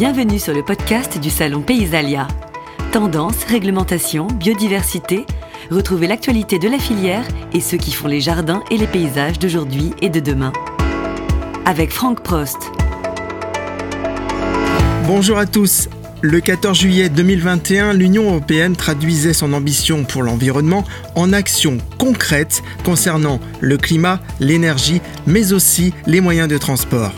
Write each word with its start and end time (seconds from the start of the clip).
Bienvenue 0.00 0.38
sur 0.38 0.54
le 0.54 0.62
podcast 0.62 1.20
du 1.20 1.28
Salon 1.28 1.60
Paysalia. 1.60 2.26
Tendance, 2.90 3.44
réglementation, 3.44 4.28
biodiversité, 4.28 5.26
retrouvez 5.70 6.06
l'actualité 6.06 6.58
de 6.58 6.70
la 6.70 6.78
filière 6.78 7.22
et 7.52 7.60
ceux 7.60 7.76
qui 7.76 7.92
font 7.92 8.08
les 8.08 8.22
jardins 8.22 8.64
et 8.70 8.78
les 8.78 8.86
paysages 8.86 9.38
d'aujourd'hui 9.38 9.92
et 10.00 10.08
de 10.08 10.18
demain. 10.18 10.54
Avec 11.66 11.92
Franck 11.92 12.22
Prost. 12.22 12.56
Bonjour 15.06 15.36
à 15.36 15.44
tous. 15.44 15.90
Le 16.22 16.40
14 16.40 16.78
juillet 16.78 17.10
2021, 17.10 17.92
l'Union 17.92 18.30
européenne 18.30 18.76
traduisait 18.76 19.34
son 19.34 19.52
ambition 19.52 20.04
pour 20.04 20.22
l'environnement 20.22 20.86
en 21.14 21.34
actions 21.34 21.76
concrètes 21.98 22.62
concernant 22.86 23.38
le 23.60 23.76
climat, 23.76 24.20
l'énergie, 24.40 25.02
mais 25.26 25.52
aussi 25.52 25.92
les 26.06 26.22
moyens 26.22 26.48
de 26.48 26.56
transport. 26.56 27.12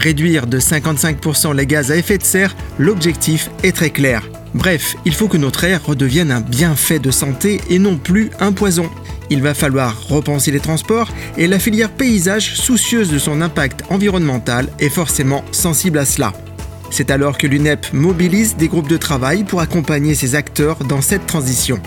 Réduire 0.00 0.46
de 0.46 0.58
55% 0.58 1.54
les 1.54 1.66
gaz 1.66 1.90
à 1.90 1.96
effet 1.96 2.16
de 2.16 2.22
serre, 2.22 2.56
l'objectif 2.78 3.50
est 3.62 3.76
très 3.76 3.90
clair. 3.90 4.26
Bref, 4.54 4.96
il 5.04 5.12
faut 5.12 5.28
que 5.28 5.36
notre 5.36 5.64
air 5.64 5.84
redevienne 5.84 6.30
un 6.30 6.40
bienfait 6.40 6.98
de 6.98 7.10
santé 7.10 7.60
et 7.68 7.78
non 7.78 7.98
plus 7.98 8.30
un 8.40 8.52
poison. 8.52 8.88
Il 9.28 9.42
va 9.42 9.52
falloir 9.52 10.08
repenser 10.08 10.52
les 10.52 10.60
transports 10.60 11.10
et 11.36 11.46
la 11.46 11.58
filière 11.58 11.90
paysage, 11.90 12.54
soucieuse 12.54 13.10
de 13.10 13.18
son 13.18 13.42
impact 13.42 13.84
environnemental, 13.90 14.68
est 14.78 14.88
forcément 14.88 15.44
sensible 15.52 15.98
à 15.98 16.06
cela. 16.06 16.32
C'est 16.90 17.10
alors 17.10 17.36
que 17.36 17.46
l'UNEP 17.46 17.92
mobilise 17.92 18.56
des 18.56 18.68
groupes 18.68 18.88
de 18.88 18.96
travail 18.96 19.44
pour 19.44 19.60
accompagner 19.60 20.14
ses 20.14 20.34
acteurs 20.34 20.78
dans 20.78 21.02
cette 21.02 21.26
transition. 21.26 21.78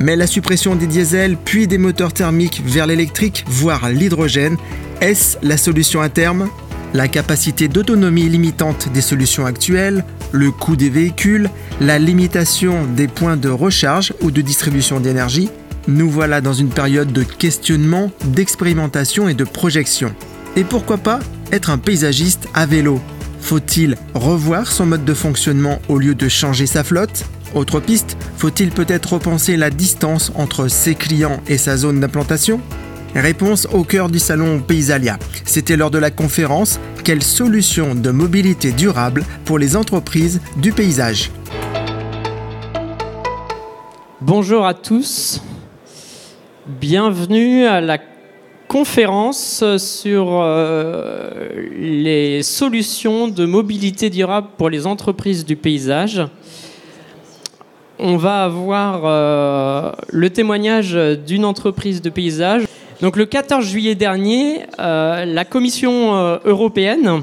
Mais 0.00 0.16
la 0.16 0.26
suppression 0.26 0.74
des 0.74 0.88
diesels 0.88 1.36
puis 1.36 1.68
des 1.68 1.78
moteurs 1.78 2.12
thermiques 2.12 2.60
vers 2.66 2.88
l'électrique, 2.88 3.44
voire 3.46 3.88
l'hydrogène, 3.88 4.56
est-ce 5.00 5.36
la 5.42 5.56
solution 5.56 6.00
à 6.00 6.08
terme? 6.08 6.48
La 6.94 7.08
capacité 7.08 7.68
d'autonomie 7.68 8.28
limitante 8.28 8.88
des 8.92 9.00
solutions 9.00 9.46
actuelles, 9.46 10.04
le 10.32 10.50
coût 10.50 10.76
des 10.76 10.90
véhicules, 10.90 11.50
la 11.80 11.98
limitation 11.98 12.84
des 12.84 13.08
points 13.08 13.36
de 13.36 13.48
recharge 13.48 14.12
ou 14.20 14.30
de 14.30 14.40
distribution 14.40 15.00
d'énergie, 15.00 15.50
nous 15.88 16.10
voilà 16.10 16.40
dans 16.40 16.52
une 16.52 16.68
période 16.68 17.12
de 17.12 17.22
questionnement, 17.22 18.10
d'expérimentation 18.26 19.28
et 19.28 19.34
de 19.34 19.44
projection. 19.44 20.14
Et 20.56 20.64
pourquoi 20.64 20.98
pas 20.98 21.18
être 21.50 21.70
un 21.70 21.78
paysagiste 21.78 22.48
à 22.54 22.66
vélo? 22.66 23.00
Faut-il 23.40 23.96
revoir 24.14 24.70
son 24.70 24.86
mode 24.86 25.04
de 25.04 25.14
fonctionnement 25.14 25.80
au 25.88 25.98
lieu 25.98 26.14
de 26.14 26.28
changer 26.28 26.66
sa 26.66 26.84
flotte? 26.84 27.24
Autre 27.54 27.80
piste, 27.80 28.16
faut-il 28.36 28.70
peut-être 28.70 29.14
repenser 29.14 29.56
la 29.56 29.70
distance 29.70 30.32
entre 30.36 30.68
ses 30.68 30.94
clients 30.94 31.42
et 31.48 31.58
sa 31.58 31.76
zone 31.76 32.00
d'implantation? 32.00 32.60
Réponse 33.14 33.68
au 33.74 33.84
cœur 33.84 34.08
du 34.08 34.18
salon 34.18 34.60
Paysalia. 34.60 35.18
C'était 35.44 35.76
lors 35.76 35.90
de 35.90 35.98
la 35.98 36.10
conférence 36.10 36.80
Quelles 37.04 37.22
solutions 37.22 37.94
de 37.94 38.10
mobilité 38.10 38.72
durable 38.72 39.24
pour 39.44 39.58
les 39.58 39.76
entreprises 39.76 40.40
du 40.56 40.72
paysage 40.72 41.30
Bonjour 44.22 44.64
à 44.64 44.72
tous. 44.72 45.42
Bienvenue 46.66 47.66
à 47.66 47.82
la 47.82 47.98
conférence 48.66 49.62
sur 49.76 50.40
euh, 50.40 51.50
les 51.76 52.42
solutions 52.42 53.28
de 53.28 53.44
mobilité 53.44 54.08
durable 54.08 54.48
pour 54.56 54.70
les 54.70 54.86
entreprises 54.86 55.44
du 55.44 55.56
paysage. 55.56 56.22
On 57.98 58.16
va 58.16 58.44
avoir 58.44 59.02
euh, 59.04 59.92
le 60.08 60.30
témoignage 60.30 60.94
d'une 61.26 61.44
entreprise 61.44 62.00
de 62.00 62.08
paysage 62.08 62.62
donc 63.02 63.16
le 63.16 63.26
14 63.26 63.66
juillet 63.66 63.96
dernier, 63.96 64.60
euh, 64.78 65.24
la 65.24 65.44
Commission 65.44 66.14
euh, 66.14 66.38
européenne 66.44 67.22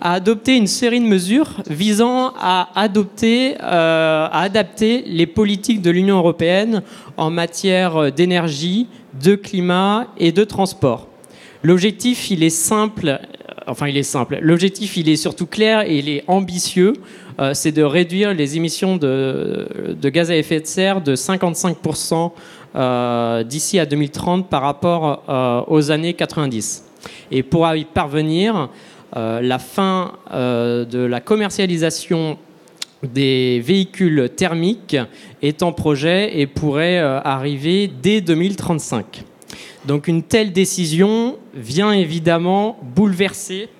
a 0.00 0.14
adopté 0.14 0.56
une 0.56 0.66
série 0.66 0.98
de 0.98 1.06
mesures 1.06 1.62
visant 1.70 2.30
euh, 2.30 2.32
à 2.34 2.68
adapter 4.34 5.04
les 5.06 5.26
politiques 5.26 5.82
de 5.82 5.90
l'Union 5.92 6.16
européenne 6.16 6.82
en 7.16 7.30
matière 7.30 8.10
d'énergie, 8.10 8.88
de 9.22 9.36
climat 9.36 10.08
et 10.18 10.32
de 10.32 10.42
transport. 10.42 11.06
L'objectif, 11.62 12.32
il 12.32 12.42
est 12.42 12.50
simple. 12.50 13.20
Enfin, 13.68 13.86
il 13.86 13.96
est 13.96 14.02
simple. 14.02 14.40
L'objectif, 14.42 14.96
il 14.96 15.08
est 15.08 15.14
surtout 15.14 15.46
clair 15.46 15.88
et 15.88 15.96
il 15.98 16.08
est 16.08 16.24
ambitieux. 16.26 16.94
c'est 17.52 17.72
de 17.72 17.82
réduire 17.84 18.34
les 18.34 18.56
émissions 18.56 18.96
de, 18.96 19.94
de, 20.00 20.08
gaz 20.08 20.30
à 20.30 20.36
effet 20.36 20.58
de 20.60 20.66
serre 20.66 21.00
de 21.00 21.14
55 21.14 21.76
euh, 21.76 22.28
d'ici 22.74 23.78
à 23.78 23.86
2030 23.86 24.48
par 24.48 24.62
rapport 24.62 25.22
euh, 25.28 25.62
aux 25.66 25.90
années 25.90 26.14
90. 26.14 26.84
Et 27.30 27.42
pour 27.42 27.66
y 27.74 27.84
parvenir, 27.84 28.68
euh, 29.16 29.40
la 29.40 29.58
fin 29.58 30.12
de 30.30 30.98
la 30.98 31.20
commercialisation 31.20 32.38
des 33.02 33.60
véhicules 33.64 34.28
thermiques 34.36 34.96
est 35.42 35.62
en 35.62 35.72
projet 35.72 36.38
et 36.38 36.46
pourrait 36.46 36.98
arriver 36.98 37.88
dès 37.88 38.20
2035. 38.20 39.24
Donc 39.86 40.06
une 40.06 40.22
telle 40.22 40.52
décision 40.52 41.38
vient 41.54 41.92
évidemment 41.92 42.78
bouleverser 42.94 43.70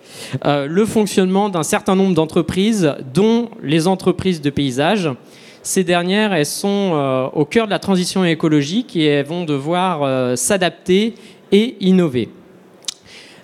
le 0.44 0.86
fonctionnement 0.86 1.50
d'un 1.50 1.62
certain 1.62 1.94
nombre 1.94 2.14
d'entreprises, 2.14 2.94
dont 3.12 3.50
les 3.62 3.86
entreprises 3.86 4.40
de 4.40 4.48
paysage, 4.48 5.10
ces 5.62 5.84
dernières, 5.84 6.32
elles 6.32 6.46
sont 6.46 6.92
euh, 6.94 7.26
au 7.34 7.44
cœur 7.44 7.66
de 7.66 7.70
la 7.70 7.78
transition 7.78 8.24
écologique 8.24 8.96
et 8.96 9.04
elles 9.04 9.26
vont 9.26 9.44
devoir 9.44 10.02
euh, 10.02 10.34
s'adapter 10.34 11.14
et 11.52 11.76
innover. 11.80 12.30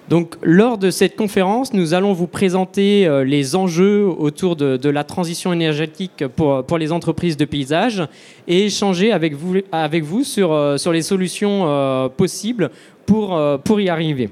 Donc, 0.09 0.37
lors 0.41 0.79
de 0.79 0.91
cette 0.91 1.17
conférence, 1.17 1.75
nous 1.75 1.93
allons 1.93 2.13
vous 2.13 2.29
présenter 2.29 3.07
euh, 3.07 3.25
les 3.25 3.55
enjeux 3.55 4.07
autour 4.07 4.57
de, 4.57 4.89
la 4.89 5.05
transition 5.05 5.53
énergétique 5.53 6.27
pour, 6.29 6.65
pour, 6.65 6.79
les 6.79 6.91
entreprises 6.93 7.37
de 7.37 7.45
paysage 7.45 8.03
et 8.49 8.67
échanger 8.67 9.13
avec 9.13 9.35
vous, 9.35 9.57
avec 9.71 10.05
vous 10.05 10.25
sur, 10.25 10.79
sur 10.79 10.93
les 10.93 11.03
solutions 11.03 12.09
possibles 12.17 12.71
pour, 13.05 13.39
pour 13.65 13.81
y 13.81 13.89
arriver. 13.89 14.31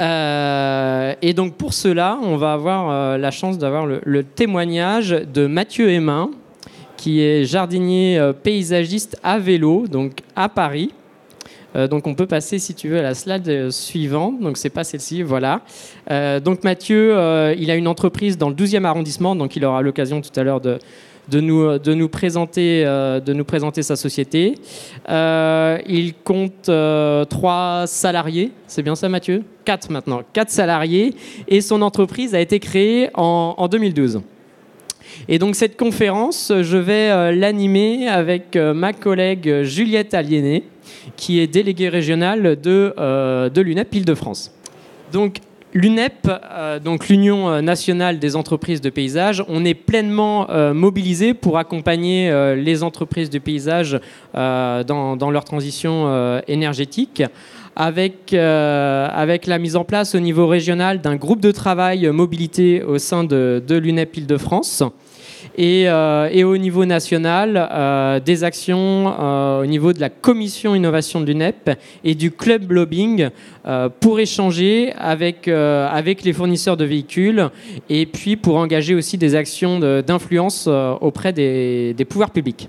et 0.00 1.34
donc 1.34 1.54
pour 1.54 1.72
cela, 1.72 2.18
on 2.22 2.36
va 2.36 2.52
avoir 2.52 3.16
la 3.18 3.30
chance 3.30 3.56
d'avoir 3.56 3.86
le, 3.86 4.00
le, 4.04 4.22
témoignage 4.22 5.10
de 5.10 5.46
Mathieu 5.46 5.88
Hémin, 5.90 6.30
qui 7.02 7.20
est 7.20 7.44
jardinier 7.44 8.16
euh, 8.16 8.32
paysagiste 8.32 9.18
à 9.24 9.40
vélo, 9.40 9.88
donc 9.88 10.20
à 10.36 10.48
Paris. 10.48 10.92
Euh, 11.74 11.88
donc 11.88 12.06
on 12.06 12.14
peut 12.14 12.26
passer, 12.26 12.60
si 12.60 12.74
tu 12.74 12.90
veux, 12.90 12.98
à 13.00 13.02
la 13.02 13.14
slide 13.14 13.48
euh, 13.48 13.70
suivante. 13.72 14.38
Donc 14.40 14.56
c'est 14.56 14.70
pas 14.70 14.84
celle-ci, 14.84 15.22
voilà. 15.22 15.62
donc 16.44 16.62
Mathieu, 16.62 17.16
il 17.58 17.70
a 17.72 17.74
une 17.74 17.88
entreprise 17.88 18.38
dans 18.38 18.50
le 18.50 18.54
12e 18.54 18.84
arrondissement, 18.84 19.34
donc 19.34 19.56
il 19.56 19.64
aura 19.64 19.82
l'occasion 19.82 20.20
tout 20.20 20.38
à 20.38 20.44
l'heure 20.44 20.60
de, 20.60 20.78
de, 21.28 21.40
nous, 21.40 21.76
de, 21.80 21.92
nous 21.92 22.08
présenter, 22.08 22.84
de 22.84 23.32
nous 23.32 23.44
présenter 23.44 23.82
sa 23.82 23.96
société. 23.96 24.54
il 25.08 26.14
compte 26.22 26.70
trois 27.28 27.84
salariés, 27.86 28.52
c'est 28.68 28.82
bien 28.84 28.94
ça 28.94 29.08
Mathieu? 29.08 29.42
Quatre 29.64 29.90
maintenant, 29.90 30.22
quatre 30.32 30.50
salariés, 30.50 31.14
et 31.48 31.60
son 31.60 31.82
entreprise 31.82 32.32
a 32.34 32.40
été 32.40 32.60
créée 32.60 33.10
en, 33.14 33.54
en 33.58 33.66
2012. 33.66 34.22
Et 35.28 35.38
donc 35.38 35.54
cette 35.54 35.76
conférence, 35.76 36.52
je 36.62 36.76
vais 36.76 37.10
euh, 37.10 37.32
l'animer 37.32 38.08
avec 38.08 38.56
euh, 38.56 38.74
ma 38.74 38.92
collègue 38.92 39.62
Juliette 39.62 40.14
Aliéné, 40.14 40.64
qui 41.16 41.40
est 41.40 41.46
déléguée 41.46 41.88
régionale 41.88 42.60
de, 42.60 42.94
euh, 42.98 43.48
de 43.48 43.60
l'UNEP 43.60 43.94
Île-de-France. 43.94 44.52
Donc 45.12 45.36
L'UNEP, 45.74 46.28
donc 46.84 47.08
l'Union 47.08 47.62
nationale 47.62 48.18
des 48.18 48.36
entreprises 48.36 48.82
de 48.82 48.90
paysage, 48.90 49.42
on 49.48 49.64
est 49.64 49.72
pleinement 49.72 50.46
mobilisé 50.74 51.32
pour 51.32 51.56
accompagner 51.56 52.30
les 52.56 52.82
entreprises 52.82 53.30
de 53.30 53.38
paysage 53.38 53.98
dans, 54.34 55.16
dans, 55.16 55.30
leur 55.30 55.44
transition 55.44 56.42
énergétique. 56.46 57.22
Avec, 57.74 58.34
avec 58.34 59.46
la 59.46 59.58
mise 59.58 59.74
en 59.74 59.84
place 59.84 60.14
au 60.14 60.20
niveau 60.20 60.46
régional 60.46 61.00
d'un 61.00 61.16
groupe 61.16 61.40
de 61.40 61.52
travail 61.52 62.06
mobilité 62.08 62.82
au 62.82 62.98
sein 62.98 63.24
de, 63.24 63.62
de 63.66 63.76
l'UNEP 63.76 64.14
Île-de-France. 64.18 64.84
Euh, 65.58 66.28
et, 66.32 66.44
au 66.44 66.56
niveau 66.56 66.84
national, 66.84 67.68
euh, 67.70 68.20
des 68.20 68.44
actions 68.44 69.14
euh, 69.18 69.62
au 69.62 69.66
niveau 69.66 69.92
de 69.92 70.00
la 70.00 70.08
commission 70.08 70.74
innovation 70.74 71.20
de 71.20 71.26
l'UNEP 71.26 71.70
et 72.04 72.14
du 72.14 72.30
club 72.30 72.70
lobbying 72.70 73.28
pour 74.00 74.18
échanger 74.18 74.92
avec, 74.98 75.46
avec 75.46 76.24
les 76.24 76.32
fournisseurs 76.32 76.76
de 76.76 76.84
véhicules 76.84 77.48
et 77.88 78.06
puis 78.06 78.36
pour 78.36 78.56
engager 78.56 78.94
aussi 78.94 79.18
des 79.18 79.36
actions 79.36 79.78
d'influence 79.78 80.66
auprès 81.00 81.32
des, 81.32 81.94
des 81.94 82.04
pouvoirs 82.04 82.30
publics. 82.30 82.68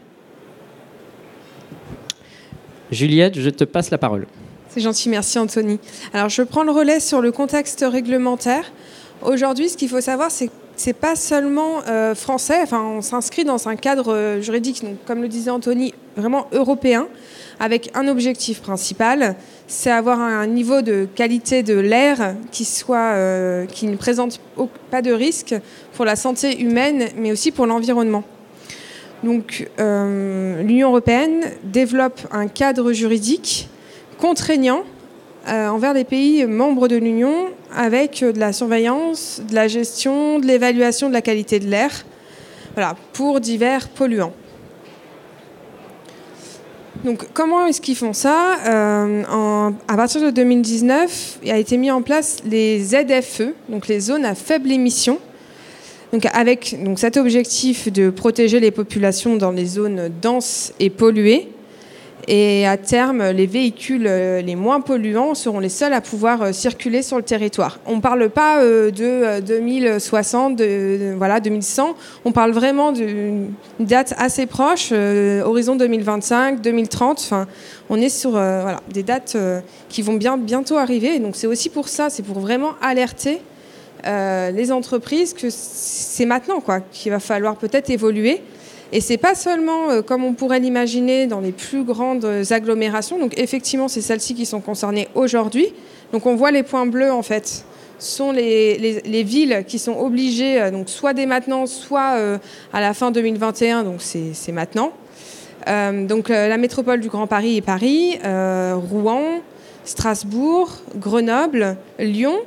Juliette, 2.91 3.39
je 3.39 3.49
te 3.49 3.63
passe 3.63 3.89
la 3.89 3.97
parole. 3.97 4.27
C'est 4.69 4.81
gentil, 4.81 5.09
merci 5.09 5.39
Anthony. 5.39 5.79
Alors 6.13 6.29
je 6.29 6.43
prends 6.43 6.63
le 6.63 6.71
relais 6.71 6.99
sur 6.99 7.21
le 7.21 7.31
contexte 7.31 7.83
réglementaire. 7.89 8.71
Aujourd'hui, 9.23 9.69
ce 9.69 9.77
qu'il 9.77 9.89
faut 9.89 10.01
savoir, 10.01 10.29
c'est 10.29 10.47
que 10.47 10.62
c'est 10.75 10.93
pas 10.93 11.15
seulement 11.15 11.81
euh, 11.87 12.15
français, 12.15 12.63
on 12.71 13.01
s'inscrit 13.01 13.43
dans 13.43 13.67
un 13.67 13.75
cadre 13.75 14.13
euh, 14.13 14.41
juridique, 14.41 14.83
comme 15.05 15.21
le 15.21 15.27
disait 15.27 15.51
Anthony, 15.51 15.93
vraiment 16.17 16.47
européen, 16.51 17.07
avec 17.59 17.91
un 17.93 18.07
objectif 18.07 18.61
principal, 18.61 19.35
c'est 19.67 19.91
avoir 19.91 20.19
un 20.19 20.47
niveau 20.47 20.81
de 20.81 21.07
qualité 21.15 21.63
de 21.63 21.77
l'air 21.77 22.35
qui, 22.51 22.67
euh, 22.89 23.65
qui 23.67 23.87
ne 23.87 23.95
présente 23.95 24.39
pas 24.89 25.01
de 25.01 25.11
risque 25.11 25.55
pour 25.93 26.05
la 26.05 26.15
santé 26.15 26.59
humaine, 26.59 27.09
mais 27.17 27.31
aussi 27.31 27.51
pour 27.51 27.67
l'environnement. 27.67 28.23
Donc, 29.23 29.69
l'Union 29.77 30.89
européenne 30.89 31.45
développe 31.63 32.19
un 32.31 32.47
cadre 32.47 32.91
juridique 32.91 33.69
contraignant 34.17 34.83
envers 35.47 35.93
les 35.93 36.03
pays 36.03 36.45
membres 36.45 36.87
de 36.87 36.95
l'Union 36.95 37.47
avec 37.75 38.23
de 38.23 38.39
la 38.39 38.53
surveillance, 38.53 39.41
de 39.49 39.55
la 39.55 39.67
gestion, 39.67 40.39
de 40.39 40.45
l'évaluation 40.45 41.09
de 41.09 41.13
la 41.13 41.21
qualité 41.21 41.59
de 41.59 41.67
l'air, 41.67 42.05
pour 43.13 43.39
divers 43.39 43.89
polluants. 43.89 44.33
Donc, 47.03 47.25
comment 47.33 47.65
est-ce 47.65 47.81
qu'ils 47.81 47.97
font 47.97 48.13
ça? 48.13 48.57
Euh, 48.65 49.69
À 49.87 49.95
partir 49.97 50.21
de 50.21 50.29
2019, 50.29 51.39
il 51.43 51.51
a 51.51 51.57
été 51.57 51.75
mis 51.75 51.91
en 51.91 52.01
place 52.01 52.37
les 52.45 52.79
ZFE, 52.79 53.53
donc 53.67 53.87
les 53.87 53.99
zones 53.99 54.23
à 54.23 54.35
faible 54.35 54.71
émission. 54.71 55.19
Avec 56.31 56.77
cet 56.95 57.17
objectif 57.17 57.91
de 57.91 58.11
protéger 58.11 58.59
les 58.59 58.69
populations 58.71 59.35
dans 59.35 59.51
les 59.51 59.65
zones 59.65 60.11
denses 60.21 60.71
et 60.79 60.91
polluées, 60.91 61.49
et 62.27 62.65
à 62.65 62.77
terme, 62.77 63.31
les 63.31 63.45
véhicules 63.47 64.07
euh, 64.07 64.41
les 64.41 64.55
moins 64.55 64.79
polluants 64.79 65.35
seront 65.35 65.59
les 65.59 65.69
seuls 65.69 65.93
à 65.93 65.99
pouvoir 65.99 66.41
euh, 66.41 66.51
circuler 66.53 67.01
sur 67.01 67.17
le 67.17 67.23
territoire. 67.23 67.79
On 67.85 67.97
ne 67.97 68.01
parle 68.01 68.29
pas 68.29 68.61
euh, 68.61 68.91
de 68.91 69.41
2060, 69.41 70.55
de, 70.55 71.13
voilà, 71.17 71.41
2100. 71.41 71.95
On 72.23 72.31
parle 72.31 72.51
vraiment 72.51 72.93
d'une 72.93 73.51
date 73.79 74.13
assez 74.17 74.45
proche, 74.45 74.91
horizon 74.91 75.75
2025, 75.75 76.61
2030. 76.61 77.19
Enfin, 77.19 77.47
on 77.89 77.99
est 77.99 78.09
sur 78.09 78.39
des 78.91 79.03
dates 79.03 79.37
qui 79.89 80.01
vont 80.01 80.13
bien, 80.13 80.37
bientôt 80.37 80.77
arriver. 80.77 81.19
Donc 81.19 81.35
c'est 81.35 81.47
aussi 81.47 81.69
pour 81.69 81.89
ça, 81.89 82.09
c'est 82.09 82.23
pour 82.23 82.39
vraiment 82.39 82.73
alerter 82.81 83.39
les 84.05 84.71
entreprises 84.71 85.33
que 85.33 85.47
c'est 85.49 86.25
maintenant 86.25 86.59
quoi 86.59 86.79
qu'il 86.79 87.11
va 87.11 87.19
falloir 87.19 87.55
peut-être 87.55 87.89
évoluer 87.89 88.41
et 88.93 89.01
c'est 89.01 89.17
pas 89.17 89.33
seulement 89.33 89.89
euh, 89.89 90.01
comme 90.03 90.23
on 90.23 90.33
pourrait 90.33 90.59
l'imaginer 90.59 91.25
dans 91.25 91.39
les 91.39 91.51
plus 91.51 91.83
grandes 91.83 92.25
agglomérations. 92.51 93.17
Donc 93.17 93.33
effectivement, 93.37 93.87
c'est 93.87 94.01
celles-ci 94.01 94.35
qui 94.35 94.45
sont 94.45 94.61
concernées 94.61 95.07
aujourd'hui. 95.15 95.73
Donc 96.11 96.27
on 96.27 96.35
voit 96.35 96.51
les 96.51 96.61
points 96.61 96.85
bleus 96.85 97.11
en 97.11 97.23
fait 97.23 97.65
sont 97.99 98.33
les, 98.33 99.01
les, 99.05 99.23
villes 99.23 99.63
qui 99.65 99.79
sont 99.79 99.97
obligées, 99.97 100.61
euh, 100.61 100.71
donc 100.71 100.89
soit 100.89 101.13
dès 101.13 101.25
maintenant, 101.25 101.65
soit 101.65 102.15
euh, 102.15 102.37
à 102.73 102.81
la 102.81 102.93
fin 102.93 103.11
2021, 103.11 103.83
donc 103.83 104.01
c'est 104.01 104.51
maintenant. 104.51 104.91
donc 105.65 106.27
la 106.27 106.57
métropole 106.57 106.99
du 106.99 107.07
Grand 107.07 107.27
Paris 107.27 107.55
et 107.57 107.61
Paris, 107.61 108.19
Rouen, 108.23 109.41
Strasbourg, 109.85 110.69
Grenoble, 110.97 111.77
Lyon. 111.97 112.39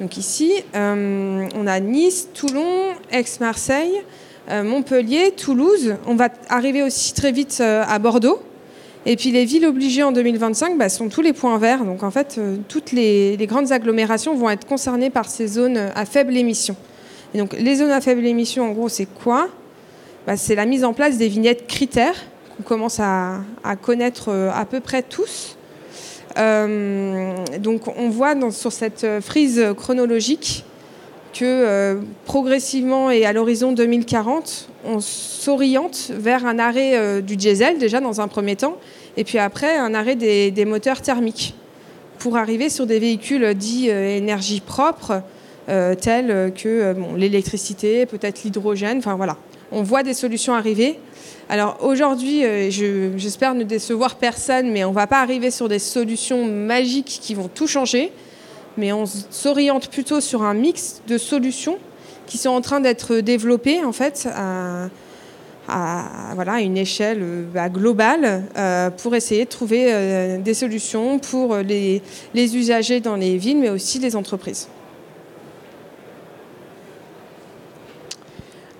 Donc 0.00 0.16
ici, 0.16 0.52
on 0.74 1.66
a 1.66 1.78
Nice, 1.78 2.28
Toulon, 2.34 2.94
Aix-Marseille, 3.12 4.02
Montpellier, 4.50 5.32
Toulouse. 5.36 5.96
On 6.06 6.14
va 6.14 6.28
arriver 6.48 6.82
aussi 6.82 7.12
très 7.12 7.32
vite 7.32 7.58
euh, 7.60 7.84
à 7.86 7.98
Bordeaux. 7.98 8.40
Et 9.06 9.16
puis 9.16 9.30
les 9.30 9.44
villes 9.44 9.66
obligées 9.66 10.02
en 10.02 10.12
2025 10.12 10.76
bah, 10.76 10.88
sont 10.88 11.08
tous 11.08 11.20
les 11.20 11.32
points 11.32 11.58
verts. 11.58 11.84
Donc 11.84 12.02
en 12.02 12.10
fait, 12.10 12.36
euh, 12.38 12.56
toutes 12.68 12.92
les, 12.92 13.36
grandes 13.42 13.72
agglomérations 13.72 14.34
vont 14.34 14.50
être 14.50 14.66
concernées 14.66 15.10
par 15.10 15.28
ces 15.28 15.46
zones 15.46 15.76
à 15.94 16.04
faible 16.04 16.36
émission. 16.36 16.76
Et 17.34 17.38
donc 17.38 17.52
les 17.52 17.76
zones 17.76 17.90
à 17.90 18.00
faible 18.00 18.24
émission, 18.24 18.70
en 18.70 18.72
gros, 18.72 18.88
c'est 18.88 19.06
quoi? 19.06 19.48
Bah, 20.26 20.36
C'est 20.36 20.54
la 20.54 20.66
mise 20.66 20.84
en 20.84 20.92
place 20.92 21.18
des 21.18 21.28
vignettes 21.28 21.66
critères 21.66 22.16
qu'on 22.56 22.62
commence 22.62 22.98
à, 23.00 23.40
connaître 23.82 24.32
à 24.32 24.64
peu 24.64 24.80
près 24.80 25.02
tous. 25.02 25.56
donc 26.36 27.82
on 27.96 28.08
voit 28.08 28.34
sur 28.50 28.72
cette 28.72 29.06
frise 29.20 29.64
chronologique 29.76 30.64
que 31.32 31.44
euh, 31.44 32.00
progressivement 32.24 33.10
et 33.10 33.24
à 33.24 33.32
l'horizon 33.32 33.72
2040, 33.72 34.68
on 34.84 35.00
s'oriente 35.00 36.10
vers 36.14 36.46
un 36.46 36.58
arrêt 36.58 36.96
euh, 36.96 37.20
du 37.20 37.36
diesel 37.36 37.78
déjà 37.78 38.00
dans 38.00 38.20
un 38.20 38.28
premier 38.28 38.56
temps, 38.56 38.76
et 39.16 39.24
puis 39.24 39.38
après 39.38 39.76
un 39.76 39.94
arrêt 39.94 40.16
des, 40.16 40.64
moteurs 40.64 41.02
thermiques, 41.02 41.54
pour 42.18 42.36
arriver 42.36 42.68
sur 42.68 42.86
des 42.86 42.98
véhicules 42.98 43.54
dits 43.54 43.90
euh, 43.90 44.16
énergie 44.16 44.60
propre, 44.60 45.22
tels 46.00 46.50
que 46.54 46.94
l'électricité, 47.14 48.06
peut-être 48.06 48.42
l'hydrogène, 48.42 48.96
enfin 48.96 49.16
voilà. 49.16 49.36
On 49.70 49.82
voit 49.82 50.02
des 50.02 50.14
solutions 50.14 50.54
arriver. 50.54 50.98
Alors 51.50 51.76
aujourd'hui, 51.82 52.42
j'espère 52.70 53.54
ne 53.54 53.64
décevoir 53.64 54.14
personne, 54.14 54.70
mais 54.70 54.84
on 54.84 54.92
ne 54.92 54.94
va 54.94 55.06
pas 55.06 55.20
arriver 55.20 55.50
sur 55.50 55.68
des 55.68 55.78
solutions 55.78 56.46
magiques 56.46 57.18
qui 57.20 57.34
vont 57.34 57.50
tout 57.54 57.66
changer 57.66 58.12
mais 58.78 58.92
on 58.92 59.04
s'oriente 59.06 59.88
plutôt 59.88 60.20
sur 60.20 60.42
un 60.42 60.54
mix 60.54 61.02
de 61.06 61.18
solutions 61.18 61.78
qui 62.26 62.38
sont 62.38 62.50
en 62.50 62.60
train 62.60 62.80
d'être 62.80 63.16
développées 63.16 63.84
en 63.84 63.92
fait 63.92 64.28
à, 64.28 64.88
une 66.60 66.78
échelle 66.78 67.22
bah, 67.52 67.68
globale 67.68 68.44
euh, 68.56 68.88
pour 68.90 69.14
essayer 69.14 69.44
de 69.44 69.50
trouver 69.50 69.92
euh, 69.92 70.38
des 70.38 70.54
solutions 70.54 71.18
pour 71.18 71.56
les 71.56 72.02
usagers 72.34 73.00
dans 73.00 73.16
les 73.16 73.36
villes, 73.36 73.58
mais 73.58 73.68
aussi 73.68 73.98
les 73.98 74.16
entreprises. 74.16 74.68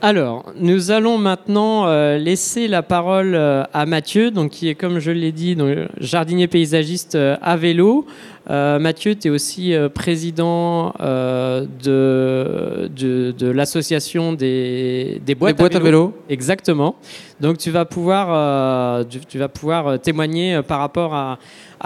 Alors, 0.00 0.52
nous 0.56 0.92
allons 0.92 1.18
maintenant 1.18 1.88
euh, 1.88 2.18
laisser 2.18 2.68
la 2.68 2.82
parole 2.82 3.34
à 3.34 3.86
Mathieu, 3.86 4.30
donc, 4.30 4.52
qui 4.52 4.68
est, 4.68 4.74
comme 4.74 5.00
je 5.00 5.10
l'ai 5.10 5.32
dit, 5.32 5.56
jardinier 6.00 6.46
paysagiste 6.46 7.16
à 7.16 7.56
vélo. 7.56 8.06
Euh, 8.50 8.78
Mathieu, 8.78 9.14
tu 9.14 9.28
es 9.28 9.30
aussi 9.30 9.74
euh, 9.74 9.90
président 9.90 10.94
euh, 11.00 11.66
de, 11.84 12.88
de, 12.96 13.46
l'association 13.50 14.32
des, 14.32 15.20
des, 15.24 15.34
boîtes, 15.34 15.60
à, 15.60 15.78
vélo. 15.78 16.14
Exactement. 16.30 16.96
Donc 17.40 17.58
tu 17.58 17.70
vas 17.70 17.84
pouvoir, 17.84 19.04
vas 19.34 19.48
pouvoir 19.48 20.00
témoigner 20.00 20.60
par 20.66 20.80
rapport 20.80 21.14
à, 21.14 21.38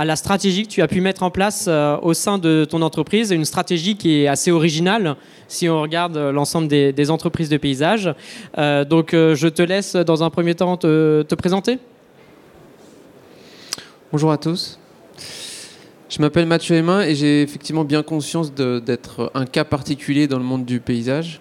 la 0.02 0.16
stratégie 0.16 0.62
que 0.62 0.68
tu 0.68 0.80
as 0.80 0.88
pu 0.88 1.00
mettre 1.00 1.22
en 1.22 1.30
place 1.30 1.68
au 2.02 2.14
sein 2.14 2.38
de 2.38 2.64
ton 2.64 2.80
entreprise, 2.80 3.30
une 3.30 3.44
stratégie 3.44 3.96
qui 3.96 4.22
est 4.22 4.28
assez 4.28 4.50
originale 4.50 5.16
si 5.48 5.68
on 5.68 5.82
regarde 5.82 6.16
l'ensemble 6.16 6.68
des, 6.68 7.10
entreprises 7.10 7.50
de 7.50 7.58
paysage. 7.58 8.14
donc 8.56 9.10
je 9.12 9.48
te 9.48 9.60
laisse 9.60 9.94
dans 9.94 10.22
un 10.22 10.30
premier 10.30 10.54
temps 10.54 10.78
te, 10.78 11.22
te 11.22 11.34
présenter. 11.34 11.78
Bonjour 14.10 14.32
à 14.32 14.38
tous. 14.38 14.78
Je 16.14 16.20
m'appelle 16.20 16.44
Mathieu 16.44 16.76
Emin 16.76 17.00
et 17.00 17.14
j'ai 17.14 17.40
effectivement 17.40 17.84
bien 17.84 18.02
conscience 18.02 18.52
d'être 18.52 19.30
un 19.32 19.46
cas 19.46 19.64
particulier 19.64 20.26
dans 20.26 20.36
le 20.36 20.44
monde 20.44 20.66
du 20.66 20.78
paysage. 20.78 21.40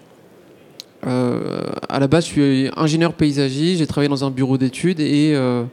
Euh, 1.06 1.62
à 1.88 1.98
la 1.98 2.06
base, 2.06 2.26
je 2.26 2.30
suis 2.30 2.70
ingénieur 2.76 3.12
paysagiste, 3.14 3.78
j'ai 3.78 3.86
travaillé 3.86 4.08
dans 4.08 4.24
un 4.24 4.30
bureau 4.30 4.56
d'études 4.56 5.00
et 5.00 5.32
euh, 5.34 5.64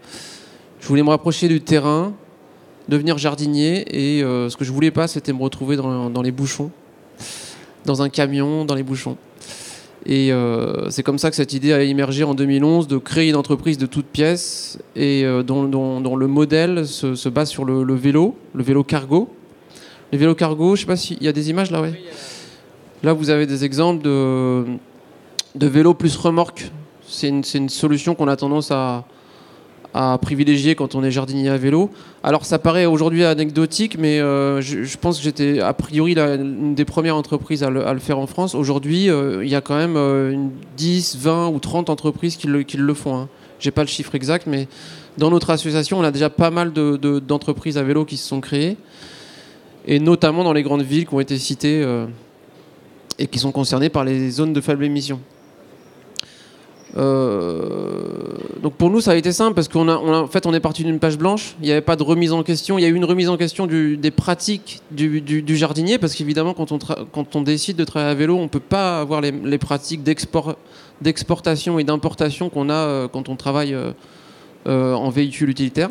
je 0.79 0.87
voulais 0.87 1.03
me 1.03 1.09
rapprocher 1.09 1.47
du 1.47 1.61
terrain, 1.61 2.13
devenir 2.87 3.17
jardinier 3.17 3.85
et 3.89 4.23
euh, 4.23 4.49
ce 4.49 4.57
que 4.57 4.65
je 4.65 4.71
voulais 4.71 4.91
pas, 4.91 5.07
c'était 5.07 5.33
me 5.33 5.41
retrouver 5.41 5.75
dans 5.77 6.21
les 6.21 6.31
bouchons, 6.31 6.71
dans 7.85 8.01
un 8.01 8.09
camion, 8.09 8.65
dans 8.65 8.75
les 8.75 8.83
bouchons. 8.83 9.17
Et 10.05 10.31
euh, 10.31 10.89
c'est 10.89 11.03
comme 11.03 11.19
ça 11.19 11.29
que 11.29 11.35
cette 11.35 11.53
idée 11.53 11.73
a 11.73 11.83
émergé 11.83 12.23
en 12.23 12.33
2011 12.33 12.87
de 12.87 12.97
créer 12.97 13.29
une 13.29 13.35
entreprise 13.35 13.77
de 13.77 13.85
toutes 13.85 14.07
pièces 14.07 14.79
et 14.95 15.25
dont, 15.45 15.63
le 15.63 16.27
modèle 16.27 16.87
se, 16.87 17.29
base 17.29 17.49
sur 17.49 17.65
le, 17.65 17.93
vélo, 17.93 18.35
le 18.55 18.63
vélo 18.63 18.83
cargo. 18.83 19.29
Les 20.11 20.17
vélos 20.17 20.33
cargo, 20.33 20.75
je 20.75 20.81
ne 20.81 20.85
sais 20.85 20.87
pas 20.87 20.95
s'il 20.95 21.21
y 21.21 21.27
a 21.27 21.33
des 21.33 21.51
images 21.51 21.69
là, 21.69 21.81
ouais. 21.81 21.93
Là, 23.03 23.13
vous 23.13 23.29
avez 23.29 23.45
des 23.45 23.63
exemples 23.63 24.03
de, 24.03 24.65
de 25.55 25.67
vélos 25.67 25.93
plus 25.93 26.15
remorque. 26.15 26.71
C'est 27.07 27.27
une, 27.27 27.69
solution 27.69 28.13
qu'on 28.13 28.27
a 28.27 28.35
tendance 28.35 28.71
à, 28.71 29.05
privilégier 30.21 30.75
quand 30.75 30.93
on 30.93 31.03
est 31.03 31.09
jardinier 31.09 31.49
à 31.49 31.57
vélo. 31.57 31.89
Alors 32.23 32.45
ça 32.45 32.59
paraît 32.59 32.85
aujourd'hui 32.85 33.25
anecdotique, 33.25 33.97
mais 33.97 34.19
euh, 34.19 34.61
je, 34.61 34.97
pense 34.97 35.17
que 35.17 35.23
j'étais 35.23 35.59
a 35.59 35.73
priori 35.73 36.13
une 36.13 36.75
des 36.75 36.85
premières 36.85 37.15
entreprises 37.15 37.63
à 37.63 37.71
le, 37.71 37.99
faire 37.99 38.19
en 38.19 38.27
France. 38.27 38.53
Aujourd'hui, 38.53 39.09
euh, 39.09 39.43
il 39.43 39.49
y 39.49 39.55
a 39.55 39.61
quand 39.61 39.75
même 39.75 39.97
euh, 39.97 40.31
une 40.31 40.51
10, 40.77 41.17
20 41.17 41.49
ou 41.49 41.59
30 41.59 41.89
entreprises 41.89 42.37
qui 42.37 42.47
le, 42.47 42.93
font. 42.93 43.17
Hein. 43.17 43.29
J'ai 43.59 43.71
pas 43.71 43.81
le 43.81 43.87
chiffre 43.87 44.13
exact, 44.13 44.45
mais 44.45 44.67
dans 45.17 45.31
notre 45.31 45.49
association, 45.49 45.97
on 45.97 46.03
a 46.03 46.11
déjà 46.11 46.29
pas 46.29 46.51
mal 46.51 46.71
d'entreprises 46.71 47.75
de, 47.75 47.79
à 47.79 47.83
vélo 47.83 48.05
qui 48.05 48.17
se 48.17 48.27
sont 48.27 48.41
créées, 48.41 48.77
et 49.87 49.99
notamment 49.99 50.43
dans 50.43 50.53
les 50.53 50.63
grandes 50.63 50.83
villes 50.83 51.07
qui 51.07 51.13
ont 51.15 51.19
été 51.19 51.37
citées 51.39 51.83
et 53.17 53.27
qui 53.27 53.39
sont 53.39 53.51
concernées 53.51 53.89
par 53.89 54.05
les 54.05 54.29
zones 54.29 54.53
de 54.53 54.61
faible 54.61 54.85
émission. 54.85 55.19
Euh, 56.97 58.03
donc 58.61 58.73
pour 58.73 58.89
nous, 58.89 59.01
ça 59.01 59.11
a 59.11 59.15
été 59.15 59.31
simple 59.31 59.53
parce 59.53 59.67
qu'en 59.67 59.87
en 59.87 60.27
fait, 60.27 60.45
on 60.45 60.53
est 60.53 60.59
parti 60.59 60.83
d'une 60.83 60.99
page 60.99 61.17
blanche. 61.17 61.55
Il 61.61 61.65
n'y 61.65 61.71
avait 61.71 61.81
pas 61.81 61.95
de 61.95 62.03
remise 62.03 62.33
en 62.33 62.43
question. 62.43 62.77
Il 62.77 62.81
y 62.81 62.85
a 62.85 62.87
eu 62.87 62.95
une 62.95 63.05
remise 63.05 63.29
en 63.29 63.37
question 63.37 63.67
des 63.67 64.11
pratiques 64.11 64.81
du, 64.91 65.57
jardinier 65.57 65.97
parce 65.97 66.15
qu'évidemment, 66.15 66.53
quand 66.53 66.71
on, 66.71 66.79
quand 67.11 67.35
on 67.35 67.41
décide 67.41 67.77
de 67.77 67.83
travailler 67.83 68.11
à 68.11 68.15
vélo, 68.15 68.37
on 68.37 68.43
ne 68.43 68.47
peut 68.47 68.59
pas 68.59 68.99
avoir 68.99 69.21
les, 69.21 69.57
pratiques 69.57 70.03
d'exportation 70.03 71.79
et 71.79 71.83
d'importation 71.83 72.49
qu'on 72.49 72.69
a 72.69 72.73
euh, 72.73 73.07
quand 73.07 73.29
on 73.29 73.35
travaille 73.35 73.75
euh, 74.67 74.93
en 74.93 75.09
véhicule 75.09 75.49
utilitaire. 75.49 75.89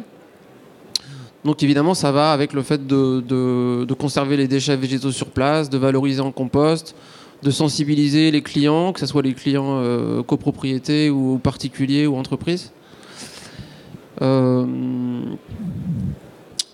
Donc 1.45 1.63
évidemment, 1.63 1.95
ça 1.95 2.13
va 2.13 2.33
avec 2.33 2.53
le 2.53 2.63
fait 2.63 2.87
de, 2.87 3.87
conserver 3.99 4.37
les 4.37 4.49
déchets 4.49 4.77
végétaux 4.77 5.13
sur 5.13 5.29
place, 5.29 5.71
de 5.71 5.79
valoriser 5.79 6.21
en 6.21 6.33
compost, 6.33 6.95
de 7.43 7.51
sensibiliser 7.51 8.31
les 8.31 8.43
clients, 8.43 8.93
que 8.93 9.01
ce 9.01 9.07
soit 9.07 9.23
les 9.23 9.35
clients 9.35 9.83
copropriétés 10.27 11.09
ou 11.11 11.39
particuliers 11.39 12.07
ou 12.07 12.17
entreprises. 12.17 12.73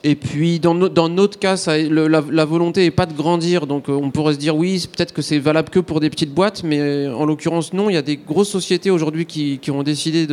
Et 0.06 0.16
puis, 0.16 0.60
dans, 0.60 0.74
notre 0.74 1.38
cas, 1.38 1.56
la, 1.66 2.44
volonté 2.44 2.82
n'est 2.82 2.90
pas 2.90 3.06
de 3.06 3.14
grandir. 3.14 3.66
Donc, 3.66 3.88
euh, 3.88 3.92
on 3.92 4.10
pourrait 4.10 4.34
se 4.34 4.38
dire, 4.38 4.54
oui, 4.54 4.86
peut-être 4.94 5.14
que 5.14 5.22
c'est 5.22 5.38
valable 5.38 5.70
que 5.70 5.80
pour 5.80 5.98
des 5.98 6.10
petites 6.10 6.34
boîtes, 6.34 6.62
mais 6.62 6.78
euh, 6.78 7.16
en 7.16 7.24
l'occurrence, 7.24 7.72
non. 7.72 7.88
Il 7.88 7.94
y 7.94 7.96
a 7.96 8.02
des 8.02 8.18
grosses 8.18 8.50
sociétés 8.50 8.90
aujourd'hui 8.90 9.24
qui, 9.24 9.70
ont 9.70 9.82
décidé 9.82 10.26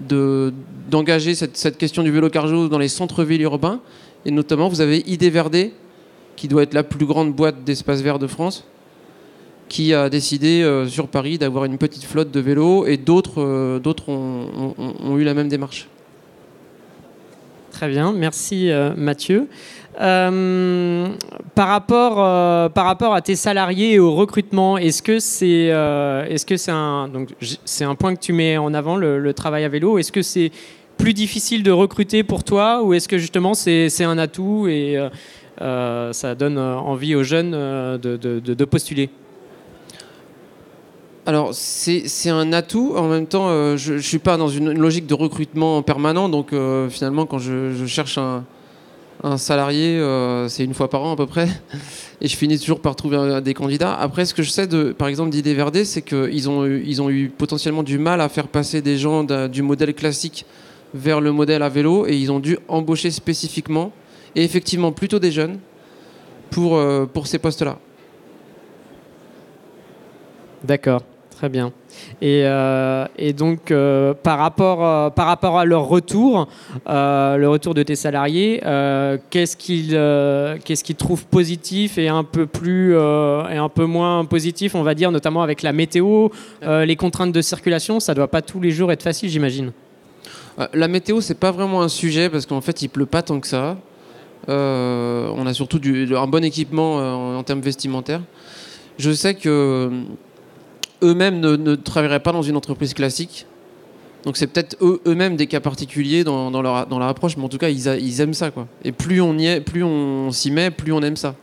d'engager 0.00 1.36
cette, 1.36 1.78
question 1.78 2.02
du 2.02 2.10
vélo 2.10 2.30
cargo 2.30 2.66
dans 2.66 2.80
les 2.80 2.88
centres-villes 2.88 3.42
urbains. 3.42 3.80
Et 4.26 4.32
notamment, 4.32 4.68
vous 4.68 4.80
avez 4.80 5.04
ID 5.06 5.22
Verde, 5.30 5.70
qui 6.34 6.48
doit 6.48 6.64
être 6.64 6.74
la 6.74 6.82
plus 6.82 7.06
grande 7.06 7.32
boîte 7.32 7.62
d'espace 7.62 8.02
vert 8.02 8.18
de 8.18 8.26
France, 8.26 8.64
qui 9.70 9.94
a 9.94 10.10
décidé 10.10 10.62
euh, 10.62 10.86
sur 10.86 11.08
Paris 11.08 11.38
d'avoir 11.38 11.64
une 11.64 11.78
petite 11.78 12.04
flotte 12.04 12.30
de 12.30 12.40
vélos, 12.40 12.84
et 12.86 12.98
d'autres 12.98 13.40
ont 13.40 15.16
eu 15.16 15.24
la 15.24 15.32
même 15.32 15.48
démarche. 15.48 15.88
Très 17.70 17.88
bien, 17.88 18.12
merci 18.12 18.70
euh, 18.70 18.92
Mathieu. 18.96 19.48
Euh, 20.00 21.08
par, 21.54 21.68
rapport, 21.68 22.16
euh, 22.18 22.68
par 22.68 22.84
rapport 22.84 23.14
à 23.14 23.22
tes 23.22 23.36
salariés 23.36 23.94
et 23.94 23.98
au 23.98 24.14
recrutement, 24.14 24.76
est-ce 24.76 25.02
que 25.02 25.18
c'est 25.18 25.68
est-ce 26.28 26.44
que 26.44 26.56
c'est 26.56 26.72
un 26.72 27.08
donc 27.08 27.30
c'est 27.64 27.84
un 27.84 27.94
point 27.94 28.14
que 28.14 28.20
tu 28.20 28.32
mets 28.32 28.58
en 28.58 28.74
avant 28.74 28.96
le, 28.96 29.32
travail 29.32 29.64
à 29.64 29.68
vélo? 29.68 29.98
Est-ce 29.98 30.12
que 30.12 30.22
c'est 30.22 30.50
plus 30.98 31.14
difficile 31.14 31.62
de 31.62 31.70
recruter 31.70 32.22
pour 32.22 32.44
toi 32.44 32.82
ou 32.82 32.92
est-ce 32.92 33.08
que 33.08 33.18
justement 33.18 33.54
c'est, 33.54 34.04
un 34.04 34.18
atout 34.18 34.66
et 34.68 34.98
ça 35.58 36.34
donne 36.34 36.58
envie 36.58 37.14
aux 37.14 37.22
jeunes 37.22 37.52
de, 37.52 38.16
de 38.16 38.64
postuler? 38.64 39.10
Alors, 41.26 41.50
c'est 41.52 42.30
un 42.30 42.52
atout. 42.52 42.94
En 42.96 43.08
même 43.08 43.26
temps, 43.26 43.48
euh, 43.48 43.76
je 43.76 43.94
ne 43.94 43.98
suis 43.98 44.18
pas 44.18 44.36
dans 44.36 44.48
une, 44.48 44.72
logique 44.72 45.06
de 45.06 45.14
recrutement 45.14 45.82
permanent. 45.82 46.28
Donc, 46.28 46.52
euh, 46.52 46.88
finalement, 46.88 47.26
quand 47.26 47.38
je, 47.38 47.86
cherche 47.86 48.18
un, 48.18 48.44
salarié, 49.36 49.98
euh, 49.98 50.48
c'est 50.48 50.64
une 50.64 50.72
fois 50.72 50.88
par 50.88 51.02
an 51.02 51.12
à 51.12 51.16
peu 51.16 51.26
près. 51.26 51.48
Et 52.22 52.28
je 52.28 52.36
finis 52.36 52.58
toujours 52.58 52.80
par 52.80 52.96
trouver 52.96 53.40
des 53.42 53.54
candidats. 53.54 53.94
Après, 53.94 54.24
ce 54.24 54.32
que 54.32 54.42
je 54.42 54.50
sais, 54.50 54.66
de, 54.66 54.92
par 54.92 55.08
exemple, 55.08 55.30
d'Idée 55.30 55.54
Verde, 55.54 55.84
c'est 55.84 56.02
qu'ils 56.02 56.48
ont, 56.48 56.64
ils 56.66 57.02
ont 57.02 57.10
eu 57.10 57.28
potentiellement 57.28 57.82
du 57.82 57.98
mal 57.98 58.20
à 58.20 58.28
faire 58.28 58.48
passer 58.48 58.80
des 58.80 58.96
gens 58.96 59.24
du 59.48 59.62
modèle 59.62 59.94
classique 59.94 60.46
vers 60.94 61.20
le 61.20 61.32
modèle 61.32 61.62
à 61.62 61.68
vélo. 61.68 62.06
Et 62.06 62.16
ils 62.16 62.32
ont 62.32 62.40
dû 62.40 62.58
embaucher 62.66 63.10
spécifiquement, 63.10 63.92
et 64.34 64.42
effectivement 64.42 64.90
plutôt 64.90 65.18
des 65.18 65.32
jeunes, 65.32 65.58
pour, 66.50 66.80
pour 67.12 67.26
ces 67.26 67.38
postes-là. 67.38 67.78
D'accord. 70.64 71.02
Très 71.40 71.48
bien. 71.48 71.72
Et, 72.20 72.42
euh, 72.44 73.06
donc, 73.34 73.70
euh, 73.70 74.12
par, 74.12 74.38
rapport, 74.38 74.84
euh, 74.84 75.08
par 75.08 75.26
rapport 75.26 75.58
à 75.58 75.64
leur 75.64 75.88
retour, 75.88 76.48
le 76.86 77.46
retour 77.46 77.72
de 77.72 77.82
tes 77.82 77.96
salariés, 77.96 78.60
qu'est-ce 79.30 79.56
qu'ils 79.56 79.98
qu'est-ce 80.62 80.92
trouvent 80.92 81.24
positif 81.24 81.96
et 81.96 82.08
un 82.08 82.24
peu 82.24 82.44
plus 82.44 82.92
et 82.92 83.56
un 83.56 83.70
peu 83.70 83.86
moins 83.86 84.26
positif, 84.26 84.74
on 84.74 84.82
va 84.82 84.94
dire, 84.94 85.10
notamment 85.10 85.40
avec 85.40 85.62
la 85.62 85.72
météo, 85.72 86.28
les 86.62 86.96
contraintes 86.96 87.32
de 87.32 87.40
circulation, 87.40 88.00
ça 88.00 88.12
doit 88.12 88.28
pas 88.28 88.42
tous 88.42 88.60
les 88.60 88.70
jours 88.70 88.92
être 88.92 89.02
facile, 89.02 89.30
j'imagine. 89.30 89.72
La 90.74 90.88
météo, 90.88 91.22
c'est 91.22 91.40
pas 91.40 91.52
vraiment 91.52 91.80
un 91.80 91.88
sujet 91.88 92.28
parce 92.28 92.44
qu'en 92.44 92.60
fait, 92.60 92.82
il 92.82 92.88
pleut 92.88 93.06
pas 93.06 93.22
tant 93.22 93.40
que 93.40 93.46
ça. 93.46 93.78
on 94.46 95.46
a 95.46 95.54
surtout 95.54 95.80
un 96.14 96.26
bon 96.26 96.44
équipement 96.44 96.96
en, 96.96 97.38
en 97.38 97.42
termes 97.44 97.62
vestimentaires. 97.62 98.20
Je 98.98 99.10
sais 99.12 99.32
que 99.32 100.04
eux-mêmes 101.02 101.40
ne, 101.40 101.74
travailleraient 101.74 102.20
pas 102.20 102.32
dans 102.32 102.42
une 102.42 102.56
entreprise 102.56 102.94
classique. 102.94 103.46
Donc 104.24 104.36
c'est 104.36 104.46
peut-être 104.46 104.76
eux-mêmes 104.82 105.36
des 105.36 105.46
cas 105.46 105.60
particuliers 105.60 106.24
dans, 106.24 106.50
leur, 106.62 106.86
dans 106.86 106.98
leur 106.98 107.08
approche, 107.08 107.36
mais 107.36 107.44
en 107.44 107.48
tout 107.48 107.58
cas 107.58 107.70
ils, 107.70 108.20
aiment 108.20 108.34
ça 108.34 108.50
quoi. 108.50 108.66
Et 108.84 108.92
plus 108.92 109.20
on 109.22 109.36
y 109.38 109.46
est, 109.46 109.60
plus 109.60 109.82
on 109.82 110.30
s'y 110.30 110.50
met, 110.50 110.70
plus 110.70 110.92
on 110.92 111.00
aime 111.00 111.16
ça. 111.16 111.34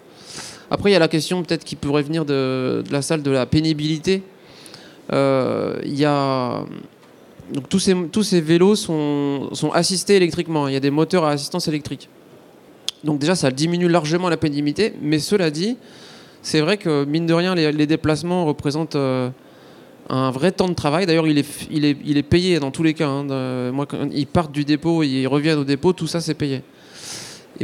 Après 0.69 0.91
il 0.91 0.93
y 0.93 0.95
a 0.95 0.99
la 0.99 1.07
question 1.07 1.41
peut-être 1.41 1.63
qui 1.63 1.75
pourrait 1.75 2.03
venir 2.03 2.23
de, 2.23 2.83
la 2.91 3.01
salle 3.01 3.23
de 3.23 3.31
la 3.31 3.47
pénibilité. 3.47 4.21
Euh, 5.11 5.79
il 5.85 5.97
y 5.97 6.05
a 6.05 6.65
donc 7.51 7.67
tous 7.69 7.79
ces, 7.79 7.95
tous 8.11 8.23
ces 8.23 8.41
vélos 8.41 8.75
sont, 8.75 9.49
sont 9.53 9.71
assistés 9.71 10.17
électriquement. 10.17 10.67
Il 10.67 10.73
y 10.73 10.77
a 10.77 10.81
des 10.81 10.91
moteurs 10.91 11.23
à 11.23 11.31
assistance 11.31 11.67
électrique. 11.67 12.09
Donc 13.03 13.19
déjà 13.19 13.35
ça 13.35 13.51
diminue 13.51 13.87
largement 13.87 14.29
la 14.29 14.37
pénibilité, 14.37 14.93
mais 15.01 15.19
cela 15.19 15.49
dit, 15.49 15.77
c'est 16.41 16.61
vrai 16.61 16.77
que 16.77 17.05
mine 17.05 17.25
de 17.25 17.33
rien 17.33 17.55
les, 17.55 17.87
déplacements 17.87 18.45
représentent 18.45 18.95
euh, 18.95 19.29
un 20.09 20.31
vrai 20.31 20.51
temps 20.51 20.67
de 20.67 20.73
travail. 20.73 21.05
D'ailleurs, 21.05 21.27
il 21.27 21.37
est, 21.37 21.67
il, 21.71 21.85
est, 21.85 21.97
il 22.05 22.17
est 22.17 22.23
payé 22.23 22.59
dans 22.59 22.71
tous 22.71 22.83
les 22.83 22.93
cas. 22.93 23.07
Hein. 23.07 23.71
moi, 23.71 23.85
quand 23.85 24.09
ils 24.11 24.27
partent 24.27 24.51
du 24.51 24.65
dépôt, 24.65 25.03
ils 25.03 25.27
reviennent 25.27 25.59
au 25.59 25.63
dépôt, 25.63 25.93
tout 25.93 26.07
ça, 26.07 26.21
c'est 26.21 26.33
payé. 26.33 26.61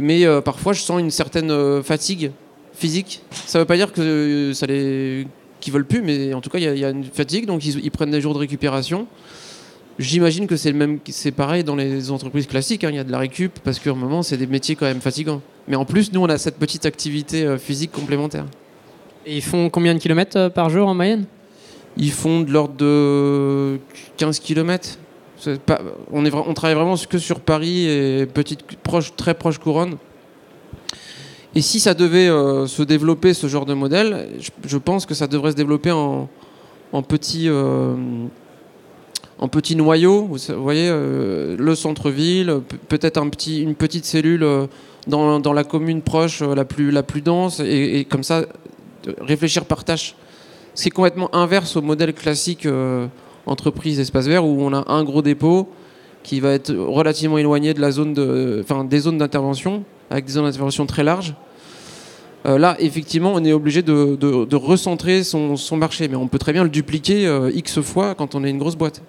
Mais 0.00 0.24
euh, 0.24 0.40
parfois, 0.40 0.72
je 0.72 0.80
sens 0.80 1.00
une 1.00 1.10
certaine 1.10 1.50
euh, 1.50 1.82
fatigue 1.82 2.32
physique. 2.74 3.22
Ça 3.30 3.58
ne 3.58 3.62
veut 3.62 3.66
pas 3.66 3.76
dire 3.76 3.92
que 3.92 4.52
ça 4.54 4.66
les 4.66 5.26
qu'ils 5.60 5.72
veulent 5.72 5.86
plus, 5.86 6.02
mais 6.02 6.34
en 6.34 6.42
tout 6.42 6.50
cas, 6.50 6.58
il 6.58 6.78
y, 6.78 6.84
a 6.84 6.90
une 6.90 7.04
fatigue, 7.04 7.46
donc 7.46 7.64
ils, 7.64 7.90
prennent 7.90 8.10
des 8.10 8.20
jours 8.20 8.34
de 8.34 8.38
récupération. 8.38 9.06
J'imagine 9.98 10.46
que 10.46 10.56
c'est 10.56 10.70
le 10.70 10.76
même, 10.76 10.98
c'est 11.08 11.30
pareil 11.30 11.64
dans 11.64 11.74
les 11.74 12.10
entreprises 12.10 12.46
classiques. 12.46 12.84
Hein. 12.84 12.90
Il 12.90 12.96
y 12.96 12.98
a 12.98 13.04
de 13.04 13.10
la 13.10 13.16
récup 13.16 13.60
parce 13.64 13.78
qu'à 13.78 13.92
un 13.92 13.94
moment, 13.94 14.22
c'est 14.22 14.36
des 14.36 14.46
métiers 14.46 14.76
quand 14.76 14.84
même 14.84 15.00
fatigants. 15.00 15.40
Mais 15.66 15.76
en 15.76 15.86
plus, 15.86 16.12
nous, 16.12 16.20
on 16.20 16.26
a 16.26 16.36
cette 16.36 16.58
petite 16.58 16.84
activité 16.84 17.44
euh, 17.44 17.56
physique 17.56 17.92
complémentaire. 17.92 18.44
Et 19.24 19.36
ils 19.36 19.42
font 19.42 19.70
combien 19.70 19.94
de 19.94 19.98
kilomètres 20.00 20.50
par 20.50 20.68
jour 20.68 20.86
en 20.86 20.94
moyenne? 20.94 21.24
Ils 21.96 22.12
font 22.12 22.40
de 22.40 22.50
l'ordre 22.50 22.74
de 22.74 23.78
15 24.16 24.40
km. 24.40 24.98
on, 26.12 26.24
est, 26.24 26.54
travaille 26.54 26.74
vraiment 26.74 26.96
que 26.96 27.18
sur 27.18 27.40
Paris 27.40 27.88
et 27.88 28.26
petite, 28.26 28.60
proche, 28.82 29.14
très 29.16 29.34
proche 29.34 29.58
couronne. 29.58 29.96
Et 31.54 31.60
si 31.60 31.78
ça 31.78 31.94
devait 31.94 32.28
euh, 32.28 32.66
se 32.66 32.82
développer, 32.82 33.32
ce 33.32 33.46
genre 33.46 33.64
de 33.64 33.74
modèle, 33.74 34.28
je, 34.66 34.76
pense 34.76 35.06
que 35.06 35.14
ça 35.14 35.28
devrait 35.28 35.52
se 35.52 35.56
développer 35.56 35.92
en, 35.92 36.28
en 36.92 37.02
petit, 37.02 37.48
euh, 37.48 37.94
en 39.38 39.46
petit 39.46 39.76
noyau. 39.76 40.24
Vous 40.24 40.38
voyez, 40.60 40.88
euh, 40.90 41.56
le 41.56 41.74
centre-ville, 41.76 42.60
peut-être 42.88 43.18
un 43.18 43.28
petit, 43.28 43.62
une 43.62 43.76
petite 43.76 44.04
cellule 44.04 44.44
dans, 45.06 45.52
la 45.52 45.62
commune 45.62 46.02
proche, 46.02 46.40
la 46.42 46.64
plus, 46.64 46.90
la 46.90 47.04
plus 47.04 47.20
dense, 47.20 47.60
et, 47.60 48.00
et 48.00 48.04
comme 48.04 48.24
ça, 48.24 48.46
réfléchir 49.20 49.64
par 49.64 49.84
tâche 49.84 50.16
c'est 50.74 50.90
complètement 50.90 51.34
inverse 51.34 51.76
au 51.76 51.82
modèle 51.82 52.12
classique 52.12 52.66
euh, 52.66 53.06
entreprise 53.46 54.00
espace 54.00 54.26
vert 54.26 54.44
où 54.44 54.60
on 54.60 54.72
a 54.72 54.92
un 54.92 55.04
gros 55.04 55.22
dépôt 55.22 55.68
qui 56.22 56.40
va 56.40 56.52
être 56.52 56.74
relativement 56.74 57.38
éloigné 57.38 57.74
de 57.74 57.80
la 57.80 57.90
zone 57.90 58.14
de, 58.14 58.60
enfin, 58.62 58.84
des 58.84 58.98
zones 58.98 59.18
d'intervention, 59.18 59.84
avec 60.10 60.24
des 60.24 60.32
zones 60.32 60.44
d'intervention 60.44 60.86
très 60.86 61.04
larges. 61.04 61.34
Euh, 62.46 62.58
là, 62.58 62.76
effectivement, 62.78 63.32
on 63.34 63.44
est 63.44 63.52
obligé 63.52 63.82
de, 63.82 64.54
recentrer 64.56 65.22
son, 65.22 65.56
marché, 65.76 66.08
mais 66.08 66.16
on 66.16 66.28
peut 66.28 66.38
très 66.38 66.52
bien 66.52 66.64
le 66.64 66.70
dupliquer 66.70 67.26
euh, 67.26 67.50
X 67.54 67.80
fois 67.80 68.14
quand 68.14 68.34
on 68.34 68.44
est 68.44 68.50
une 68.50 68.58
grosse 68.58 68.76
boîte. 68.76 69.02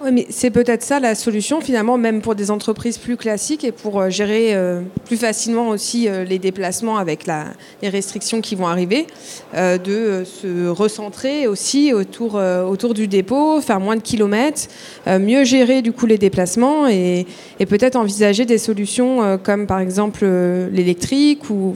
Oui, 0.00 0.12
mais 0.12 0.26
c'est 0.30 0.50
peut-être 0.50 0.84
ça 0.84 1.00
la 1.00 1.16
solution 1.16 1.60
finalement, 1.60 1.98
même 1.98 2.22
pour 2.22 2.36
des 2.36 2.52
entreprises 2.52 2.98
plus 2.98 3.16
classiques 3.16 3.64
et 3.64 3.72
pour 3.72 4.00
euh, 4.00 4.10
gérer 4.10 4.54
euh, 4.54 4.80
plus 5.04 5.16
facilement 5.16 5.70
aussi 5.70 6.08
euh, 6.08 6.22
les 6.22 6.38
déplacements 6.38 6.98
avec 6.98 7.26
les 7.26 7.88
restrictions 7.88 8.40
qui 8.40 8.54
vont 8.54 8.68
arriver, 8.68 9.08
de 9.54 10.22
se 10.24 10.68
recentrer 10.68 11.48
aussi 11.48 11.92
autour, 11.92 12.94
du 12.94 13.08
dépôt, 13.08 13.60
faire 13.60 13.80
moins 13.80 13.96
de 13.96 14.00
kilomètres, 14.00 14.68
mieux 15.06 15.44
gérer 15.44 15.82
du 15.82 15.92
coup 15.92 16.06
les 16.06 16.18
déplacements 16.18 16.86
et, 16.86 17.26
peut-être 17.68 17.96
envisager 17.96 18.44
des 18.44 18.58
solutions 18.58 19.38
comme 19.42 19.66
par 19.66 19.80
exemple 19.80 20.24
l'électrique 20.72 21.50
ou 21.50 21.74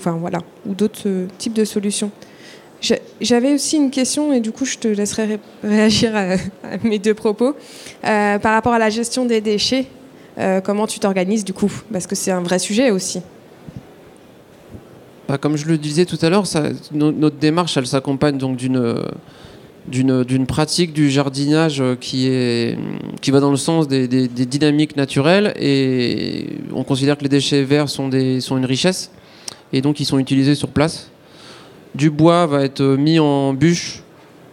d'autres 0.67 1.27
types 1.39 1.55
de 1.55 1.65
solutions. 1.65 2.11
J'avais 3.21 3.55
aussi 3.55 3.77
une 3.77 3.91
question, 3.91 4.33
et 4.33 4.41
du 4.41 4.51
coup, 4.51 4.65
je 4.65 4.77
te 4.77 4.89
laisserai 4.89 5.39
réagir 5.63 6.17
à, 6.17 6.37
mes 6.83 6.99
deux 6.99 7.15
propos. 7.15 7.55
Euh, 8.05 8.39
par 8.39 8.55
rapport 8.55 8.73
à 8.73 8.79
la 8.79 8.91
gestion 8.91 9.25
des 9.25 9.41
déchets, 9.41 9.87
euh, 10.39 10.61
comment 10.61 10.87
tu 10.87 10.99
t'organises 10.99 11.45
du 11.45 11.53
coup? 11.53 11.73
Parce 11.93 12.07
que 12.07 12.17
c'est 12.17 12.33
un 12.33 12.41
vrai 12.41 12.59
sujet 12.59 12.91
aussi. 12.91 13.21
Bah, 15.29 15.39
comme 15.39 15.57
je 15.57 15.67
le 15.67 15.79
disais 15.79 16.05
tout 16.05 16.19
à 16.21 16.29
l'heure, 16.29 16.45
notre 16.93 17.37
démarche, 17.37 17.77
elle 17.77 17.87
s'accompagne 17.87 18.39
donc 18.39 18.57
d'une 18.57 19.03
d'une 19.89 20.47
pratique 20.47 20.93
du 20.93 21.11
jardinage 21.11 21.83
qui, 22.01 22.29
est, 22.29 22.79
qui 23.21 23.33
va 23.33 23.41
dans 23.41 23.51
le 23.51 23.57
sens 23.57 23.89
des, 23.89 24.07
des, 24.07 24.29
dynamiques 24.29 24.97
naturelles 24.97 25.53
et 25.59 26.47
on 26.73 26.85
considère 26.85 27.19
que 27.19 27.25
les 27.25 27.29
déchets 27.29 27.65
verts 27.65 27.89
sont, 27.89 28.09
des, 28.09 28.41
sont 28.41 28.57
une 28.57 28.65
richesse 28.65 29.11
et 29.73 29.81
donc 29.81 29.99
ils 29.99 30.05
sont 30.05 30.21
utilisés 30.21 30.55
sur 30.55 30.69
place 30.69 31.12
du 31.95 32.11
bois 32.11 32.47
va 32.47 32.63
être 32.65 32.83
mis 32.83 33.19
en 33.19 33.53
bûche 33.55 34.03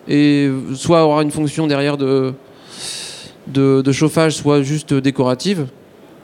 et 0.08 0.50
soit 0.76 1.06
aura 1.06 1.22
une 1.24 1.32
fonction 1.32 1.68
derrière 1.68 1.98
de, 1.98 2.34
de, 3.48 3.92
chauffage 3.92 4.36
soit 4.36 4.62
juste 4.62 4.94
décorative, 4.94 5.68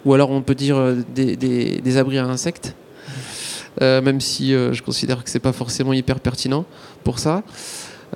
ou 0.06 0.14
alors 0.14 0.32
on 0.32 0.42
peut 0.42 0.56
dire 0.56 0.96
des, 1.14 1.98
abris 1.98 2.18
à 2.18 2.26
insectes, 2.26 2.76
même 3.80 4.20
si 4.22 4.52
je 4.52 4.82
considère 4.82 5.24
que 5.24 5.30
c'est 5.30 5.40
pas 5.40 5.54
forcément 5.54 5.94
hyper 5.94 6.20
pertinent 6.20 6.66
pour 7.04 7.20
ça. 7.20 7.44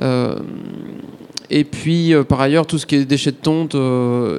et 0.02 1.64
puis, 1.64 2.14
par 2.28 2.42
ailleurs, 2.42 2.66
tout 2.66 2.80
ce 2.80 2.88
qui 2.88 2.96
est 2.96 3.06
déchets 3.06 3.32
de 3.32 3.38
tonte 3.38 3.76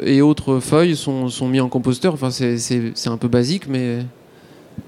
et 0.05 0.23
autres 0.23 0.59
feuilles 0.59 0.97
sont, 0.97 1.29
sont, 1.29 1.49
mis 1.49 1.61
en 1.61 1.69
composteur. 1.69 2.15
Enfin, 2.15 2.31
c'est 2.31 3.09
un 3.09 3.17
peu 3.17 3.29
basique, 3.29 3.69
mais, 3.69 3.99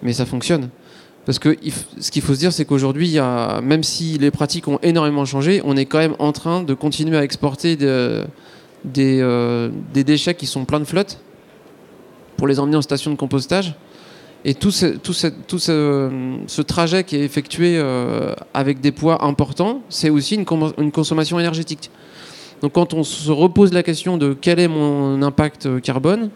mais 0.02 0.12
ça 0.12 0.26
fonctionne. 0.26 0.70
Parce 1.24 1.38
que 1.38 1.56
ce 2.00 2.10
qu'il 2.10 2.22
faut 2.22 2.34
se 2.34 2.38
dire, 2.38 2.52
c'est 2.52 2.64
qu'aujourd'hui, 2.64 3.18
même 3.62 3.84
si 3.84 4.18
les 4.18 4.30
pratiques 4.30 4.66
ont 4.66 4.80
énormément 4.82 5.24
changé, 5.24 5.62
on 5.64 5.76
est 5.76 5.86
quand 5.86 5.98
même 5.98 6.16
en 6.18 6.32
train 6.32 6.62
de 6.62 6.74
continuer 6.74 7.16
à 7.16 7.22
exporter 7.22 7.78
euh, 7.80 8.24
des, 8.84 10.04
déchets 10.04 10.34
qui 10.34 10.46
sont 10.46 10.64
pleins 10.64 10.80
de 10.80 10.84
flotte 10.84 11.20
pour 12.36 12.48
les 12.48 12.58
emmener 12.58 12.76
en 12.76 12.82
station 12.82 13.12
de 13.12 13.16
compostage. 13.16 13.74
Et 14.44 14.54
tout 14.54 14.72
ce, 14.72 16.60
trajet 16.62 17.04
qui 17.04 17.14
est 17.14 17.24
effectué 17.24 17.78
euh, 17.78 18.34
avec 18.52 18.80
des 18.80 18.90
poids 18.90 19.24
importants, 19.24 19.82
c'est 19.88 20.10
aussi 20.10 20.34
une, 20.34 20.44
consommation 20.90 21.38
énergétique. 21.38 21.92
Donc 22.62 22.72
quand 22.72 22.94
on 22.94 23.04
se 23.04 23.30
repose 23.30 23.72
la 23.72 23.84
question 23.84 24.18
de 24.18 24.36
quel 24.40 24.58
est 24.58 24.68
mon 24.68 25.22
impact 25.22 25.80
carbone, 25.82 26.30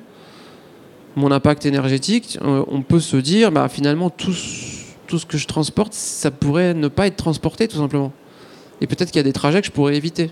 mon 1.16 1.32
impact 1.32 1.66
énergétique, 1.66 2.38
euh, 2.42 2.62
on 2.68 2.82
peut 2.82 3.00
se 3.00 3.16
dire, 3.16 3.50
bah, 3.50 3.68
finalement, 3.68 4.10
tout, 4.10 4.34
tout 5.06 5.18
ce 5.18 5.26
que 5.26 5.38
je 5.38 5.46
transporte, 5.46 5.92
ça 5.92 6.30
pourrait 6.30 6.74
ne 6.74 6.88
pas 6.88 7.06
être 7.06 7.16
transporté, 7.16 7.68
tout 7.68 7.76
simplement. 7.76 8.12
Et 8.80 8.86
peut-être 8.86 9.10
qu'il 9.10 9.18
y 9.18 9.20
a 9.20 9.24
des 9.24 9.32
trajets 9.32 9.60
que 9.60 9.66
je 9.66 9.72
pourrais 9.72 9.96
éviter. 9.96 10.30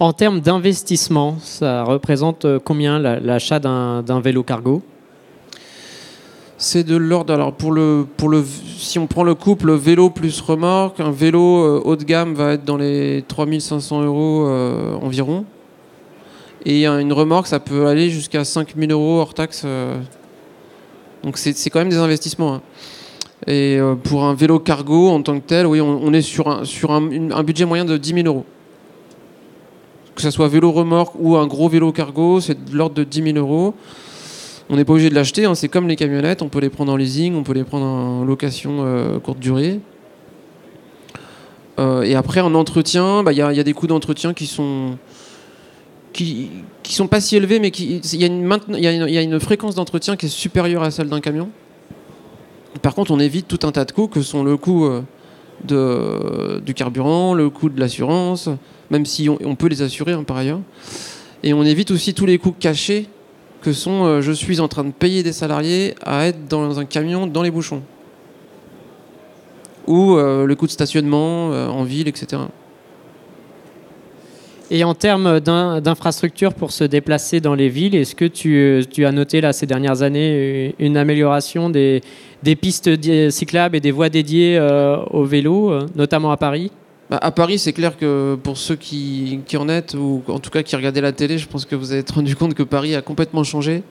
En 0.00 0.12
termes 0.12 0.40
d'investissement, 0.40 1.36
ça 1.40 1.84
représente 1.84 2.44
euh, 2.44 2.58
combien 2.58 2.98
l'achat 2.98 3.60
d'un 3.60 4.20
vélo 4.20 4.42
cargo? 4.42 4.82
C'est 6.58 6.82
de 6.82 6.96
l'ordre. 6.96 7.32
Alors 7.32 7.52
pour 7.52 7.72
le, 7.72 8.06
pour 8.16 8.28
le, 8.28 8.44
si 8.78 8.98
on 8.98 9.06
prend 9.06 9.22
le 9.22 9.34
couple 9.34 9.72
vélo 9.72 10.10
plus 10.10 10.40
remorque, 10.40 10.98
un 10.98 11.12
vélo 11.12 11.64
euh, 11.64 11.82
haut 11.84 11.96
de 11.96 12.04
gamme 12.04 12.34
va 12.34 12.54
être 12.54 12.64
dans 12.64 12.76
les 12.76 13.24
3500 13.28 14.02
euros 14.02 14.48
environ. 15.00 15.44
Et 16.64 16.86
une 16.86 17.12
remorque, 17.12 17.48
ça 17.48 17.58
peut 17.60 17.86
aller 17.86 18.10
jusqu'à 18.10 18.44
5000 18.44 18.92
euros 18.92 19.18
hors 19.20 19.34
taxe. 19.34 19.62
Euh. 19.64 19.98
Donc 21.24 21.38
c'est 21.38 21.70
quand 21.70 21.78
même 21.78 21.88
des 21.88 21.98
investissements. 21.98 22.54
Hein. 22.54 22.62
Et 23.46 23.76
euh, 23.78 23.94
pour 23.96 24.24
un 24.24 24.34
vélo 24.34 24.58
cargo 24.60 25.08
en 25.08 25.22
tant 25.22 25.38
que 25.38 25.46
tel, 25.46 25.66
oui, 25.66 25.80
on, 25.80 26.12
est 26.12 26.22
sur, 26.22 26.48
un, 26.48 26.64
sur 26.64 26.92
un, 26.92 27.42
budget 27.42 27.64
moyen 27.64 27.84
de 27.84 27.96
10 27.96 28.14
000 28.14 28.26
euros. 28.26 28.44
Que 30.14 30.22
ce 30.22 30.30
soit 30.30 30.48
vélo 30.48 30.70
remorque 30.70 31.14
ou 31.18 31.36
un 31.36 31.46
gros 31.46 31.68
vélo 31.68 31.90
cargo, 31.90 32.40
c'est 32.40 32.64
de 32.64 32.76
l'ordre 32.76 32.94
de 32.94 33.04
10 33.04 33.32
000 33.34 33.38
euros. 33.38 33.74
On 34.68 34.76
n'est 34.76 34.84
pas 34.84 34.92
obligé 34.92 35.10
de 35.10 35.14
l'acheter, 35.14 35.44
hein. 35.44 35.54
c'est 35.54 35.68
comme 35.68 35.88
les 35.88 35.96
camionnettes, 35.96 36.40
on 36.40 36.48
peut 36.48 36.60
les 36.60 36.70
prendre 36.70 36.92
en 36.92 36.96
leasing, 36.96 37.34
on 37.34 37.42
peut 37.42 37.52
les 37.52 37.64
prendre 37.64 37.84
en 37.84 38.24
location 38.24 38.78
euh, 38.80 39.18
courte 39.18 39.40
durée. 39.40 39.80
et 41.78 42.14
après, 42.14 42.40
en 42.40 42.54
entretien, 42.54 43.24
bah, 43.24 43.32
il 43.32 43.38
y, 43.38 43.42
a 43.42 43.62
des 43.64 43.72
coûts 43.72 43.88
d'entretien 43.88 44.34
qui 44.34 44.46
sont, 44.46 44.98
qui 46.12 46.50
qui 46.82 46.94
sont 46.94 47.08
pas 47.08 47.20
si 47.20 47.36
élevés, 47.36 47.58
mais 47.58 47.68
il 47.68 48.16
y, 48.16 48.24
a 48.24 49.22
une 49.22 49.40
fréquence 49.40 49.74
d'entretien 49.74 50.16
qui 50.16 50.26
est 50.26 50.28
supérieure 50.28 50.82
à 50.82 50.90
celle 50.90 51.08
d'un 51.08 51.20
camion. 51.20 51.48
Par 52.80 52.94
contre, 52.94 53.10
on 53.12 53.20
évite 53.20 53.46
tout 53.48 53.66
un 53.66 53.72
tas 53.72 53.84
de 53.84 53.92
coûts 53.92 54.08
que 54.08 54.22
sont 54.22 54.42
le 54.42 54.56
coût 54.56 54.88
euh, 55.70 56.60
du 56.60 56.74
carburant, 56.74 57.34
le 57.34 57.48
coût 57.50 57.68
de 57.68 57.78
l'assurance, 57.78 58.48
même 58.90 59.06
si 59.06 59.28
on, 59.28 59.54
peut 59.54 59.68
les 59.68 59.82
assurer 59.82 60.12
hein, 60.12 60.24
par 60.24 60.36
ailleurs. 60.36 60.60
Et 61.44 61.54
on 61.54 61.62
évite 61.62 61.90
aussi 61.92 62.14
tous 62.14 62.26
les 62.26 62.38
coûts 62.38 62.54
cachés 62.58 63.08
que 63.60 63.72
sont 63.72 64.04
euh, 64.04 64.20
je 64.20 64.32
suis 64.32 64.58
en 64.58 64.66
train 64.66 64.82
de 64.82 64.90
payer 64.90 65.22
des 65.22 65.32
salariés 65.32 65.94
à 66.04 66.26
être 66.26 66.48
dans 66.48 66.80
un 66.80 66.84
camion 66.84 67.26
dans 67.26 67.42
les 67.42 67.50
bouchons. 67.50 67.82
Ou 69.86 70.16
euh, 70.16 70.46
le 70.46 70.54
coût 70.56 70.66
de 70.66 70.72
stationnement 70.72 71.48
en 71.48 71.84
ville, 71.84 72.08
etc. 72.08 72.42
Et 74.74 74.84
en 74.84 74.94
termes 74.94 75.38
d'infrastructures 75.38 76.54
pour 76.54 76.72
se 76.72 76.82
déplacer 76.82 77.42
dans 77.42 77.54
les 77.54 77.68
villes, 77.68 77.94
est-ce 77.94 78.14
que 78.14 78.24
tu, 78.24 79.04
as 79.04 79.12
noté 79.12 79.42
là 79.42 79.52
ces 79.52 79.66
dernières 79.66 80.00
années 80.00 80.74
une 80.78 80.96
amélioration 80.96 81.68
des, 81.68 82.00
pistes 82.58 82.88
cyclables 83.30 83.76
et 83.76 83.80
des 83.80 83.90
voies 83.90 84.08
dédiées 84.08 84.56
euh, 84.56 84.96
au 85.10 85.24
vélo, 85.24 85.70
euh, 85.70 85.86
notamment 85.94 86.30
à 86.32 86.38
Paris? 86.38 86.72
Bah, 87.10 87.18
à 87.20 87.30
Paris, 87.32 87.58
c'est 87.58 87.74
clair 87.74 87.98
que 87.98 88.38
pour 88.42 88.56
ceux 88.56 88.76
qui, 88.76 89.42
en 89.58 89.68
êtes, 89.68 89.92
ou 89.92 90.22
en 90.26 90.38
tout 90.38 90.48
cas 90.48 90.62
qui 90.62 90.74
regardaient 90.74 91.02
la 91.02 91.12
télé, 91.12 91.36
je 91.36 91.46
pense 91.46 91.66
que 91.66 91.76
vous 91.76 91.92
avez 91.92 92.02
rendu 92.10 92.34
compte 92.34 92.54
que 92.54 92.62
Paris 92.62 92.94
a 92.94 93.02
complètement 93.02 93.44
changé. 93.44 93.82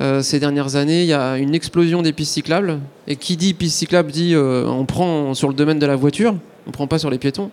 Euh, 0.00 0.22
ces 0.22 0.40
dernières 0.40 0.76
années, 0.76 1.02
il 1.02 1.08
y 1.08 1.12
a 1.12 1.36
une 1.36 1.54
explosion 1.54 2.00
des 2.00 2.14
pistes 2.14 2.32
cyclables. 2.32 2.78
Et 3.06 3.16
qui 3.16 3.36
dit 3.36 3.52
piste 3.52 3.76
cyclable 3.76 4.10
dit 4.10 4.34
on 4.34 4.86
prend 4.86 5.34
sur 5.34 5.48
le 5.48 5.54
domaine 5.54 5.78
de 5.78 5.86
la 5.86 5.94
voiture, 5.94 6.36
on 6.64 6.70
ne 6.70 6.72
prend 6.72 6.86
pas 6.86 6.98
sur 6.98 7.10
les 7.10 7.18
piétons. 7.18 7.50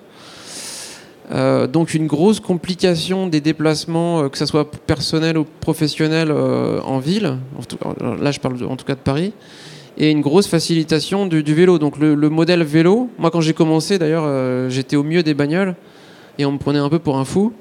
Euh, 1.32 1.68
donc 1.68 1.94
une 1.94 2.08
grosse 2.08 2.40
complication 2.40 3.28
des 3.28 3.40
déplacements, 3.40 4.24
euh, 4.24 4.30
que 4.30 4.38
ce 4.38 4.46
soit 4.46 4.70
personnel 4.70 5.38
ou 5.38 5.46
professionnel 5.62 6.30
euh, 6.32 6.82
en 6.82 7.00
ville, 7.00 7.38
là 8.22 8.32
je 8.32 8.40
parle 8.40 8.62
en 8.66 8.76
tout 8.76 8.86
cas 8.86 8.96
de 8.96 9.00
Paris, 9.00 9.32
et 9.98 10.12
une 10.12 10.22
grosse 10.22 10.48
facilitation 10.48 11.26
du, 11.26 11.42
vélo. 11.42 11.80
Donc 11.80 11.98
le, 11.98 12.16
modèle 12.30 12.64
vélo, 12.64 13.10
moi 13.18 13.32
quand 13.32 13.42
j'ai 13.42 13.54
commencé 13.54 13.98
d'ailleurs, 13.98 14.70
j'étais 14.70 14.96
au 14.96 15.04
milieu 15.04 15.24
des 15.24 15.34
bagnoles 15.34 15.76
et 16.40 16.46
on 16.46 16.52
me 16.52 16.58
prenait 16.58 16.80
un 16.80 16.90
peu 16.90 17.00
pour 17.00 17.18
un 17.18 17.26
fou. 17.26 17.54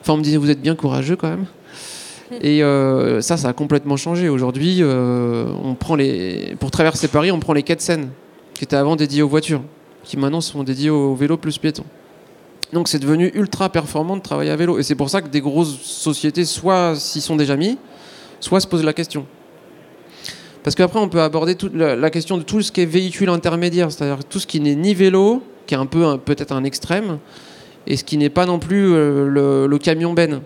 Enfin 0.00 0.14
on 0.14 0.16
me 0.18 0.22
disait 0.22 0.36
vous 0.36 0.50
êtes 0.50 0.62
bien 0.62 0.76
courageux 0.76 1.16
quand 1.16 1.28
même. 1.28 1.46
Et 2.40 2.62
ça, 3.20 3.36
ça 3.36 3.48
a 3.48 3.52
complètement 3.52 3.96
changé. 3.96 4.28
Aujourd'hui, 4.28 4.82
on 4.84 5.74
prend 5.74 5.96
les, 5.96 6.54
pour 6.60 6.70
traverser 6.70 7.08
Paris, 7.08 7.32
on 7.32 7.40
prend 7.40 7.52
les 7.52 7.64
quais 7.64 7.74
de 7.74 7.82
qui 8.54 8.64
étaient 8.64 8.76
avant 8.76 8.94
dédiés 8.94 9.22
aux 9.22 9.28
voitures, 9.28 9.62
qui 10.04 10.16
maintenant 10.16 10.40
sont 10.40 10.62
dédiés 10.62 10.90
aux 10.90 11.16
vélos 11.16 11.38
plus 11.38 11.58
piétons. 11.58 11.84
Donc 12.72 12.88
c'est 12.88 12.98
devenu 12.98 13.30
ultra 13.34 13.68
performant 13.68 14.16
de 14.16 14.22
travailler 14.22 14.50
à 14.50 14.56
vélo. 14.56 14.78
Et 14.78 14.82
c'est 14.82 14.94
pour 14.94 15.10
ça 15.10 15.20
que 15.20 15.28
des 15.28 15.40
grosses 15.40 15.78
sociétés, 15.80 16.44
soit 16.44 16.96
s'y 16.96 17.20
sont 17.20 17.36
déjà 17.36 17.56
mis, 17.56 17.78
soit 18.40 18.60
se 18.60 18.66
posent 18.66 18.84
la 18.84 18.94
question. 18.94 19.26
Parce 20.62 20.76
qu'après, 20.76 21.00
on 21.00 21.08
peut 21.08 21.20
aborder 21.20 21.56
toute 21.56 21.74
la, 21.74 22.10
question 22.10 22.38
de 22.38 22.42
tout 22.42 22.62
ce 22.62 22.70
qui 22.70 22.82
est 22.82 22.86
véhicule 22.86 23.28
intermédiaire, 23.28 23.90
c'est-à-dire 23.90 24.24
tout 24.24 24.38
ce 24.38 24.46
qui 24.46 24.60
n'est 24.60 24.76
ni 24.76 24.94
vélo, 24.94 25.42
qui 25.66 25.74
est 25.74 25.78
un 25.78 25.86
peu 25.86 26.16
peut-être 26.18 26.52
un 26.52 26.64
extrême, 26.64 27.18
et 27.86 27.96
ce 27.96 28.04
qui 28.04 28.16
n'est 28.16 28.30
pas 28.30 28.46
non 28.46 28.60
plus 28.60 28.92
euh, 28.94 29.66
le, 29.66 29.78
camion 29.78 30.12
ben. 30.12 30.40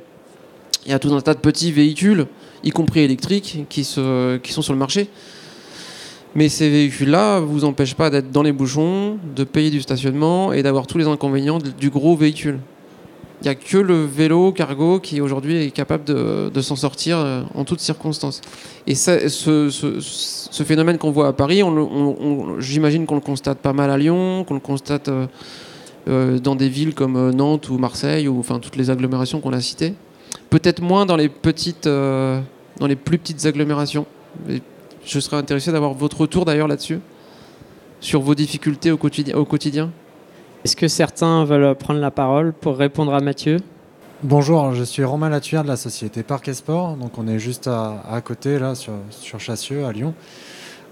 Il 0.86 0.92
y 0.92 0.94
a 0.94 0.98
tout 0.98 1.12
un 1.12 1.20
tas 1.20 1.34
de 1.34 1.40
petits 1.40 1.70
véhicules, 1.70 2.26
y 2.64 2.70
compris 2.70 3.00
électriques, 3.00 3.66
qui, 3.68 3.84
sont 3.84 4.40
sur 4.62 4.72
le 4.72 4.78
marché, 4.78 5.10
mais 6.36 6.50
ces 6.50 6.68
véhicules-là 6.68 7.40
ne 7.40 7.46
vous 7.46 7.64
empêchent 7.64 7.94
pas 7.94 8.10
d'être 8.10 8.30
dans 8.30 8.42
les 8.42 8.52
bouchons, 8.52 9.16
de 9.34 9.42
payer 9.42 9.70
du 9.70 9.80
stationnement 9.80 10.52
et 10.52 10.62
d'avoir 10.62 10.86
tous 10.86 10.98
les 10.98 11.06
inconvénients 11.06 11.58
du 11.58 11.88
gros 11.88 12.14
véhicule. 12.14 12.58
Il 13.40 13.44
n'y 13.44 13.48
a 13.48 13.54
que 13.54 13.78
le 13.78 14.04
vélo 14.04 14.52
cargo 14.52 15.00
qui 15.00 15.22
aujourd'hui 15.22 15.56
est 15.56 15.70
capable 15.70 16.04
de, 16.04 16.60
s'en 16.60 16.76
sortir 16.76 17.18
euh, 17.18 17.42
en 17.54 17.64
toutes 17.64 17.80
circonstances. 17.80 18.42
Et 18.86 18.94
ce, 18.94 19.70
phénomène 20.64 20.98
qu'on 20.98 21.10
voit 21.10 21.28
à 21.28 21.32
Paris, 21.32 21.62
j'imagine 22.58 23.06
qu'on 23.06 23.14
le 23.14 23.20
constate 23.22 23.58
pas 23.58 23.72
mal 23.72 23.90
à 23.90 23.96
Lyon, 23.96 24.44
qu'on 24.44 24.54
le 24.54 24.60
constate 24.60 25.08
euh, 25.08 25.26
euh, 26.08 26.38
dans 26.38 26.54
des 26.54 26.68
villes 26.68 26.94
comme 26.94 27.30
Nantes 27.30 27.70
ou 27.70 27.78
Marseille, 27.78 28.28
ou 28.28 28.38
enfin 28.38 28.58
toutes 28.58 28.76
les 28.76 28.90
agglomérations 28.90 29.40
qu'on 29.40 29.54
a 29.54 29.60
citées. 29.60 29.94
Peut-être 30.50 30.82
moins 30.82 31.06
dans 31.06 31.16
les 31.16 31.30
petites, 31.30 31.88
dans 31.88 32.86
les 32.86 32.96
plus 32.96 33.16
petites 33.16 33.46
agglomérations. 33.46 34.04
Je 35.06 35.20
serais 35.20 35.36
intéressé 35.36 35.70
d'avoir 35.70 35.94
votre 35.94 36.22
retour 36.22 36.44
d'ailleurs 36.44 36.66
là-dessus, 36.66 36.98
sur 38.00 38.20
vos 38.22 38.34
difficultés 38.34 38.90
au 38.90 38.96
quotidien. 38.98 39.92
Est-ce 40.64 40.74
que 40.74 40.88
certains 40.88 41.44
veulent 41.44 41.76
prendre 41.76 42.00
la 42.00 42.10
parole 42.10 42.52
pour 42.52 42.76
répondre 42.76 43.14
à 43.14 43.20
Mathieu? 43.20 43.58
Bonjour, 44.24 44.74
je 44.74 44.82
suis 44.82 45.04
Romain 45.04 45.28
Latuère 45.28 45.62
de 45.62 45.68
la 45.68 45.76
société 45.76 46.24
Parc 46.24 46.48
Esport. 46.48 46.96
Donc 46.96 47.18
on 47.18 47.28
est 47.28 47.38
juste 47.38 47.68
à, 47.68 48.20
côté, 48.24 48.58
là, 48.58 48.74
sur, 48.74 48.94
sur, 49.10 49.38
Chassieux, 49.38 49.84
à 49.86 49.92
Lyon. 49.92 50.12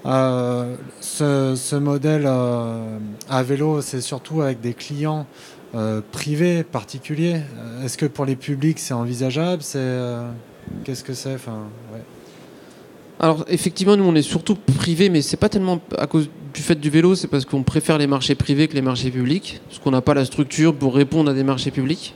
Euh, 0.06 0.76
ce, 1.00 1.74
modèle 1.74 2.24
euh, 2.26 2.98
à 3.28 3.42
vélo, 3.42 3.80
c'est 3.80 4.00
surtout 4.00 4.42
avec 4.42 4.60
des 4.60 4.74
clients 4.74 5.26
euh, 5.74 6.00
privés, 6.12 6.62
particuliers. 6.62 7.40
Est-ce 7.82 7.98
que 7.98 8.06
pour 8.06 8.26
les 8.26 8.36
publics, 8.36 8.78
c'est 8.78 8.94
envisageable? 8.94 9.62
C'est 9.62 9.98
Qu'est-ce 10.84 11.02
que 11.02 11.14
c'est? 11.14 11.34
Enfin, 11.34 11.64
alors 13.20 13.44
effectivement, 13.48 13.96
nous 13.96 14.04
on 14.04 14.14
est 14.14 14.22
surtout 14.22 14.56
privé, 14.56 15.08
mais 15.08 15.22
c'est 15.22 15.36
pas 15.36 15.48
tellement 15.48 15.80
à 15.98 16.06
cause 16.06 16.28
du 16.52 16.60
fait 16.60 16.74
du 16.74 16.90
vélo, 16.90 17.14
c'est 17.14 17.28
parce 17.28 17.44
qu'on 17.44 17.62
préfère 17.62 17.98
les 17.98 18.06
marchés 18.06 18.34
privés 18.34 18.68
que 18.68 18.74
les 18.74 18.82
marchés 18.82 19.10
publics, 19.10 19.60
parce 19.68 19.78
qu'on 19.78 19.92
n'a 19.92 20.00
pas 20.00 20.14
la 20.14 20.24
structure 20.24 20.74
pour 20.74 20.94
répondre 20.94 21.30
à 21.30 21.34
des 21.34 21.44
marchés 21.44 21.70
publics. 21.70 22.14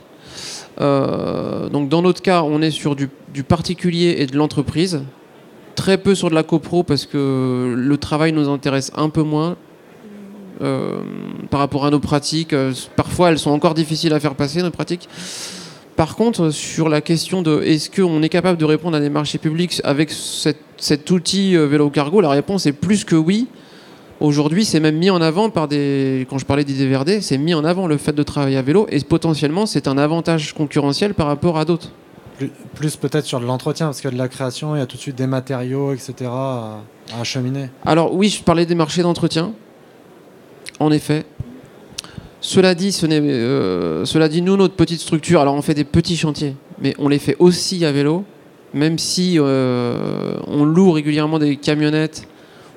Euh, 0.81 1.69
donc 1.69 1.89
dans 1.89 2.01
notre 2.01 2.21
cas, 2.21 2.43
on 2.43 2.61
est 2.61 2.71
sur 2.71 2.95
du, 2.95 3.09
particulier 3.47 4.15
et 4.19 4.25
de 4.25 4.37
l'entreprise, 4.37 5.03
très 5.75 5.97
peu 5.97 6.15
sur 6.15 6.29
de 6.29 6.35
la 6.35 6.43
copro 6.43 6.83
parce 6.83 7.05
que 7.05 7.73
le 7.75 7.97
travail 7.97 8.33
nous 8.33 8.49
intéresse 8.49 8.91
un 8.95 9.09
peu 9.09 9.23
moins. 9.23 9.55
Euh, 10.61 10.99
par 11.49 11.61
rapport 11.61 11.85
à 11.85 11.89
nos 11.89 12.01
pratiques, 12.01 12.51
euh, 12.51 12.73
parfois 12.97 13.29
elles 13.29 13.39
sont 13.39 13.51
encore 13.51 13.73
difficiles 13.73 14.11
à 14.11 14.19
faire 14.19 14.35
passer 14.35 14.61
nos 14.61 14.71
pratiques 14.71 15.07
par 15.99 16.15
contre, 16.15 16.51
sur 16.51 16.87
la 16.87 17.01
question 17.01 17.41
de 17.41 17.61
est-ce 17.61 17.89
qu'on 17.89 18.23
est 18.23 18.29
capable 18.29 18.57
de 18.57 18.63
répondre 18.63 18.95
à 18.95 19.01
des 19.01 19.09
marchés 19.09 19.37
publics 19.37 19.81
avec 19.83 20.13
cet 20.13 21.11
outil 21.11 21.57
euh, 21.57 21.65
vélo 21.65 21.89
cargo, 21.89 22.21
la 22.21 22.29
réponse 22.29 22.65
est 22.67 22.71
plus 22.71 23.03
que 23.03 23.17
oui. 23.17 23.49
Aujourd'hui, 24.21 24.63
c'est 24.63 24.79
même 24.79 24.95
mis 24.95 25.09
en 25.09 25.19
avant 25.19 25.49
par 25.49 25.67
des. 25.67 26.25
Quand 26.29 26.37
je 26.37 26.45
parlais 26.45 26.63
d'IDVRD, 26.63 27.19
c'est 27.19 27.37
mis 27.37 27.53
en 27.53 27.65
avant 27.65 27.85
le 27.85 27.97
fait 27.97 28.13
de 28.13 28.23
travailler 28.23 28.55
à 28.55 28.61
vélo 28.61 28.87
et 28.89 29.01
potentiellement 29.01 29.65
c'est 29.65 29.89
un 29.89 29.97
avantage 29.97 30.53
concurrentiel 30.53 31.13
par 31.15 31.27
rapport 31.27 31.57
à 31.57 31.65
d'autres. 31.65 31.91
Plus, 32.37 32.49
plus 32.75 32.95
peut-être 32.95 33.25
sur 33.25 33.41
de 33.41 33.45
l'entretien, 33.45 33.87
parce 33.87 33.99
que 33.99 34.07
de 34.07 34.17
la 34.17 34.29
création, 34.29 34.77
il 34.77 34.79
y 34.79 34.81
a 34.81 34.85
tout 34.85 34.95
de 34.95 35.01
suite 35.01 35.17
des 35.17 35.27
matériaux, 35.27 35.91
etc. 35.91 36.13
à, 36.27 36.77
à 37.13 37.19
acheminer. 37.19 37.71
Alors 37.85 38.15
oui, 38.15 38.29
je 38.29 38.41
parlais 38.41 38.65
des 38.65 38.73
marchés 38.73 39.01
d'entretien. 39.01 39.51
En 40.79 40.93
effet. 40.93 41.25
Cela 42.41 42.73
dit, 42.73 42.97
euh, 43.03 44.05
cela 44.05 44.29
dit, 44.29 44.41
nous, 44.41 44.55
notre 44.55 44.75
petite 44.75 45.01
structure, 45.01 45.41
alors 45.41 45.55
on 45.55 45.61
fait 45.61 45.73
des 45.73 45.83
petits 45.83 46.15
chantiers, 46.15 46.55
mais 46.81 46.95
on 46.97 47.09
les 47.09 47.19
fait 47.19 47.35
aussi 47.39 47.83
à 47.83 47.91
vélo, 47.91 48.23
même 48.73 48.97
si 48.97 49.35
euh, 49.37 50.37
on 50.47 50.63
loue 50.63 50.91
régulièrement 50.91 51.37
des 51.37 51.57
camionnettes 51.57 52.27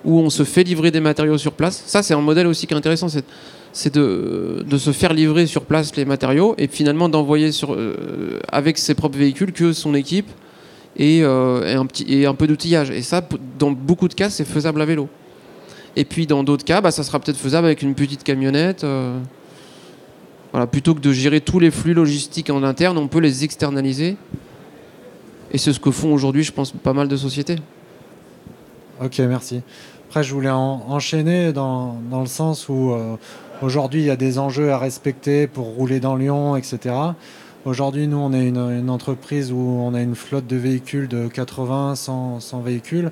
où 0.05 0.19
on 0.19 0.31
se 0.31 0.43
fait 0.43 0.65
livrer 0.65 0.91
des 0.91 1.01
matériaux 1.01 1.39
sur 1.39 1.53
place. 1.53 1.81
Ça, 1.87 2.03
c'est 2.03 2.13
un 2.13 2.21
modèle 2.21 2.49
aussi 2.49 2.67
qui 2.67 2.75
est 2.75 2.77
intéressant, 2.77 3.07
c'est, 3.09 3.95
de, 3.95 4.65
se 4.77 4.91
faire 4.91 5.13
livrer 5.13 5.47
sur 5.47 5.63
place 5.63 5.95
les 5.95 6.05
matériaux 6.05 6.57
et 6.59 6.67
finalement 6.67 7.09
d'envoyer 7.09 7.51
euh, 7.69 8.41
avec 8.51 8.79
ses 8.79 8.95
propres 8.95 9.17
véhicules 9.17 9.53
que 9.53 9.73
son 9.73 9.95
équipe 9.95 10.29
et, 10.97 11.23
un, 11.23 11.87
petit, 11.87 12.05
et 12.09 12.27
un 12.27 12.35
peu 12.35 12.49
d'outillage. 12.49 12.91
Et 12.91 13.03
ça, 13.03 13.27
dans 13.61 13.71
beaucoup 13.71 14.09
de 14.09 14.15
cas, 14.15 14.29
c'est 14.29 14.45
faisable 14.45 14.83
à 14.83 14.87
vélo. 14.87 15.09
Et 15.95 16.05
puis 16.05 16.27
dans 16.27 16.43
d'autres 16.43 16.65
cas, 16.65 16.81
bah, 16.81 16.91
ça 16.91 17.05
sera 17.05 17.21
peut-être 17.21 17.39
faisable 17.39 17.67
avec 17.67 17.83
une 17.83 17.95
petite 17.95 18.25
camionnette. 18.25 18.85
Voilà, 20.53 20.67
plutôt 20.67 20.95
que 20.95 21.01
de 21.01 21.13
gérer 21.13 21.41
tous 21.41 21.59
les 21.59 21.71
flux 21.71 21.95
logistiques 21.95 22.51
en 22.51 22.63
interne, 22.63 22.99
on 22.99 23.09
peut 23.09 23.21
les 23.21 23.45
externaliser. 23.45 24.17
Et 25.51 25.59
c'est 25.59 25.73
ce 25.73 25.81
que 25.81 25.91
font 25.91 26.13
aujourd'hui, 26.13 26.45
je 26.45 26.53
pense, 26.53 26.73
pas 26.73 26.93
mal 26.93 27.09
de 27.09 27.17
sociétés. 27.17 27.57
Ok, 29.03 29.19
merci. 29.21 29.63
Après, 30.09 30.23
je 30.23 30.33
voulais 30.33 30.51
en- 30.51 30.83
enchaîner 30.89 31.53
dans, 31.53 31.97
dans 32.11 32.21
le 32.21 32.27
sens 32.27 32.69
où 32.69 32.93
euh, 32.93 33.17
aujourd'hui, 33.63 34.01
il 34.01 34.07
y 34.07 34.11
a 34.11 34.17
des 34.17 34.39
enjeux 34.39 34.71
à 34.73 34.79
respecter 34.79 35.47
pour 35.47 35.67
rouler 35.67 36.01
dans 36.01 36.17
Lyon, 36.17 36.55
etc. 36.57 36.95
Aujourd'hui, 37.65 38.09
nous, 38.09 38.17
on 38.19 38.33
est 38.33 38.49
une, 38.49 38.91
entreprise 38.91 39.53
où 39.53 39.57
on 39.57 39.95
a 39.95 40.03
une 40.03 40.17
flotte 40.17 40.47
de 40.47 40.57
véhicules 40.57 41.09
de 41.09 41.29
80, 41.29 41.95
100, 41.95 42.41
100 42.41 42.61
véhicules, 42.61 43.11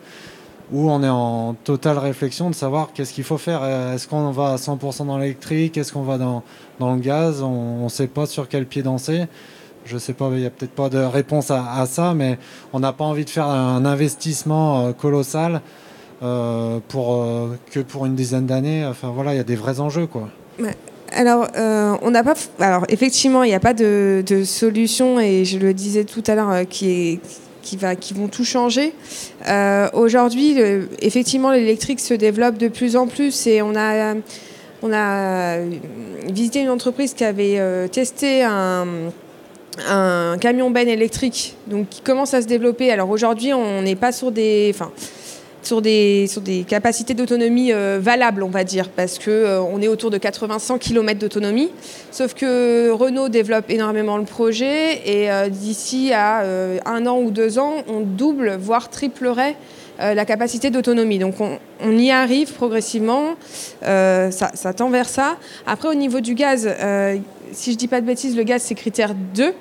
où 0.73 0.91
on 0.91 1.03
est 1.03 1.09
en 1.09 1.55
totale 1.65 1.99
réflexion 1.99 2.51
de 2.51 2.55
savoir 2.55 2.91
qu'est-ce 2.93 3.13
qu'il 3.13 3.25
faut 3.25 3.39
faire. 3.39 3.65
Est-ce 3.65 4.07
qu'on 4.07 4.31
va 4.31 4.53
à 4.53 4.57
100% 4.57 5.07
dans 5.07 5.19
l'électrique? 5.19 5.77
Est-ce 5.77 5.93
qu'on 5.93 6.03
va 6.03 6.19
dans, 6.19 6.43
dans 6.79 6.95
le 6.95 7.01
gaz? 7.01 7.43
On 7.43 7.85
ne 7.85 7.89
sait 7.89 8.07
pas 8.07 8.27
sur 8.27 8.49
quel 8.49 8.67
pied 8.67 8.83
danser. 8.83 9.27
Je 9.85 9.99
sais 9.99 10.13
pas, 10.13 10.29
il 10.33 10.41
n'y 10.41 10.47
a 10.47 10.51
peut-être 10.51 10.75
pas 10.75 10.89
de 10.89 10.99
réponse 10.99 11.51
à, 11.51 11.85
ça, 11.87 12.15
mais 12.15 12.39
on 12.73 12.81
n'a 12.81 12.93
pas 12.93 13.05
envie 13.05 13.25
de 13.25 13.31
faire 13.31 13.47
un 13.47 13.85
investissement 13.85 14.87
euh, 14.87 14.93
colossal 14.93 15.63
euh, 16.23 16.79
pour, 16.89 17.23
euh, 17.23 17.59
que 17.71 17.81
pour 17.81 18.07
une 18.07 18.15
dizaine 18.15 18.47
d'années. 18.47 18.85
Enfin 18.87 19.11
voilà, 19.13 19.35
il 19.35 19.39
y 19.39 19.41
a 19.41 19.45
des 19.45 19.57
vrais 19.57 19.81
enjeux 19.81 20.07
quoi. 20.07 20.29
Alors, 21.13 21.49
on 21.57 22.11
n'a 22.13 22.23
pas. 22.23 22.35
Alors, 22.61 22.85
effectivement, 22.89 23.43
il 23.43 23.49
n'y 23.49 23.55
a 23.55 23.61
pas 23.61 23.75
de, 23.75 24.23
de 24.25 24.45
solution, 24.45 25.19
et 25.19 25.45
je 25.45 25.59
le 25.59 25.75
disais 25.75 26.05
tout 26.05 26.23
à 26.29 26.37
l'heure, 26.37 26.69
qui 26.69 26.91
est 26.91 27.21
qui 27.99 28.15
vont 28.15 28.29
tout 28.29 28.45
changer. 28.45 28.93
Euh, 29.49 29.89
Aujourd'hui, 29.93 30.57
effectivement, 31.01 31.51
l'électrique 31.51 32.01
se 32.01 32.15
développe 32.15 32.59
de 32.59 32.69
plus 32.69 32.97
en 32.97 33.07
plus, 33.07 33.47
et 33.47 33.63
on 33.63 33.75
a 33.77 34.15
on 34.83 34.93
a 34.93 35.59
visité 36.33 36.61
une 36.61 36.71
entreprise 36.71 37.13
qui 37.13 37.25
avait 37.25 37.59
euh, 37.59 37.87
testé 37.87 38.43
un 38.43 40.39
camion 40.39 40.71
ben 40.71 40.89
électrique 40.89 41.57
donc 41.67 41.89
qui 41.89 42.01
commence 42.01 42.35
à 42.35 42.43
se 42.43 42.47
développer. 42.47 42.91
Alors 42.91 43.11
aujourd'hui, 43.11 43.53
on 43.53 43.83
n'est 43.83 43.97
pas 43.97 44.13
sur 44.13 44.33
des, 44.33 44.75
sur 45.63 45.81
des, 45.81 46.29
capacités 46.67 47.15
d'autonomie 47.15 47.73
euh, 47.73 47.99
valables, 48.01 48.43
on 48.43 48.49
va 48.49 48.65
dire, 48.65 48.89
parce 48.89 49.19
que 49.19 49.31
euh, 49.31 49.81
est 49.81 49.89
autour 49.89 50.11
de 50.11 50.19
80-100 50.19 50.79
km 50.79 51.19
d'autonomie. 51.19 51.71
Sauf 52.11 52.35
que 52.35 52.91
Renault 52.91 53.29
développe 53.29 53.71
énormément 53.71 54.19
le 54.19 54.25
projet 54.25 55.01
et 55.07 55.31
euh, 55.31 55.49
d'ici 55.49 56.13
à 56.13 56.45
un 56.87 57.07
an 57.07 57.19
ou 57.19 57.31
deux 57.31 57.59
ans, 57.59 57.77
on 57.89 58.01
double, 58.01 58.57
voire 58.61 58.91
triplerait 58.91 59.57
la 59.99 60.25
capacité 60.25 60.71
d'autonomie. 60.71 61.19
Donc 61.19 61.35
on, 61.41 61.99
y 61.99 62.11
arrive 62.11 62.55
progressivement, 62.55 63.35
ça, 63.83 64.31
ça 64.31 64.73
tend 64.75 64.89
vers 64.89 65.09
ça. 65.09 65.37
Après, 65.67 65.89
au 65.89 65.95
niveau 65.95 66.21
du 66.21 66.35
gaz, 66.35 66.69
si 67.53 67.73
je 67.73 67.77
dis 67.77 67.89
pas 67.89 68.01
de 68.01 68.07
bêtises, 68.07 68.37
le 68.37 68.43
gaz 68.43 68.63
c'est 68.63 68.75
critère 68.75 69.15
2 69.15 69.53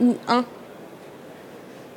ou 0.00 0.14
1 0.28 0.44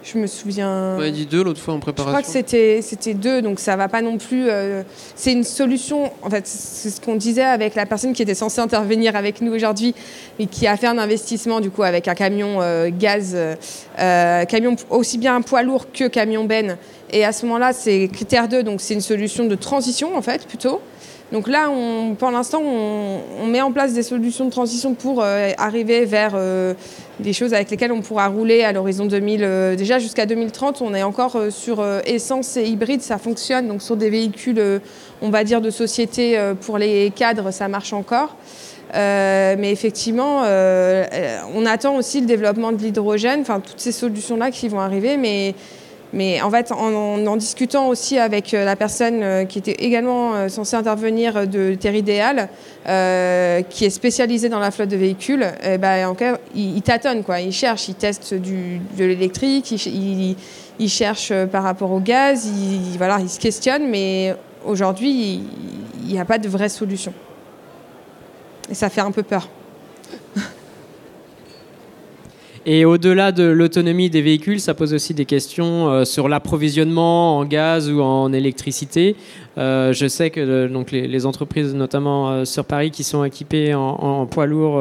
Je 0.05 0.19
me 0.19 0.27
souviens. 0.27 0.97
On 0.99 1.11
dit 1.11 1.25
deux 1.25 1.43
l'autre 1.43 1.59
fois 1.59 1.73
en 1.73 1.77
Je 1.77 1.81
crois 1.81 1.93
que 1.93 2.01
préparation. 2.03 2.31
c'était 2.31 2.81
c'était 2.83 3.15
deux, 3.15 3.41
donc 3.41 3.59
ça 3.59 3.75
va 3.75 3.87
pas 3.87 4.03
non 4.03 4.19
plus. 4.19 4.47
euh, 4.49 4.83
c'est 5.15 5.31
une 5.31 5.43
solution. 5.43 6.11
En 6.21 6.29
fait, 6.29 6.45
c'est 6.45 6.91
ce 6.91 7.01
qu'on 7.01 7.15
disait 7.15 7.41
avec 7.41 7.73
la 7.73 7.87
personne 7.87 8.13
qui 8.13 8.21
était 8.21 8.35
censée 8.35 8.61
intervenir 8.61 9.15
avec 9.15 9.41
nous 9.41 9.51
aujourd'hui, 9.51 9.95
et 10.37 10.45
qui 10.45 10.67
a 10.67 10.77
fait 10.77 10.85
un 10.85 10.99
investissement 10.99 11.59
du 11.59 11.71
coup 11.71 11.81
avec 11.81 12.07
un 12.07 12.13
camion 12.13 12.61
euh, 12.61 12.91
gaz, 12.91 13.35
euh, 13.35 14.45
camion 14.45 14.75
aussi 14.91 15.17
bien 15.17 15.35
un 15.35 15.41
poids 15.41 15.63
lourd 15.63 15.91
que 15.91 16.07
camion 16.07 16.43
ben. 16.43 16.77
Et 17.09 17.25
à 17.25 17.31
ce 17.31 17.45
moment-là, 17.47 17.73
c'est 17.73 18.07
critère 18.13 18.47
2, 18.47 18.61
donc 18.61 18.81
c'est 18.81 18.93
une 18.93 19.01
solution 19.01 19.45
de 19.45 19.55
transition 19.55 20.15
en 20.15 20.21
fait 20.21 20.45
plutôt. 20.45 20.81
Donc 21.31 21.47
là, 21.47 21.69
on, 21.71 22.15
pour 22.15 22.29
l'instant, 22.29 22.61
on, 22.61 23.47
met 23.47 23.61
en 23.61 23.71
place 23.71 23.93
des 23.93 24.03
solutions 24.03 24.45
de 24.45 24.51
transition 24.51 24.93
pour 24.93 25.21
euh, 25.23 25.51
arriver 25.57 26.05
vers 26.05 26.33
euh, 26.35 26.73
des 27.19 27.33
choses 27.33 27.53
avec 27.53 27.71
lesquelles 27.71 27.91
on 27.91 28.01
pourra 28.01 28.27
rouler 28.27 28.63
à 28.63 28.71
l'horizon 28.71 29.05
2000. 29.05 29.41
euh, 29.43 29.75
déjà 29.75 29.97
jusqu'à 29.97 30.27
2030, 30.27 30.81
on 30.81 30.93
est 30.93 31.03
encore 31.03 31.37
sur 31.49 31.83
essence 32.05 32.57
et 32.57 32.65
hybride, 32.65 33.01
ça 33.01 33.17
fonctionne. 33.17 33.67
Donc 33.67 33.81
sur 33.81 33.97
des 33.97 34.09
véhicules, 34.09 34.61
on 35.21 35.29
va 35.29 35.43
dire 35.43 35.61
de 35.61 35.71
société 35.71 36.39
pour 36.61 36.77
les 36.77 37.11
cadres, 37.15 37.51
ça 37.51 37.67
marche 37.67 37.93
encore. 37.93 38.35
Mais 38.93 39.71
effectivement, 39.71 40.43
on 40.43 41.65
attend 41.65 41.95
aussi 41.95 42.21
le 42.21 42.27
développement 42.27 42.71
de 42.71 42.77
l'hydrogène, 42.77 43.41
enfin 43.41 43.59
toutes 43.59 43.79
ces 43.79 43.91
solutions-là 43.91 44.51
qui 44.51 44.67
vont 44.67 44.79
arriver, 44.79 45.17
mais 45.17 45.55
mais 46.15 46.41
en 46.41 46.49
fait, 46.49 46.71
en, 46.71 47.35
discutant 47.35 47.87
aussi 47.89 48.17
avec 48.17 48.53
euh, 48.53 48.63
la 48.65 48.75
personne 48.75 49.21
euh, 49.21 49.45
qui 49.45 49.59
était 49.59 49.73
également 49.85 50.33
euh, 50.33 50.47
censée 50.47 50.75
intervenir 50.77 51.45
de 51.47 51.75
Terridéal, 51.75 52.49
euh, 52.87 53.61
qui 53.69 53.85
est 53.85 53.89
spécialisée 53.89 54.47
dans 54.49 54.59
la 54.59 54.71
flotte 54.71 54.89
de 54.89 54.95
véhicules, 54.95 55.45
eh 55.63 55.77
ben, 55.77 56.15
il, 56.55 56.81
tâtonne, 56.81 57.23
quoi. 57.23 57.41
il 57.41 57.51
cherche, 57.51 57.89
il 57.89 57.95
teste 57.95 58.33
de 58.33 59.03
l'électrique, 59.05 59.69
il, 59.71 59.77
ch- 59.77 59.93
il- 59.93 60.35
il 60.79 60.89
cherche 60.89 61.31
par 61.51 61.63
rapport 61.63 61.91
au 61.91 61.99
gaz, 61.99 62.45
il, 62.47 62.91
il- 62.93 62.97
voilà, 62.97 63.19
il 63.21 63.29
se 63.29 63.39
questionne, 63.39 63.87
mais 63.89 64.35
aujourd'hui, 64.65 65.43
il 66.07 66.13
n'y 66.13 66.19
a 66.19 66.25
pas 66.25 66.37
de 66.37 66.47
vraie 66.47 66.69
solution. 66.69 67.13
Et 68.71 68.73
ça 68.73 68.89
fait 68.89 69.01
un 69.01 69.11
peu 69.11 69.21
peur. 69.23 69.47
Et 72.67 72.83
au-delà 72.83 73.31
de 73.31 73.43
l'autonomie 73.43 74.09
des 74.09 74.23
véhicules, 74.23 74.59
ça 74.59 74.73
pose 74.73 74.95
aussi 74.95 75.13
des 75.13 75.25
questions 75.25 75.87
euh, 75.87 76.03
sur 76.03 76.27
l'approvisionnement 76.27 77.37
en 77.37 77.45
gaz 77.45 77.91
ou 77.91 78.01
en 78.01 78.33
électricité. 78.33 79.15
Euh, 79.59 79.93
je 79.93 80.07
sais 80.07 80.31
que 80.31 80.39
euh, 80.39 80.67
donc 80.67 80.91
les, 80.91 81.25
entreprises, 81.27 81.75
notamment 81.75 82.43
sur 82.43 82.65
Paris, 82.65 82.89
qui 82.89 83.03
sont 83.03 83.23
équipées 83.23 83.75
en, 83.75 84.25
poids 84.25 84.47
lourd 84.47 84.75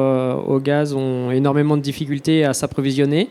au 0.47 0.59
gaz, 0.59 0.93
ont 0.93 1.29
énormément 1.29 1.77
de 1.77 1.83
difficultés 1.83 2.43
à 2.43 2.53
s'approvisionner. 2.53 3.29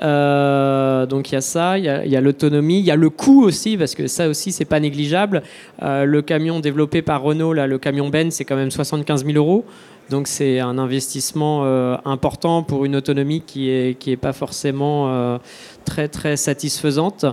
Donc 0.00 1.30
il 1.30 1.34
y 1.34 1.36
a 1.36 1.42
ça, 1.42 1.76
il 1.78 1.84
y 1.84 2.16
a, 2.16 2.20
l'autonomie, 2.20 2.78
il 2.78 2.86
y 2.86 2.90
a 2.90 2.96
le 2.96 3.10
coût 3.10 3.44
aussi, 3.44 3.76
parce 3.76 3.94
que 3.94 4.06
ça 4.06 4.28
aussi 4.28 4.52
c'est 4.52 4.64
pas 4.64 4.80
négligeable. 4.80 5.42
Le 5.82 6.20
camion 6.20 6.60
développé 6.60 7.02
par 7.02 7.22
Renault, 7.22 7.52
là, 7.52 7.66
le 7.66 7.78
camion 7.78 8.08
Ben, 8.08 8.30
c'est 8.30 8.44
quand 8.44 8.56
même 8.56 8.70
75 8.70 9.24
000 9.24 9.36
euros. 9.36 9.64
Donc 10.12 10.28
c'est 10.28 10.60
un 10.60 10.76
investissement 10.76 11.62
euh, 11.64 11.96
important 12.04 12.62
pour 12.62 12.84
une 12.84 12.96
autonomie 12.96 13.40
qui 13.40 13.70
est 13.70 13.98
qui 13.98 14.12
est 14.12 14.18
pas 14.18 14.34
forcément 14.34 15.08
euh, 15.08 15.38
très 15.86 16.06
très 16.06 16.36
satisfaisante. 16.36 17.24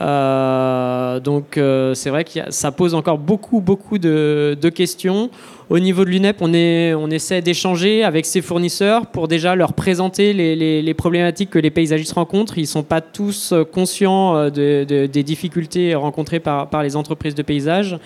Euh, 0.00 1.20
donc 1.20 1.58
euh, 1.58 1.92
c'est 1.94 2.08
vrai 2.08 2.24
que 2.24 2.30
ça 2.48 2.72
pose 2.72 2.94
encore 2.94 3.18
beaucoup 3.18 3.60
beaucoup 3.60 3.98
de, 3.98 4.56
questions. 4.74 5.30
Au 5.68 5.78
niveau 5.78 6.04
de 6.04 6.10
l'UNEP, 6.10 6.38
on, 6.40 6.52
est, 6.52 6.94
on 6.94 7.10
essaie 7.10 7.42
d'échanger 7.42 8.02
avec 8.02 8.26
ses 8.26 8.40
fournisseurs 8.40 9.06
pour 9.06 9.28
déjà 9.28 9.54
leur 9.54 9.72
présenter 9.72 10.32
les, 10.32 10.94
problématiques 10.94 11.50
que 11.50 11.60
les 11.60 11.70
paysagistes 11.70 12.14
rencontrent. 12.14 12.58
Ils 12.58 12.62
ne 12.62 12.66
sont 12.66 12.82
pas 12.82 13.00
tous 13.00 13.52
euh, 13.52 13.64
conscients 13.64 14.50
de- 14.50 14.84
de- 14.84 15.06
des 15.06 15.22
difficultés 15.22 15.94
rencontrées 15.94 16.40
par, 16.40 16.82
les 16.82 16.96
entreprises 16.96 17.34
de 17.34 17.42
paysage. 17.42 17.98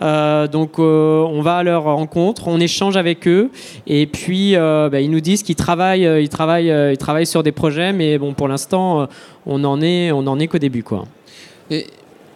Donc 0.00 0.78
on 0.78 1.40
va 1.42 1.56
à 1.56 1.62
leur 1.62 1.84
rencontre, 1.84 2.48
on 2.48 2.60
échange 2.60 2.96
avec 2.96 3.26
eux 3.26 3.50
et 3.86 4.06
puis 4.06 4.54
bah, 4.54 5.00
ils 5.00 5.10
nous 5.10 5.20
disent 5.20 5.42
qu'ils 5.42 5.56
travaillent, 5.56 6.08
ils 6.22 6.28
travaillent, 6.28 6.72
ils 6.92 6.98
travaillent 6.98 7.26
sur 7.26 7.42
des 7.42 7.52
projets, 7.52 7.92
mais 7.92 8.18
bon 8.18 8.34
pour 8.34 8.48
l'instant 8.48 9.08
on 9.46 9.64
en 9.64 9.80
est, 9.82 10.08
est 10.08 10.46
qu'au 10.46 10.58
début 10.58 10.82
quoi. 10.82 11.04
Et 11.70 11.86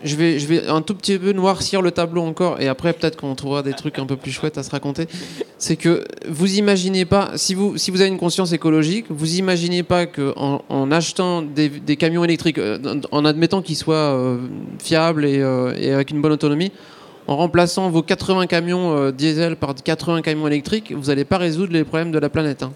je 0.05 0.17
vais, 0.17 0.39
je 0.39 0.47
vais 0.47 0.67
un 0.69 0.83
tout 0.83 0.95
petit 0.95 1.19
peu 1.19 1.33
noircir 1.33 1.83
le 1.83 1.91
tableau 1.91 2.23
encore, 2.23 2.61
et 2.61 2.69
après 2.69 2.93
peut-être 2.93 3.17
qu'on 3.17 3.35
trouvera 3.35 3.63
des 3.63 3.73
trucs 3.73 3.99
un 3.99 4.07
peu 4.07 4.17
plus 4.17 4.31
chouettes 4.31 4.59
à 4.59 4.63
se 4.63 4.71
raconter. 4.71 5.09
C'est 5.59 5.77
que 5.77 6.05
vous 6.29 6.59
imaginez 6.59 7.07
pas, 7.07 7.33
si 7.37 7.55
vous, 7.55 7.79
si 7.79 7.91
vous 7.91 8.01
avez 8.01 8.11
une 8.11 8.19
conscience 8.19 8.53
écologique, 8.53 9.07
vous 9.09 9.37
imaginez 9.37 9.83
pas 9.83 10.07
que 10.07 10.35
en, 10.37 10.91
achetant 10.93 11.43
des, 11.43 11.97
camions 11.97 12.23
électriques, 12.23 12.59
euh, 12.59 13.01
en 13.11 13.25
admettant 13.25 13.63
qu'ils 13.63 13.77
soient 13.77 13.95
euh, 13.95 14.39
fiables 14.79 15.25
et, 15.25 15.41
euh, 15.41 15.75
et, 15.79 15.91
avec 15.91 16.11
une 16.11 16.21
bonne 16.21 16.33
autonomie, 16.33 16.71
en 17.27 17.37
remplaçant 17.37 17.89
vos 17.89 18.03
80 18.03 18.47
camions 18.47 19.11
diesel 19.11 19.57
par 19.57 19.75
80 19.75 20.21
camions 20.21 20.47
électriques, 20.47 20.93
vous 20.93 21.07
n'allez 21.07 21.25
pas 21.25 21.39
résoudre 21.39 21.73
les 21.73 21.85
problèmes 21.85 22.13
de 22.13 22.19
la 22.19 22.29
planète. 22.29 22.63
Hein. 22.63 22.73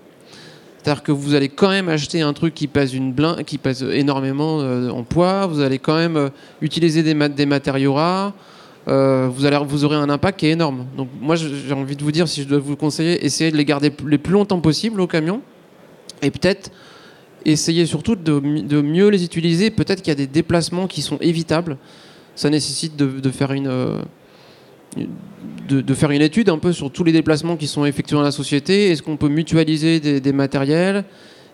C'est-à-dire 0.89 1.03
que 1.03 1.13
vous 1.13 1.35
allez 1.35 1.51
quand 1.51 1.69
même 1.69 1.91
acheter 1.91 2.23
un 2.23 2.33
truc 2.33 2.55
qui 2.55 2.67
pèse, 2.67 2.95
une 2.95 3.13
blin, 3.13 3.43
qui 3.45 3.59
pèse 3.59 3.83
énormément 3.83 4.63
euh, 4.63 4.89
en 4.89 5.03
poids, 5.03 5.47
vous 5.47 5.61
allez 5.61 5.79
quand 5.79 5.97
même 5.97 6.17
euh, 6.17 6.29
utiliser 6.63 7.03
des, 7.03 7.13
mat 7.13 7.29
des 7.29 7.45
matériaux 7.45 7.93
rares, 7.93 8.33
euh, 8.89 9.29
vous, 9.31 9.45
allez, 9.45 9.59
vous 9.67 9.85
aurez 9.85 9.97
un 9.97 10.09
impact 10.09 10.41
qui 10.41 10.47
est 10.47 10.53
énorme. 10.53 10.87
Donc 10.97 11.09
moi 11.21 11.37
j'ai 11.37 11.75
envie 11.75 11.95
de 11.95 12.03
vous 12.03 12.11
dire, 12.11 12.27
si 12.27 12.43
je 12.43 12.49
dois 12.49 12.59
vous 12.59 12.75
conseiller, 12.75 13.23
essayez 13.23 13.51
de 13.51 13.59
les 13.59 13.67
garder 13.67 13.93
les 14.07 14.17
plus 14.17 14.33
longtemps 14.33 14.61
possible 14.61 15.03
au 15.03 15.07
camion, 15.07 15.43
et 16.23 16.31
peut-être 16.31 16.71
essayez 17.45 17.85
surtout 17.85 18.17
de, 18.17 18.81
mieux 18.81 19.11
les 19.11 19.25
utiliser. 19.25 19.71
Peut-être 19.71 20.01
qu'il 20.01 20.09
y 20.09 20.13
a 20.13 20.15
des 20.15 20.27
déplacements 20.27 20.87
qui 20.87 21.03
sont 21.03 21.19
évitables. 21.21 21.77
Ça 22.35 22.49
nécessite 22.49 22.97
de 22.97 23.31
faire 23.31 23.53
une... 23.53 24.01
De, 25.69 25.83
de, 25.83 25.95
faire 25.95 26.11
une 26.11 26.23
étude 26.23 26.49
un 26.49 26.57
peu 26.57 26.73
sur 26.73 26.91
tous 26.91 27.05
les 27.05 27.13
déplacements 27.13 27.57
qui 27.57 27.67
sont 27.67 27.85
effectués 27.85 28.17
dans 28.17 28.23
la 28.23 28.31
société. 28.31 28.91
Est-ce 28.91 29.03
qu'on 29.03 29.19
peut 29.19 29.29
mutualiser 29.29 30.01
des, 30.01 30.19
des 30.19 30.33
matériels? 30.33 31.05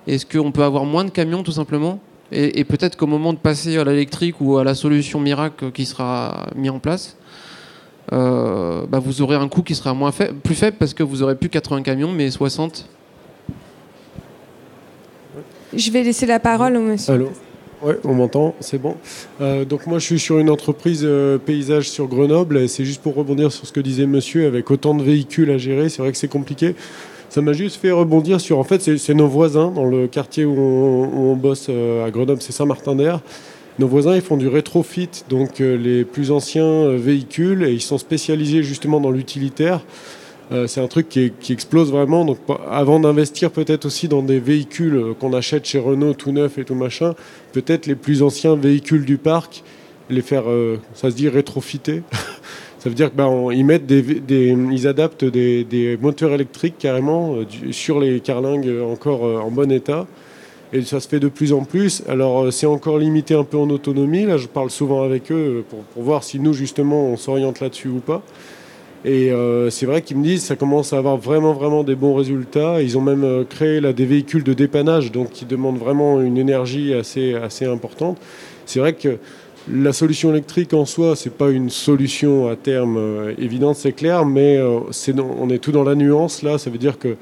Est-ce 0.06 0.24
qu'on 0.24 0.52
peut 0.52 0.62
avoir 0.62 0.84
moins 0.84 1.04
de 1.04 1.10
camions 1.10 1.42
tout 1.42 1.52
simplement? 1.52 1.98
Et, 2.30 2.60
et 2.60 2.64
peut-être 2.64 2.96
qu'au 2.96 3.08
moment 3.08 3.32
de 3.32 3.38
passer 3.38 3.76
à 3.76 3.84
l'électrique 3.84 4.36
ou 4.40 4.58
à 4.58 4.64
la 4.64 4.74
solution 4.74 5.18
miracle 5.18 5.72
qui 5.72 5.84
sera 5.84 6.46
mis 6.54 6.70
en 6.70 6.78
place, 6.78 7.16
euh, 8.12 8.84
bah 8.86 8.98
vous 8.98 9.22
aurez 9.22 9.36
un 9.36 9.48
coût 9.48 9.62
qui 9.62 9.74
sera 9.74 9.94
moins 9.94 10.12
faible, 10.12 10.34
plus 10.40 10.54
faible 10.54 10.76
parce 10.78 10.92
que 10.92 11.02
vous 11.02 11.22
aurez 11.22 11.36
plus 11.36 11.48
80 11.48 11.82
camions 11.82 12.12
mais 12.12 12.30
60. 12.30 12.88
Je 15.72 15.90
vais 15.90 16.02
laisser 16.02 16.26
la 16.26 16.38
parole 16.38 16.76
au 16.76 16.80
monsieur. 16.80 17.14
Allô? 17.14 17.30
Ouais, 17.84 17.98
on 18.04 18.14
m'entend, 18.14 18.54
c'est 18.60 18.80
bon. 18.80 18.96
Euh, 19.42 19.66
donc 19.66 19.86
moi, 19.86 19.98
je 19.98 20.06
suis 20.06 20.18
sur 20.18 20.38
une 20.38 20.48
entreprise 20.48 21.02
euh, 21.04 21.36
paysage 21.36 21.90
sur 21.90 22.06
Grenoble. 22.06 22.56
Et 22.56 22.66
c'est 22.66 22.86
juste 22.86 23.02
pour 23.02 23.14
rebondir 23.14 23.52
sur 23.52 23.66
ce 23.66 23.72
que 23.72 23.80
disait 23.80 24.06
monsieur, 24.06 24.46
avec 24.46 24.70
autant 24.70 24.94
de 24.94 25.02
véhicules 25.02 25.50
à 25.50 25.58
gérer, 25.58 25.90
c'est 25.90 26.00
vrai 26.00 26.10
que 26.10 26.16
c'est 26.16 26.28
compliqué. 26.28 26.76
Ça 27.28 27.42
m'a 27.42 27.52
juste 27.52 27.76
fait 27.76 27.90
rebondir 27.90 28.40
sur, 28.40 28.58
en 28.58 28.64
fait, 28.64 28.80
c'est 28.96 29.14
nos 29.14 29.28
voisins 29.28 29.70
dans 29.70 29.84
le 29.84 30.06
quartier 30.06 30.46
où 30.46 30.56
on, 30.56 31.36
bosse 31.36 31.66
euh, 31.68 32.06
à 32.06 32.10
Grenoble, 32.10 32.40
c'est 32.40 32.52
Saint-Martin-d'Air. 32.52 33.20
Nos 33.78 33.88
voisins, 33.88 34.14
ils 34.14 34.22
font 34.22 34.38
du 34.38 34.48
rétrofit, 34.48 35.10
donc 35.28 35.58
les 35.58 36.04
plus 36.04 36.30
anciens 36.30 36.90
véhicules, 36.90 37.64
et 37.64 37.72
ils 37.72 37.82
sont 37.82 37.98
spécialisés 37.98 38.62
justement 38.62 39.00
dans 39.00 39.10
l'utilitaire. 39.10 39.80
Euh, 40.52 40.66
c'est 40.66 40.80
un 40.80 40.88
truc 40.88 41.08
qui, 41.08 41.32
explose 41.50 41.90
vraiment. 41.90 42.24
Donc, 42.24 42.38
avant 42.70 43.00
d'investir 43.00 43.50
peut-être 43.50 43.86
aussi 43.86 44.08
dans 44.08 44.22
des 44.22 44.38
véhicules 44.38 44.96
euh, 44.96 45.14
qu'on 45.14 45.32
achète 45.32 45.64
chez 45.64 45.78
Renault 45.78 46.14
tout 46.14 46.32
neuf 46.32 46.58
et 46.58 46.64
tout 46.64 46.74
machin, 46.74 47.14
peut-être 47.52 47.86
les 47.86 47.94
plus 47.94 48.22
anciens 48.22 48.54
véhicules 48.54 49.04
du 49.04 49.16
parc, 49.16 49.62
les 50.10 50.22
faire, 50.22 50.48
euh, 50.48 50.78
ça 50.94 51.10
se 51.10 51.16
dit, 51.16 51.28
rétrofiter. 51.28 52.02
ça 52.78 52.88
veut 52.88 52.94
dire 52.94 53.08
qu'ils 53.08 53.16
ben, 53.16 53.64
mettent 53.64 53.86
des, 53.86 54.04
ils 54.70 54.86
adaptent 54.86 55.24
des, 55.24 55.98
moteurs 56.00 56.32
électriques 56.32 56.76
carrément 56.78 57.38
sur 57.70 57.98
les 57.98 58.20
carlingues 58.20 58.70
encore 58.82 59.22
en 59.22 59.50
bon 59.50 59.72
état. 59.72 60.06
Et 60.74 60.82
ça 60.82 60.98
se 60.98 61.08
fait 61.08 61.20
de 61.20 61.28
plus 61.28 61.52
en 61.52 61.64
plus. 61.64 62.02
Alors 62.08 62.52
c'est 62.52 62.66
encore 62.66 62.98
limité 62.98 63.34
un 63.34 63.44
peu 63.44 63.56
en 63.56 63.70
autonomie. 63.70 64.26
Là, 64.26 64.36
je 64.36 64.48
parle 64.48 64.70
souvent 64.70 65.04
avec 65.04 65.30
eux 65.30 65.64
pour, 65.70 65.78
pour 65.84 66.02
voir 66.02 66.24
si 66.24 66.40
nous 66.40 66.52
justement 66.52 67.06
on 67.06 67.16
s'oriente 67.16 67.60
là-dessus 67.60 67.88
ou 67.88 68.00
pas. 68.00 68.22
Et 69.04 69.30
euh, 69.30 69.68
c'est 69.68 69.84
vrai 69.84 70.00
qu'ils 70.00 70.16
me 70.16 70.24
disent 70.24 70.44
ça 70.44 70.56
commence 70.56 70.94
à 70.94 70.98
avoir 70.98 71.18
vraiment, 71.18 71.52
vraiment 71.52 71.84
des 71.84 71.94
bons 71.94 72.14
résultats. 72.14 72.80
Ils 72.80 72.96
ont 72.96 73.02
même 73.02 73.24
euh, 73.24 73.44
créé 73.44 73.80
là, 73.80 73.92
des 73.92 74.06
véhicules 74.06 74.42
de 74.42 74.54
dépannage, 74.54 75.12
donc 75.12 75.30
qui 75.30 75.44
demandent 75.44 75.78
vraiment 75.78 76.22
une 76.22 76.38
énergie 76.38 76.94
assez, 76.94 77.34
assez 77.34 77.66
importante. 77.66 78.16
C'est 78.64 78.80
vrai 78.80 78.94
que 78.94 79.18
la 79.70 79.92
solution 79.92 80.30
électrique 80.30 80.72
en 80.72 80.86
soi, 80.86 81.16
c'est 81.16 81.34
pas 81.34 81.50
une 81.50 81.68
solution 81.68 82.48
à 82.48 82.56
terme 82.56 82.96
euh, 82.96 83.34
évidente, 83.36 83.76
c'est 83.76 83.92
clair, 83.92 84.24
mais 84.24 84.58
on 84.60 85.50
est 85.50 85.58
tout 85.58 85.72
dans 85.72 85.84
la 85.84 85.94
nuance 85.94 86.42
là. 86.42 86.56
Ça 86.56 86.70
veut 86.70 86.78
dire 86.78 86.98
que 86.98 87.16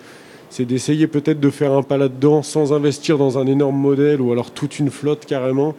c'est 0.50 0.64
d'essayer 0.64 1.08
peut-être 1.08 1.40
de 1.40 1.50
faire 1.50 1.72
un 1.72 1.82
pas 1.82 1.96
là-dedans 1.96 2.42
sans 2.42 2.72
investir 2.72 3.18
dans 3.18 3.38
un 3.38 3.46
énorme 3.46 3.76
modèle 3.76 4.20
ou 4.20 4.30
alors 4.30 4.52
toute 4.52 4.78
une 4.78 4.90
flotte 4.90 5.24
carrément 5.26 5.74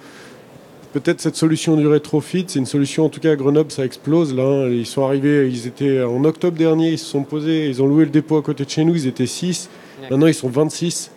peut-être 0.93 1.19
cette 1.19 1.36
solution 1.36 1.75
du 1.75 1.88
rétrofit, 1.88 2.45
c'est 2.47 2.60
une 2.60 2.65
solution, 2.65 3.06
en 3.06 3.10
tout 3.10 3.19
cas 3.19 3.32
à 3.32 3.36
Grenoble, 3.36 3.71
ça 3.71 3.84
explose. 3.84 4.34
Là, 4.34 4.43
hein. 4.43 4.69
Ils 4.69 4.86
sont 4.86 5.03
arrivés, 5.03 5.49
ils 5.49 5.67
étaient 5.67 6.01
en 6.03 6.23
octobre 6.23 6.58
dernier, 6.58 6.91
ils 6.91 6.99
se 6.99 7.06
sont 7.06 7.23
posés, 7.23 7.67
ils 7.67 7.82
ont 7.82 7.88
loué 7.88 8.06
le 8.06 8.12
dépôt 8.12 8.38
à 8.38 8.41
côté 8.41 8.63
de 8.63 8.69
chez 8.69 8.86
nous, 8.86 8.95
ils 8.95 9.08
étaient 9.08 9.25
6. 9.25 9.69
Maintenant, 10.10 10.27
ils 10.27 10.34
sont 10.34 10.49
26. 10.49 11.12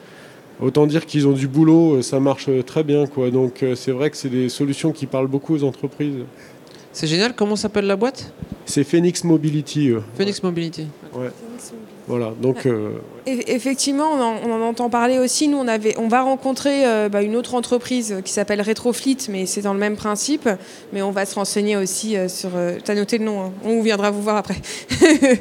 Autant 0.61 0.87
dire 0.87 1.05
qu'ils 1.05 1.29
ont 1.29 1.33
du 1.33 1.49
boulot, 1.49 2.01
ça 2.03 2.19
marche 2.19 2.49
très 2.65 2.83
bien. 2.83 3.07
Quoi. 3.07 3.31
Donc, 3.31 3.65
c'est 3.75 3.93
vrai 3.93 4.11
que 4.11 4.17
c'est 4.17 4.31
des 4.31 4.49
solutions 4.49 4.93
qui 4.93 5.07
parlent 5.07 5.27
beaucoup 5.27 5.55
aux 5.55 5.65
entreprises. 5.65 6.15
C'est 6.93 7.07
génial, 7.07 7.35
comment 7.35 7.57
s'appelle 7.57 7.87
la 7.87 7.97
boîte? 7.97 8.33
C'est 8.65 8.85
Phoenix 8.85 9.23
Mobility. 9.23 9.93
Phoenix 10.17 10.43
Mobility. 10.43 10.87
Ouais. 11.13 11.29
Voilà, 12.09 12.33
donc. 12.41 12.65
Euh, 12.65 12.93
Effectivement, 13.29 14.09
on 14.13 14.53
en, 14.53 14.61
entend 14.61 14.89
parler 14.89 15.19
aussi. 15.19 15.49
Nous, 15.49 15.59
on, 15.59 15.67
avait, 15.67 15.99
on 15.99 16.07
va 16.07 16.23
rencontrer 16.23 16.87
euh, 16.87 17.09
bah, 17.09 17.23
une 17.23 17.35
autre 17.35 17.57
entreprise 17.57 18.21
qui 18.25 18.33
s'appelle 18.33 18.63
Retrofleet, 18.63 19.17
mais 19.29 19.47
c'est 19.47 19.63
dans 19.63 19.75
le 19.75 19.81
même 19.81 19.97
principe. 19.97 20.49
Mais 20.93 21.03
on 21.03 21.11
va 21.11 21.27
se 21.27 21.35
renseigner 21.35 21.77
aussi 21.77 22.17
euh, 22.17 22.29
sur. 22.29 22.51
Euh, 22.55 22.79
tu 22.85 22.89
as 22.89 22.95
noté 22.95 23.19
le 23.19 23.25
nom, 23.25 23.47
hein 23.47 23.53
on 23.65 23.83
viendra 23.83 24.13
vous 24.13 24.23
voir 24.23 24.37
après. 24.37 24.57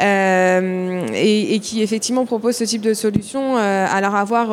Euh, 0.00 1.06
et, 1.14 1.60
qui, 1.60 1.80
effectivement, 1.80 2.26
propose 2.26 2.56
ce 2.56 2.64
type 2.64 2.82
de 2.82 2.94
solution. 2.94 3.56
alors, 3.56 4.16
à 4.16 4.24
voir 4.24 4.48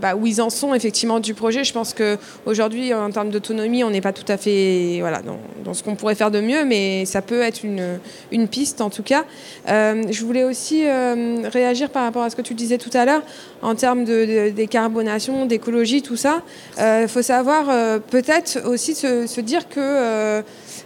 bah, 0.00 0.16
où 0.16 0.26
ils 0.26 0.40
en 0.40 0.48
sont, 0.48 0.74
effectivement, 0.74 1.20
du 1.20 1.34
projet. 1.34 1.64
Je 1.64 1.72
pense 1.74 1.94
qu'aujourd'hui, 1.94 2.94
en 2.94 3.10
termes 3.10 3.28
d'autonomie, 3.28 3.84
on 3.84 3.90
n'est 3.90 4.00
pas 4.00 4.14
tout 4.14 4.24
à 4.28 4.38
fait 4.38 4.98
voilà, 5.00 5.20
dans, 5.20 5.38
dans 5.64 5.74
ce 5.74 5.82
qu'on 5.82 5.96
pourrait 5.96 6.14
faire 6.14 6.30
de 6.30 6.40
mieux, 6.40 6.64
mais 6.64 7.04
ça 7.04 7.20
peut 7.20 7.42
être 7.42 7.62
une, 7.62 7.98
une 8.32 8.48
piste, 8.48 8.80
en 8.80 8.88
tout 8.88 9.02
cas. 9.02 9.24
je 9.66 10.24
voulais 10.24 10.44
aussi 10.44 10.84
réagir 10.86 11.90
par 11.90 12.04
rapport 12.04 12.22
à 12.22 12.25
ce 12.30 12.36
que 12.36 12.42
tu 12.42 12.54
disais 12.54 12.78
tout 12.78 12.90
à 12.94 13.04
l'heure 13.04 13.22
en 13.62 13.74
termes 13.74 14.04
de, 14.04 14.46
de 14.46 14.50
décarbonation, 14.50 15.46
d'écologie, 15.46 16.02
tout 16.02 16.16
ça. 16.16 16.42
Il 16.76 16.82
euh, 16.82 17.08
faut 17.08 17.22
savoir 17.22 17.66
euh, 17.68 17.98
peut-être 17.98 18.62
aussi 18.66 18.94
se, 18.94 19.40
dire 19.40 19.68
que 19.68 19.80
euh, 19.80 20.42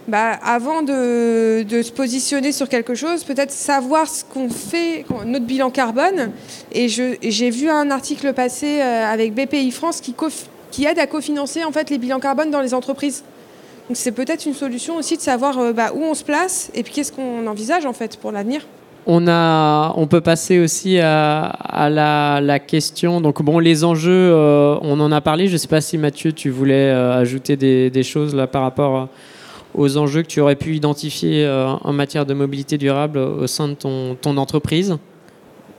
bah, 0.07 0.39
avant 0.43 0.81
de, 0.81 1.65
se 1.69 1.91
positionner 1.91 2.51
sur 2.51 2.69
quelque 2.69 2.95
chose, 2.95 3.23
peut-être 3.23 3.51
savoir 3.51 4.07
ce 4.07 4.23
qu'on 4.23 4.49
fait, 4.49 5.05
notre 5.25 5.45
bilan 5.45 5.69
carbone. 5.69 6.31
Et 6.71 6.87
j'ai 6.87 7.49
vu 7.49 7.69
un 7.69 7.91
article 7.91 8.33
passer 8.33 8.81
avec 8.81 9.33
BPI 9.33 9.71
France 9.71 10.01
qui, 10.01 10.15
qui 10.71 10.85
aide 10.85 10.99
à 10.99 11.07
cofinancer 11.07 11.63
en 11.63 11.71
fait 11.71 11.89
les 11.89 11.97
bilans 11.97 12.19
carbone 12.19 12.51
dans 12.51 12.61
les 12.61 12.73
entreprises. 12.73 13.23
Donc 13.87 13.97
c'est 13.97 14.11
peut-être 14.11 14.45
une 14.45 14.53
solution 14.53 14.95
aussi 14.95 15.17
de 15.17 15.21
savoir 15.21 15.73
bah, 15.73 15.91
où 15.93 16.03
on 16.03 16.13
se 16.13 16.23
place 16.23 16.71
et 16.73 16.83
puis 16.83 16.93
qu'est-ce 16.93 17.11
qu'on 17.11 17.45
envisage 17.47 17.85
en 17.85 17.93
fait 17.93 18.17
pour 18.17 18.31
l'avenir. 18.31 18.65
On, 19.07 20.07
peut 20.09 20.21
passer 20.21 20.59
aussi 20.59 20.99
à, 20.99 21.89
la, 21.89 22.59
question. 22.59 23.21
Donc, 23.21 23.41
bon, 23.41 23.59
les 23.59 23.83
enjeux, 23.83 24.11
euh, 24.11 24.77
on 24.81 24.99
en 24.99 25.11
a 25.11 25.21
parlé. 25.21 25.47
Je 25.47 25.53
ne 25.53 25.57
sais 25.57 25.67
pas 25.67 25.81
si 25.81 25.97
Mathieu, 25.97 26.31
tu 26.33 26.49
voulais 26.49 26.91
euh, 26.91 27.13
ajouter 27.13 27.55
des, 27.55 28.03
choses 28.03 28.35
par 28.51 28.61
rapport 28.61 29.09
aux 29.73 29.97
enjeux 29.97 30.21
que 30.21 30.27
tu 30.27 30.41
aurais 30.41 30.55
pu 30.55 30.75
identifier 30.75 31.45
euh, 31.45 31.67
en 31.67 31.93
matière 31.93 32.25
de 32.25 32.33
mobilité 32.33 32.77
durable 32.77 33.17
au 33.17 33.47
sein 33.47 33.69
de 33.69 33.73
ton, 33.73 34.37
entreprise. 34.37 34.97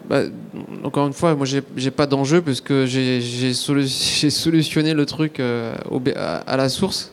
Bah, 0.09 0.23
encore 0.83 1.07
une 1.07 1.13
fois, 1.13 1.35
moi, 1.37 1.47
j'ai 1.47 1.91
pas 1.91 2.07
d'enjeu 2.07 2.43
parce 2.43 2.61
que 2.61 2.87
j'ai 2.87 3.55
solu 3.55 3.87
solutionné 3.89 4.95
le 4.95 5.07
truc 5.07 5.41
à 5.41 6.57
la 6.57 6.69
source 6.69 7.13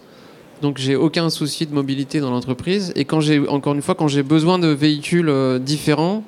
donc 0.62 0.78
j'ai 0.78 0.95
aucun 0.95 1.30
souci 1.30 1.65
de 1.65 1.74
mobilité 1.74 2.19
dans 2.19 2.32
l'entreprise. 2.32 2.91
Et 2.95 3.06
quand 3.06 3.22
j'ai 3.22 3.48
encore 3.48 3.74
une 3.74 3.82
fois, 3.82 3.95
quand 3.95 4.08
j'ai 4.08 4.24
besoin 4.24 4.60
de 4.60 4.67
véhicules 4.67 5.30
euh, 5.30 5.60
différents, 5.60 6.24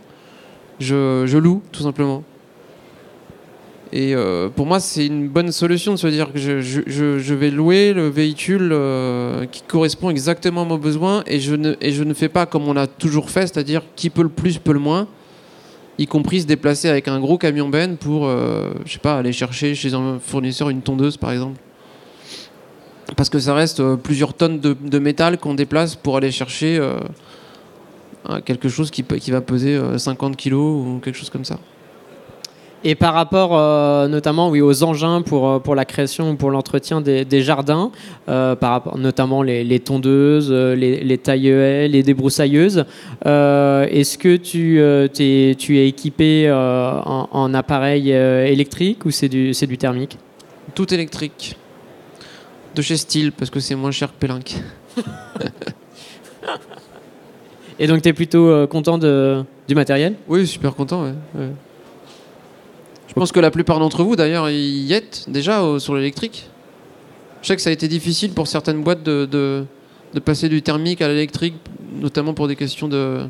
je, 0.79 1.23
je, 1.25 1.37
loue 1.37 1.61
tout 1.71 1.83
simplement. 1.83 2.23
Et 3.93 4.15
euh, 4.15 4.47
pour 4.47 4.65
moi, 4.65 4.79
c'est 4.79 5.05
une 5.05 5.27
bonne 5.27 5.51
solution 5.51 5.91
de 5.91 5.97
se 5.97 6.07
dire 6.07 6.31
que 6.31 6.39
je, 6.39 6.61
je, 6.61 6.81
je 7.19 7.33
vais 7.33 7.51
louer 7.51 7.93
le 7.93 8.07
véhicule 8.07 8.69
euh, 8.71 9.45
qui 9.45 9.63
correspond 9.63 10.09
exactement 10.09 10.61
à 10.61 10.65
mon 10.65 10.77
besoin 10.77 11.23
et 11.27 11.41
je, 11.41 11.55
ne, 11.55 11.75
et 11.81 11.91
je 11.91 12.03
ne 12.03 12.13
fais 12.13 12.29
pas 12.29 12.45
comme 12.45 12.67
on 12.69 12.73
l'a 12.73 12.87
toujours 12.87 13.29
fait, 13.29 13.47
c'est-à-dire 13.47 13.83
qui 13.97 14.09
peut 14.09 14.23
le 14.23 14.29
plus, 14.29 14.59
peut 14.59 14.71
le 14.71 14.79
moins, 14.79 15.07
y 15.97 16.07
compris 16.07 16.41
se 16.41 16.47
déplacer 16.47 16.87
avec 16.87 17.09
un 17.09 17.19
gros 17.19 17.37
camion 17.37 17.67
ben 17.67 17.97
pour, 17.97 18.27
je 18.27 18.91
sais 18.93 18.99
pas, 18.99 19.17
aller 19.17 19.33
chercher 19.33 19.75
chez 19.75 19.93
un 19.93 20.19
fournisseur 20.19 20.69
une 20.69 20.81
tondeuse 20.81 21.17
par 21.17 21.31
exemple 21.33 21.59
parce 23.15 23.29
que 23.29 23.39
ça 23.39 23.53
reste 23.53 23.79
euh, 23.79 23.95
plusieurs 23.95 24.33
tonnes 24.33 24.59
de, 24.59 24.73
de 24.73 24.99
métal 24.99 25.37
qu'on 25.37 25.53
déplace 25.53 25.95
pour 25.95 26.17
aller 26.17 26.31
chercher 26.31 26.77
euh, 26.79 26.99
quelque 28.45 28.69
chose 28.69 28.91
qui, 28.91 29.03
qui, 29.03 29.31
va 29.31 29.41
peser 29.41 29.79
50 29.97 30.31
euh, 30.31 30.35
kilos 30.35 30.85
ou 30.85 30.99
quelque 31.03 31.17
chose 31.17 31.29
comme 31.29 31.45
ça. 31.45 31.57
Et 32.83 32.95
par 32.95 33.13
rapport 33.13 33.51
euh, 33.55 34.07
notamment 34.07 34.49
oui, 34.49 34.59
aux 34.59 34.83
engins 34.83 35.21
pour, 35.21 35.61
pour 35.61 35.75
la 35.75 35.85
création 35.85 36.31
ou 36.31 36.35
pour 36.35 36.49
l'entretien 36.49 36.99
des, 36.99 37.25
des 37.25 37.41
jardins, 37.41 37.91
euh, 38.27 38.55
par 38.55 38.71
rapport, 38.71 38.97
notamment 38.97 39.43
les, 39.43 39.63
les 39.63 39.79
tondeuses, 39.79 40.51
les, 40.51 41.03
les 41.03 41.17
taille 41.19 41.41
les 41.89 42.03
débroussailleuses, 42.03 42.85
euh, 43.27 43.85
est-ce 43.91 44.17
que 44.17 44.35
tu, 44.35 44.79
es 44.81 45.87
équipé 45.87 46.51
en, 46.51 47.29
en 47.31 47.53
appareil 47.53 48.09
électrique 48.09 49.05
ou 49.05 49.11
c'est 49.11 49.29
du, 49.29 49.53
c'est 49.53 49.67
du 49.67 49.77
thermique? 49.77 50.17
Tout 50.73 50.91
électrique. 50.91 51.55
De 52.73 52.81
chez 52.81 52.97
Steel, 52.97 53.31
parce 53.31 53.49
que 53.51 53.59
c'est 53.59 53.75
moins 53.75 53.91
cher 53.91 54.09
que 54.09 54.17
Pélinck. 54.17 54.55
Et 57.79 57.87
donc 57.87 58.01
tu 58.01 58.09
es 58.09 58.13
plutôt 58.13 58.47
euh, 58.47 58.67
content 58.67 58.97
de, 58.97 59.43
du 59.67 59.75
matériel? 59.75 60.15
Oui, 60.27 60.47
super 60.47 60.75
content, 60.75 61.03
ouais. 61.03 61.13
ouais. 61.35 61.49
Je 63.07 63.13
pense 63.13 63.31
que 63.33 63.41
la 63.41 63.51
plupart 63.51 63.79
d'entre 63.79 64.03
vous, 64.03 64.15
d'ailleurs, 64.15 64.49
y 64.49 64.93
êtes 64.93 65.25
déjà 65.27 65.79
sur 65.79 65.95
l'électrique. 65.95 66.47
Je 67.41 67.47
sais 67.47 67.55
que 67.55 67.61
ça 67.61 67.71
a 67.71 67.73
été 67.73 67.89
difficile 67.89 68.31
pour 68.31 68.47
certaines 68.47 68.83
boîtes 68.83 69.03
de, 69.03 69.25
de, 69.25 69.65
de 70.13 70.19
passer 70.19 70.47
du 70.47 70.61
thermique 70.61 71.01
à 71.01 71.09
l'électrique, 71.09 71.55
notamment 71.99 72.33
pour 72.33 72.47
des 72.47 72.55
questions 72.55 72.87
de, 72.87 73.25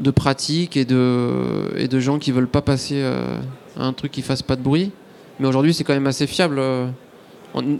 de 0.00 0.10
pratique 0.10 0.76
et 0.76 0.84
de, 0.84 1.70
et 1.76 1.86
de 1.86 2.00
gens 2.00 2.18
qui 2.18 2.32
veulent 2.32 2.48
pas 2.48 2.62
passer 2.62 2.96
euh, 2.96 3.38
à 3.76 3.84
un 3.84 3.92
truc 3.92 4.10
qui 4.10 4.22
fasse 4.22 4.42
pas 4.42 4.56
de 4.56 4.62
bruit. 4.62 4.90
Mais 5.38 5.46
aujourd'hui, 5.46 5.72
c'est 5.72 5.84
quand 5.84 5.94
même 5.94 6.08
assez 6.08 6.26
fiable, 6.26 6.58
euh, 6.58 6.88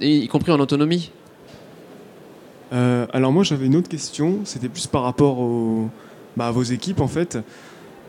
y 0.01 0.29
compris 0.29 0.53
en 0.53 0.61
autonomie. 0.61 1.11
Euh, 2.73 3.07
alors 3.13 3.33
moi 3.33 3.43
j'avais 3.43 3.67
une 3.67 3.77
autre 3.77 3.89
question, 3.89 4.41
c'était 4.45 4.69
plus 4.69 4.87
par 4.87 5.03
rapport 5.03 5.41
au- 5.41 5.89
bah, 6.37 6.47
à 6.47 6.51
vos 6.51 6.63
équipes 6.63 7.01
en 7.01 7.09
fait. 7.09 7.39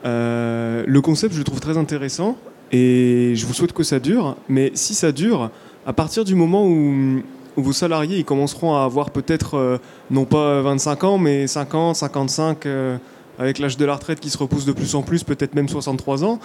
Euh, 0.06 0.84
le 0.88 1.02
concept 1.02 1.34
je 1.34 1.40
le 1.40 1.44
trouve 1.44 1.60
très 1.60 1.78
intéressant 1.78 2.38
et 2.72 3.34
je 3.36 3.46
vous 3.46 3.54
souhaite 3.54 3.74
que 3.74 3.84
ça 3.84 4.00
dure, 4.00 4.36
mais 4.50 4.72
si 4.76 4.94
ça 4.94 5.12
dure, 5.12 5.50
à 5.86 5.94
partir 5.94 6.24
du 6.24 6.36
moment 6.36 6.66
où, 6.68 7.22
vos 7.58 7.74
salariés 7.74 8.18
ils 8.20 8.24
commenceront 8.26 8.76
à 8.76 8.84
avoir 8.84 9.10
peut-être 9.10 9.56
euh, 9.56 9.78
non 10.10 10.26
pas 10.26 10.62
25 10.62 11.04
ans 11.04 11.18
mais 11.18 11.48
50, 11.48 11.96
55 11.96 12.66
euh, 12.66 12.98
avec 13.40 13.58
l'âge 13.60 13.76
de 13.78 13.86
la 13.86 13.96
retraite 13.96 14.20
qui 14.20 14.30
se 14.30 14.38
repousse 14.38 14.66
de 14.66 14.72
plus 14.72 14.94
en 14.96 15.02
plus, 15.02 15.24
peut-être 15.24 15.56
même 15.56 15.68
63 15.70 16.24
ans, 16.24 16.40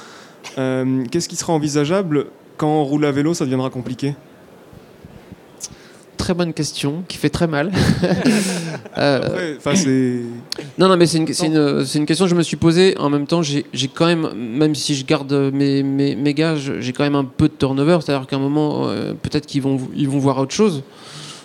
qu'est-ce 0.57 1.29
qui 1.29 1.37
sera 1.37 1.52
envisageable 1.52 2.26
quand 2.57 2.68
on 2.68 2.85
roule 2.85 3.05
à 3.05 3.12
vélo? 3.12 3.35
Ça 3.35 3.44
deviendra 3.44 3.68
compliqué 3.68 4.14
Très 6.26 6.34
bonne 6.34 6.54
question, 6.54 7.04
qui 7.06 7.18
fait 7.18 7.30
très 7.30 7.46
mal. 7.46 7.70
Euh, 8.98 9.56
Après. 9.58 9.78
Non, 10.78 10.88
non, 10.88 10.96
mais 10.96 11.06
c'est 11.06 11.18
une, 11.18 11.32
c'est 11.84 11.98
une, 11.98 12.06
question 12.06 12.24
que 12.24 12.30
je 12.30 12.34
me 12.34 12.42
suis 12.42 12.56
posée. 12.56 12.96
En 12.98 13.10
même 13.10 13.26
temps, 13.26 13.42
j'ai 13.42 13.64
quand 13.94 14.06
même, 14.06 14.32
même 14.34 14.74
si 14.74 14.94
je 14.94 15.04
garde 15.04 15.30
mes, 15.52 15.82
mes, 15.82 16.16
mes 16.16 16.32
gages, 16.32 16.72
j'ai 16.80 16.92
quand 16.94 17.04
même 17.04 17.14
un 17.14 17.26
peu 17.26 17.48
de 17.48 17.52
turnover. 17.52 17.98
C'est-à-dire 18.00 18.26
qu'à 18.26 18.36
un 18.36 18.40
moment, 18.40 18.88
euh, 18.88 19.12
peut-être 19.12 19.44
qu'ils 19.44 19.60
vont, 19.60 19.78
ils 19.94 20.08
vont 20.08 20.18
voir 20.18 20.38
autre 20.38 20.54
chose. 20.54 20.82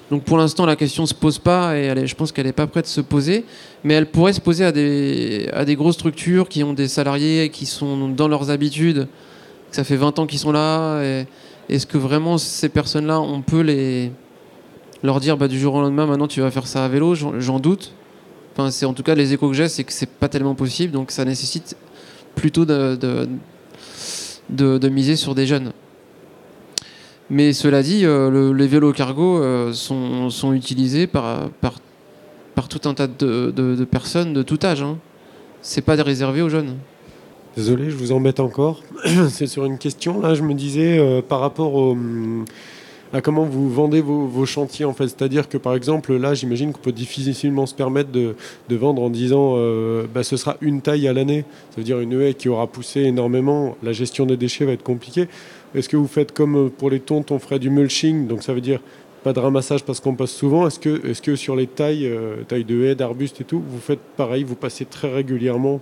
Donc 0.10 0.24
pour 0.24 0.38
l'instant, 0.38 0.66
la 0.66 0.78
question 0.78 1.04
ne 1.04 1.08
se 1.08 1.14
pose 1.14 1.40
pas 1.40 1.78
et 1.78 1.84
elle 1.84 1.98
est- 1.98 2.08
je 2.08 2.16
pense 2.16 2.32
qu'elle 2.32 2.46
n'est 2.46 2.54
pas 2.54 2.68
prête 2.68 2.86
de 2.86 2.90
se 2.90 3.02
poser. 3.02 3.44
Mais 3.84 3.96
elle 3.96 4.08
pourrait 4.08 4.34
se 4.34 4.42
poser 4.42 4.64
à 4.64 4.72
des, 4.72 5.50
à 5.54 5.66
des 5.66 5.76
grosses 5.76 5.96
structures 5.96 6.48
qui 6.48 6.64
ont 6.64 6.74
des 6.74 6.88
salariés 6.88 7.50
qui 7.50 7.66
sont 7.66 8.08
dans 8.08 8.30
leurs 8.30 8.50
habitudes. 8.50 9.08
que 9.70 9.76
Ça 9.76 9.84
fait 9.84 9.98
20 9.98 10.18
ans 10.20 10.26
qu'ils 10.26 10.40
sont 10.40 10.54
là. 10.54 11.02
Est-ce 11.68 11.86
que 11.86 11.98
vraiment 11.98 12.38
ces 12.38 12.70
personnes-là, 12.70 13.20
on 13.20 13.42
peut 13.42 13.62
les 13.62 14.12
leur 15.04 15.20
dire 15.20 15.38
bah, 15.38 15.48
du 15.48 15.60
jour 15.60 15.76
au 15.76 15.82
lendemain, 15.82 16.06
maintenant 16.06 16.28
tu 16.28 16.42
vas 16.42 16.52
faire 16.52 16.68
ça 16.68 16.86
à 16.86 16.88
vélo 16.88 17.16
J'en 17.16 17.60
doute. 17.60 17.94
Enfin, 18.54 18.70
c'est 18.70 18.86
en 18.86 18.94
tout 18.94 19.04
cas 19.04 19.16
les 19.16 19.34
échos 19.34 19.48
que 19.48 19.54
j'ai, 19.56 19.68
c'est 19.70 19.84
que 19.84 19.94
c'est 19.94 20.10
pas 20.10 20.28
tellement 20.28 20.56
possible, 20.56 20.92
donc 20.94 21.12
ça 21.12 21.24
nécessite 21.26 21.76
plutôt 22.36 22.66
de, 22.66 23.28
de, 24.50 24.90
miser 24.90 25.16
sur 25.16 25.36
des 25.36 25.46
jeunes. 25.46 25.72
Mais 27.30 27.54
cela 27.54 27.82
dit, 27.82 28.06
euh, 28.06 28.30
le- 28.30 28.52
les 28.52 28.68
vélos 28.68 28.92
cargo 28.92 29.42
euh, 29.42 29.72
sont, 29.72 30.30
sont 30.30 30.52
utilisés 30.52 31.08
par, 31.08 31.50
tout 32.70 32.90
un 32.90 32.94
tas 32.94 33.08
de 33.08 33.86
personnes 33.90 34.34
de 34.34 34.44
tout 34.44 34.60
âge. 34.64 34.82
Hein. 34.82 34.98
C'est 35.62 35.82
pas 35.82 35.96
réservé 35.96 36.42
aux 36.42 36.50
jeunes. 36.50 36.76
Désolé, 37.56 37.90
je 37.90 37.96
vous 37.96 38.12
embête 38.12 38.40
encore. 38.40 38.82
C'est 39.30 39.48
sur 39.48 39.66
une 39.66 39.78
question. 39.78 40.22
Là, 40.22 40.34
je 40.36 40.42
me 40.42 40.54
disais 40.54 40.98
euh, 40.98 41.22
par 41.22 41.42
rapport 41.42 41.74
au, 41.74 41.92
hum, 41.92 42.46
à 43.14 43.22
comment 43.22 43.44
vous 43.44 43.70
vendez 43.70 44.02
vos, 44.02 44.46
chantiers, 44.46 44.86
en 44.86 44.94
fait? 44.94 45.08
C'est-à-dire 45.08 45.50
que, 45.50 45.58
par 45.58 45.76
exemple, 45.76 46.16
là, 46.16 46.34
j'imagine 46.34 46.72
qu'on 46.72 46.80
peut 46.80 46.92
difficilement 46.92 47.66
se 47.66 47.76
permettre 47.76 48.10
de, 48.12 48.36
vendre 48.70 49.02
en 49.02 49.10
disant 49.10 49.56
euh, 49.58 50.06
bah, 50.14 50.24
ce 50.24 50.38
sera 50.38 50.58
une 50.62 50.82
taille 50.82 51.08
à 51.08 51.14
l'année. 51.14 51.44
Ça 51.72 51.78
veut 51.78 51.84
dire 51.84 52.00
une 52.00 52.20
haie 52.22 52.34
qui 52.34 52.48
aura 52.48 52.68
poussé 52.68 53.02
énormément. 53.02 53.76
La 53.84 53.92
gestion 53.92 54.26
des 54.26 54.38
déchets 54.38 54.66
va 54.66 54.72
être 54.72 54.84
compliquée. 54.84 55.28
Est-ce 55.76 55.90
que 55.90 55.98
vous 55.98 56.08
faites 56.08 56.32
comme 56.32 56.68
euh, 56.68 56.70
pour 56.70 56.90
les 56.90 57.02
tontes, 57.02 57.32
on 57.32 57.40
ferait 57.40 57.60
du 57.60 57.70
mulching? 57.70 58.28
Donc, 58.28 58.44
ça 58.44 58.54
veut 58.54 58.62
dire 58.62 58.80
pas 59.24 59.34
de 59.34 59.40
ramassage 59.40 59.84
parce 59.84 60.00
qu'on 60.00 60.16
passe 60.16 60.32
souvent. 60.32 60.66
Est-ce 60.66 61.22
que, 61.22 61.36
sur 61.36 61.56
les 61.56 61.68
tailles, 61.68 62.08
euh, 62.08 62.44
tailles 62.48 62.64
de 62.64 62.86
haies, 62.86 62.96
d'arbustes 62.96 63.42
et 63.42 63.44
tout, 63.44 63.62
vous 63.66 63.80
faites 63.80 64.00
pareil, 64.16 64.44
vous 64.44 64.56
passez 64.56 64.86
très 64.86 65.14
régulièrement 65.14 65.82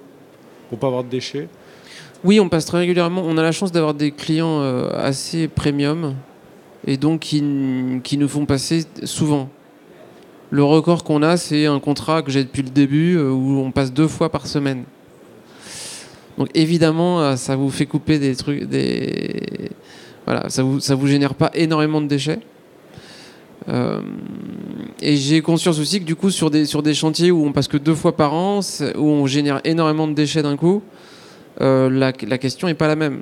pour 0.69 0.79
pas 0.79 0.87
avoir 0.87 1.03
de 1.03 1.09
déchets? 1.09 1.47
Oui, 2.23 2.39
on 2.39 2.49
passe 2.49 2.65
très 2.65 2.79
régulièrement. 2.79 3.21
On 3.23 3.37
a 3.37 3.43
la 3.43 3.51
chance 3.51 3.71
d'avoir 3.71 3.93
des 3.93 4.11
clients 4.11 4.61
assez 4.91 5.47
premium 5.47 6.15
et 6.85 6.97
donc 6.97 7.21
qui, 7.21 7.41
nous 7.41 8.27
font 8.27 8.45
passer 8.45 8.85
souvent. 9.03 9.49
Le 10.51 10.63
record 10.63 11.03
qu'on 11.03 11.21
a, 11.21 11.37
c'est 11.37 11.65
un 11.65 11.79
contrat 11.79 12.21
que 12.21 12.31
j'ai 12.31 12.43
depuis 12.43 12.63
le 12.63 12.69
début 12.69 13.15
euh, 13.15 13.29
où 13.29 13.59
on 13.59 13.71
passe 13.71 13.93
deux 13.93 14.07
fois 14.07 14.29
par 14.29 14.47
semaine. 14.47 14.83
Donc 16.37 16.49
évidemment, 16.55 17.21
euh, 17.21 17.35
ça 17.35 17.55
vous 17.55 17.69
fait 17.69 17.85
couper 17.85 18.17
des 18.17 18.35
trucs, 18.35 18.63
des 18.63 19.69
voilà, 20.25 20.49
ça 20.49 20.63
vous 20.63 20.79
ça 20.79 20.95
vous 20.95 21.05
génère 21.05 21.35
pas 21.35 21.51
énormément 21.53 22.01
de 22.01 22.07
déchets. 22.07 22.39
Euh, 23.67 24.01
et 25.01 25.17
j'ai 25.17 25.41
conscience 25.41 25.79
aussi 25.79 25.99
que 25.99 26.05
du 26.05 26.15
coup 26.15 26.31
sur 26.31 26.49
des 26.49 26.65
sur 26.65 26.81
des 26.81 26.95
chantiers 26.95 27.29
où 27.29 27.45
on 27.45 27.51
passe 27.51 27.67
que 27.67 27.77
deux 27.77 27.93
fois 27.93 28.15
par 28.15 28.33
an, 28.33 28.61
où 28.95 29.03
on 29.03 29.27
génère 29.27 29.61
énormément 29.65 30.07
de 30.07 30.13
déchets 30.13 30.41
d'un 30.41 30.57
coup, 30.57 30.81
la, 31.59 32.13
la 32.27 32.37
question 32.39 32.67
n'est 32.67 32.73
pas 32.73 32.87
la 32.87 32.95
même. 32.95 33.21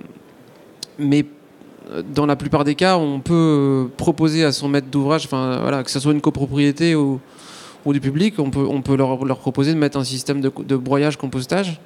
Mais 0.99 1.25
dans 2.13 2.25
la 2.25 2.35
plupart 2.35 2.63
des 2.63 2.75
cas, 2.75 2.97
on 2.97 3.19
peut 3.19 3.87
proposer 3.97 4.43
à 4.43 4.51
son 4.51 4.67
maître 4.67 4.87
d'ouvrage, 4.87 5.25
enfin 5.25 5.59
voilà, 5.61 5.83
que 5.83 5.91
ce 5.91 5.99
soit 5.99 6.11
une 6.11 6.21
copropriété 6.21 6.95
ou, 6.95 7.19
du 7.85 8.01
public, 8.01 8.35
on 8.37 8.51
peut, 8.51 8.97
leur, 8.97 9.39
proposer 9.39 9.73
de 9.73 9.79
mettre 9.79 9.97
un 9.97 10.03
système 10.03 10.41
de, 10.41 10.75
broyage-compostage. 10.75 11.79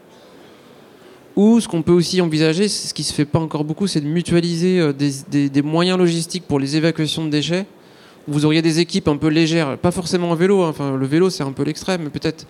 Ou 1.36 1.60
ce 1.62 1.68
qu'on 1.68 1.82
peut 1.82 1.92
aussi 1.92 2.20
envisager, 2.20 2.68
ce 2.68 2.94
qui 2.94 3.04
se 3.04 3.14
fait 3.14 3.26
pas 3.26 3.40
encore 3.40 3.64
beaucoup, 3.64 3.88
c'est 3.88 4.02
de 4.02 4.08
mutualiser 4.08 4.80
euh, 4.80 4.94
des, 4.94 5.62
moyens 5.62 5.98
logistiques 5.98 6.46
pour 6.46 6.60
les 6.60 6.76
évacuations 6.76 7.24
de 7.24 7.30
déchets. 7.30 7.66
Vous 8.28 8.46
auriez 8.46 8.62
des 8.62 8.80
équipes 8.80 9.08
un 9.08 9.18
peu 9.18 9.28
légères, 9.28 9.78
pas 9.78 9.92
forcément 9.92 10.32
en 10.32 10.36
vélo, 10.36 10.64
hein, 10.64 10.70
enfin 10.70 10.96
le 10.96 11.06
vélo 11.06 11.30
c'est 11.30 11.44
un 11.44 11.52
peu 11.52 11.64
l'extrême, 11.64 12.02
mais 12.04 12.10
peut-être 12.10 12.46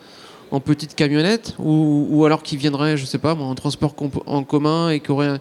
en 0.50 0.60
petite 0.60 0.96
camionnette, 0.96 1.54
ou, 1.60 2.08
ou 2.10 2.26
alors 2.26 2.44
qui 2.44 2.58
viendraient, 2.58 2.98
je 2.98 3.06
sais 3.06 3.20
pas, 3.20 3.36
en 3.36 3.56
transport 3.56 3.96
en 4.26 4.44
commun 4.44 4.90
et 4.90 5.00
qui 5.00 5.12
auraient 5.12 5.40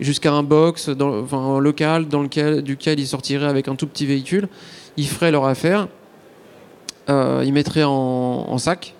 jusqu'à 0.00 0.32
un 0.32 0.42
box 0.42 0.88
dans, 0.88 1.22
enfin, 1.22 1.38
en 1.38 1.58
local 1.58 2.08
dans 2.08 2.22
lequel, 2.22 2.62
duquel 2.62 3.00
ils 3.00 3.06
sortiraient 3.06 3.46
avec 3.46 3.68
un 3.68 3.74
tout 3.74 3.86
petit 3.86 4.06
véhicule. 4.06 4.48
Ils 4.96 5.08
feraient 5.08 5.30
leur 5.30 5.46
affaire, 5.46 5.88
euh, 7.08 7.42
ils 7.44 7.52
mettraient 7.52 7.84
en, 7.84 8.58
sac, 8.58 8.94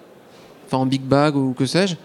enfin 0.66 0.78
en 0.78 0.86
big 0.86 1.02
bag 1.02 1.36
ou 1.36 1.52
que 1.52 1.66
sais-je, 1.66 1.96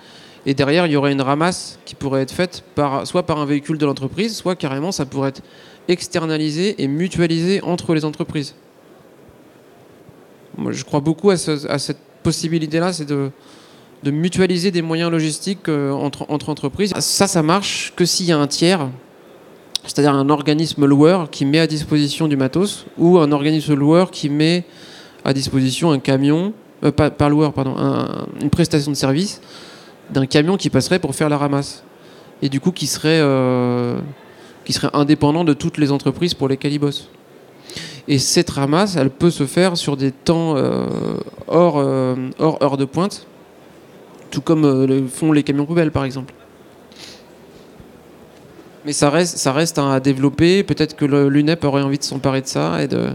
et 0.45 0.53
derrière 0.53 0.85
il 0.85 0.91
y 0.91 0.95
aurait 0.95 1.11
une 1.11 1.21
ramasse 1.21 1.79
qui 1.85 1.95
pourrait 1.95 2.21
être 2.21 2.31
faite 2.31 2.63
par, 2.75 3.05
soit 3.07 3.23
par 3.23 3.39
un 3.39 3.45
véhicule 3.45 3.77
de 3.77 3.85
l'entreprise, 3.85 4.35
soit 4.35 4.55
carrément 4.55 4.91
ça 4.91 5.05
pourrait 5.05 5.29
être 5.29 5.43
externalisé 5.87 6.81
et 6.81 6.87
mutualisé 6.87 7.61
entre 7.61 7.93
les 7.93 8.05
entreprises. 8.05 8.55
Moi, 10.57 10.71
je 10.71 10.83
crois 10.83 10.99
beaucoup 10.99 11.29
à, 11.31 11.33
à 11.33 11.79
cette 11.79 11.97
possibilité-là, 12.21 12.93
c'est 12.93 13.05
de, 13.05 13.31
de 14.03 14.11
mutualiser 14.11 14.69
des 14.71 14.81
moyens 14.81 15.09
logistiques 15.11 15.69
euh, 15.69 15.91
entre, 15.91 16.25
entre 16.29 16.49
entreprises. 16.49 16.93
Ça, 16.99 17.27
ça 17.27 17.41
marche 17.41 17.93
que 17.95 18.05
s'il 18.05 18.25
y 18.25 18.31
a 18.31 18.37
un 18.37 18.47
tiers, 18.47 18.89
c'est-à-dire 19.85 20.13
un 20.13 20.29
organisme 20.29 20.85
loueur 20.85 21.29
qui 21.29 21.45
met 21.45 21.59
à 21.59 21.67
disposition 21.67 22.27
du 22.27 22.35
matos, 22.37 22.85
ou 22.97 23.17
un 23.19 23.31
organisme 23.31 23.73
loueur 23.73 24.11
qui 24.11 24.29
met 24.29 24.65
à 25.25 25.33
disposition 25.33 25.91
un 25.91 25.99
camion, 25.99 26.53
euh, 26.83 26.91
pas, 26.91 27.29
loueur, 27.29 27.53
pardon, 27.53 27.75
un- 27.77 28.25
une 28.41 28.49
prestation 28.49 28.91
de 28.91 28.97
service 28.97 29.41
d'un 30.09 30.25
camion 30.25 30.57
qui 30.57 30.69
passerait 30.69 30.99
pour 30.99 31.15
faire 31.15 31.29
la 31.29 31.37
ramasse. 31.37 31.83
Et 32.41 32.49
du 32.49 32.59
coup, 32.59 32.71
qui 32.71 32.87
serait, 32.87 33.21
euh, 33.21 33.97
qui 34.65 34.73
serait 34.73 34.89
indépendant 34.93 35.45
de 35.45 35.53
toutes 35.53 35.77
les 35.77 35.91
entreprises 35.93 36.33
pour 36.33 36.49
lesquelles 36.49 36.73
il 36.73 36.79
bosse. 36.79 37.07
Et 38.09 38.19
cette 38.19 38.49
ramasse, 38.49 38.97
elle 38.97 39.09
peut 39.09 39.31
se 39.31 39.45
faire 39.45 39.77
sur 39.77 39.95
des 39.95 40.11
temps 40.11 40.55
euh, 40.57 40.87
hors, 41.47 41.77
hors 42.39 42.61
heure 42.61 42.75
de 42.75 42.83
pointe, 42.83 43.25
tout 44.33 44.41
comme 44.41 44.65
euh, 44.65 44.87
le 44.87 45.07
font 45.07 45.31
les 45.31 45.43
camions 45.43 45.65
poubelles 45.65 45.91
par 45.91 46.03
exemple. 46.03 46.33
Mais 48.83 48.91
ça 48.91 49.09
reste, 49.09 49.37
ça 49.37 49.53
reste 49.53 49.77
à 49.77 49.99
développer. 49.99 50.63
Peut-être 50.63 50.95
que 50.95 51.05
l'UNEP 51.05 51.63
aurait 51.63 51.83
envie 51.83 51.99
de 51.99 52.03
s'emparer 52.03 52.41
de 52.41 52.47
ça 52.47 52.83
et 52.83 52.87
de, 52.87 53.11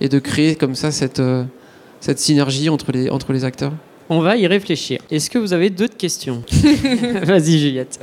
et 0.00 0.08
de 0.08 0.18
créer 0.20 0.54
comme 0.54 0.76
ça 0.76 0.92
cette, 0.92 1.18
euh, 1.18 1.42
cette 2.00 2.20
synergie 2.20 2.68
entre 2.68 2.92
les, 2.92 3.10
entre 3.10 3.32
les 3.32 3.44
acteurs. 3.44 3.72
On 4.08 4.20
va 4.20 4.36
y 4.36 4.46
réfléchir. 4.46 5.00
Est-ce 5.10 5.28
que 5.28 5.38
vous 5.38 5.52
avez 5.52 5.70
d'autres 5.70 5.96
questions? 5.96 6.44
Vas-y 7.22 7.58
Juliette. 7.58 7.98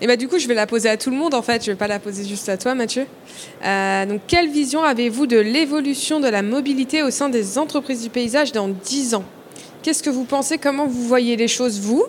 Et 0.00 0.06
bah 0.06 0.16
du 0.16 0.26
coup, 0.26 0.38
je 0.38 0.48
vais 0.48 0.54
la 0.54 0.66
poser 0.66 0.88
à 0.88 0.96
tout 0.96 1.10
le 1.10 1.16
monde 1.16 1.34
en 1.34 1.42
fait. 1.42 1.62
Je 1.62 1.70
vais 1.70 1.76
pas 1.76 1.86
la 1.86 1.98
poser 2.00 2.26
juste 2.26 2.48
à 2.48 2.56
toi, 2.56 2.74
Mathieu. 2.74 3.06
Euh, 3.64 4.06
donc, 4.06 4.22
quelle 4.26 4.48
vision 4.48 4.82
avez-vous 4.82 5.26
de 5.26 5.38
l'évolution 5.38 6.18
de 6.20 6.28
la 6.28 6.42
mobilité 6.42 7.02
au 7.02 7.10
sein 7.10 7.28
des 7.28 7.58
entreprises 7.58 8.02
du 8.02 8.08
paysage 8.08 8.50
dans 8.50 8.68
10 8.68 9.14
ans? 9.14 9.24
Qu'est-ce 9.82 10.02
que 10.02 10.10
vous 10.10 10.24
pensez? 10.24 10.58
Comment 10.58 10.86
vous 10.86 11.02
voyez 11.02 11.36
les 11.36 11.48
choses 11.48 11.80
vous? 11.80 12.04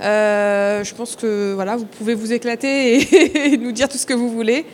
Euh, 0.00 0.82
Je 0.82 0.94
pense 0.94 1.16
que 1.16 1.52
voilà, 1.54 1.76
vous 1.76 1.84
pouvez 1.84 2.14
vous 2.14 2.32
éclater 2.32 2.96
et, 3.52 3.56
nous 3.58 3.72
dire 3.72 3.88
tout 3.88 3.98
ce 3.98 4.06
que 4.06 4.14
vous 4.14 4.30
voulez. 4.30 4.64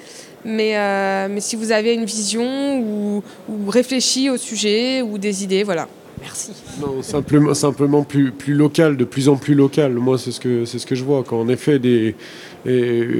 Mais, 0.45 0.77
euh, 0.77 1.27
mais 1.29 1.41
si 1.41 1.57
vous 1.57 1.73
avez 1.73 1.95
une 1.95 2.05
vision 2.05 2.79
ou, 2.79 3.23
ou 3.49 3.71
réfléchi 3.71 4.31
au 4.31 4.37
sujet 4.37 5.03
ou 5.03 5.19
des 5.19 5.43
idées, 5.43 5.65
voilà. 5.65 5.89
Merci. 6.21 6.53
Non, 6.81 7.03
simplement, 7.03 7.55
simplement 7.55 8.03
plus, 8.03 8.33
plus 8.33 8.55
local, 8.55 8.97
de 8.97 9.05
plus 9.05 9.29
en 9.29 9.37
plus 9.37 9.55
local. 9.55 9.95
Moi, 9.95 10.19
c'est 10.19 10.33
ce 10.33 10.41
que, 10.41 10.65
c'est 10.65 10.79
ce 10.79 10.87
que 10.87 10.95
je 10.95 11.05
vois. 11.05 11.25
En 11.33 11.49
effet, 11.49 11.79
des, 11.79 12.15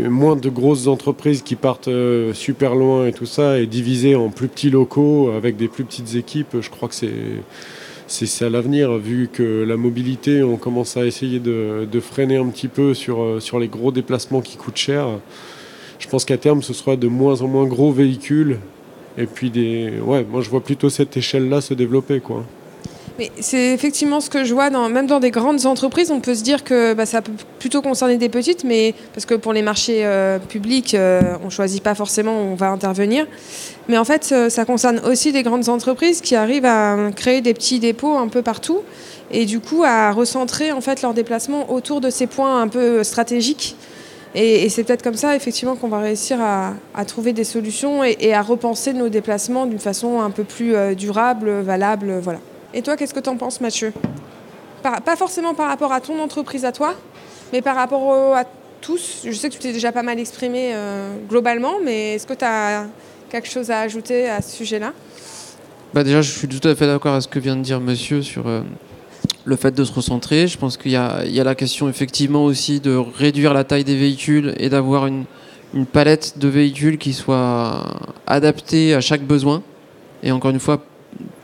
moins 0.09 0.37
de 0.37 0.49
grosses 0.49 0.87
entreprises 0.87 1.43
qui 1.43 1.57
partent 1.57 1.89
euh, 1.89 2.33
super 2.35 2.75
loin 2.75 3.07
et 3.07 3.13
tout 3.13 3.27
ça, 3.27 3.59
et 3.59 3.67
divisées 3.67 4.15
en 4.15 4.31
plus 4.31 4.49
petits 4.49 4.71
locaux 4.71 5.31
avec 5.37 5.57
des 5.57 5.69
plus 5.69 5.85
petites 5.85 6.15
équipes, 6.15 6.57
je 6.61 6.71
crois 6.71 6.89
que 6.89 6.95
c'est, 6.95 7.11
c'est, 8.09 8.45
à 8.45 8.49
l'avenir, 8.49 8.97
vu 8.97 9.29
que 9.33 9.65
la 9.65 9.77
mobilité, 9.77 10.43
on 10.43 10.57
commence 10.57 10.97
à 10.97 11.05
essayer 11.05 11.39
de, 11.39 12.01
freiner 12.01 12.37
un 12.37 12.49
petit 12.49 12.69
peu 12.69 12.95
sur, 12.95 13.23
euh, 13.23 13.41
sur 13.41 13.59
les 13.59 13.69
gros 13.69 13.93
déplacements 13.93 14.41
qui 14.41 14.57
coûtent 14.57 14.77
cher. 14.77 15.07
Je 15.99 16.09
pense 16.09 16.25
qu'à 16.25 16.39
terme, 16.39 16.63
ce 16.63 16.73
sera 16.73 16.97
de 16.97 17.09
moins 17.09 17.43
en 17.43 17.49
moins 17.49 17.67
gros 17.67 17.93
véhicules. 17.93 18.59
Et 19.19 19.27
puis 19.27 19.51
des. 19.51 19.95
Ouais, 20.01 20.25
moi 20.31 20.43
je 20.43 20.49
vois 20.49 20.63
plutôt 20.63 20.91
cette 20.91 21.17
échelle-là 21.17 21.61
se 21.61 21.75
développer, 21.75 22.21
quoi. 22.21 22.45
Mais 23.19 23.33
c'est 23.41 23.73
effectivement 23.75 24.21
ce 24.21 24.31
que 24.31 24.45
je 24.45 24.55
vois, 24.55 24.71
dans, 24.71 24.89
même 24.89 25.09
dans 25.09 25.19
des 25.19 25.33
grandes 25.33 25.67
entreprises, 25.67 26.13
on 26.13 26.21
peut 26.21 26.37
se 26.37 26.45
dire 26.45 26.63
que 26.63 26.95
bah, 26.95 27.05
ça 27.05 27.21
peut 27.21 27.33
plutôt 27.59 27.83
concerner 27.83 28.17
des 28.17 28.29
petites, 28.29 28.63
mais 28.63 28.95
parce 29.13 29.27
que 29.27 29.35
pour 29.35 29.53
les 29.53 29.63
marchés 29.63 30.07
euh, 30.07 30.39
publics, 30.39 30.95
euh, 30.95 31.21
on 31.43 31.47
ne 31.47 31.51
choisit 31.51 31.83
pas 31.83 31.97
forcément 31.97 32.43
où 32.43 32.53
on 32.53 32.55
va 32.55 32.69
intervenir. 32.69 33.27
Mais 33.89 33.97
en 33.97 34.05
fait, 34.05 34.29
euh, 34.33 34.51
ça 34.51 34.65
concerne 34.65 35.01
aussi 35.01 35.33
des 35.33 35.43
grandes 35.43 35.69
entreprises 35.69 36.21
qui 36.21 36.37
arrivent 36.37 36.67
à 36.67 37.11
créer 37.17 37.41
des 37.41 37.55
petits 37.55 37.81
dépôts 37.81 38.17
un 38.17 38.29
peu 38.29 38.43
partout 38.43 38.83
et 39.31 39.47
du 39.47 39.61
coup 39.61 39.83
à 39.85 40.13
recentrer 40.13 40.73
en 40.73 40.81
fait 40.81 41.03
leurs 41.03 41.15
déplacements 41.15 41.71
autour 41.71 42.01
de 42.01 42.11
ces 42.11 42.27
points 42.27 42.61
un 42.61 42.69
peu 42.69 43.03
stratégiques. 43.03 43.77
Et, 44.35 44.69
c'est 44.69 44.85
peut-être 44.85 45.03
comme 45.03 45.15
ça, 45.15 45.35
effectivement, 45.35 45.75
qu'on 45.75 45.89
va 45.89 46.01
réussir 46.01 46.39
à, 46.41 47.05
trouver 47.07 47.33
des 47.33 47.45
solutions 47.45 48.05
et, 48.05 48.35
à 48.35 48.43
repenser 48.43 48.93
nos 48.93 49.09
déplacements 49.09 49.65
d'une 49.65 49.79
façon 49.79 50.21
un 50.21 50.31
peu 50.31 50.45
plus 50.45 50.75
durable, 50.95 51.51
valable, 51.63 52.19
voilà. 52.23 52.39
Et 52.75 52.83
toi, 52.83 52.97
qu'est-ce 52.99 53.15
que 53.15 53.21
tu 53.21 53.31
en 53.31 53.39
penses, 53.39 53.63
Mathieu? 53.63 53.91
Pas 54.83 55.17
forcément 55.17 55.55
par 55.55 55.69
rapport 55.69 55.93
à 55.93 56.03
ton 56.03 56.21
entreprise 56.21 56.67
à 56.67 56.73
toi, 56.73 56.95
mais 57.55 57.63
par 57.63 57.75
rapport 57.75 58.37
à 58.37 58.45
tous. 58.81 59.23
Je 59.25 59.33
sais 59.33 59.49
que 59.49 59.55
tu 59.55 59.61
t'es 59.61 59.73
déjà 59.73 59.93
pas 59.93 60.03
mal 60.03 60.19
exprimé 60.19 60.71
euh, 60.73 61.15
globalement, 61.29 61.75
mais 61.83 62.15
est-ce 62.15 62.27
que 62.27 62.35
tu 62.35 62.45
as 62.45 62.87
quelque 63.31 63.49
chose 63.49 63.71
à 63.71 63.81
ajouter 63.81 64.29
à 64.29 64.43
ce 64.43 64.57
sujet-là 64.57 64.93
bah 65.95 66.05
Déjà, 66.05 66.23
je 66.23 66.31
suis 66.31 66.49
tout 66.49 66.67
à 66.67 66.75
fait 66.75 66.87
d'accord 66.87 67.13
avec 67.13 67.23
ce 67.23 67.29
que 67.29 67.39
vient 67.39 67.57
de 67.57 67.63
dire 67.63 67.81
Monsieur 67.81 68.23
sur 68.23 68.47
euh, 68.47 68.63
le 69.45 69.57
fait 69.57 69.75
de 69.75 69.85
se 69.85 69.93
recentrer. 69.93 70.47
Je 70.47 70.59
pense 70.59 70.77
qu'il 70.77 70.93
y, 70.93 70.97
a 70.97 71.25
la 71.25 71.55
question 71.55 71.89
effectivement 71.89 72.45
aussi 72.45 72.81
de 72.81 72.95
réduire 72.95 73.55
la 73.55 73.65
taille 73.65 73.85
des 73.85 73.97
véhicules 73.97 74.55
et 74.59 74.69
d'avoir 74.69 75.07
une 75.07 75.27
palette 75.93 76.39
de 76.39 76.49
véhicules 76.49 76.99
qui 76.99 77.13
soit 77.13 77.85
adaptée 78.27 78.95
à 78.95 79.01
chaque 79.01 79.23
besoin. 79.23 79.63
Et 80.23 80.33
encore 80.33 80.51
une 80.51 80.61
fois, 80.61 80.83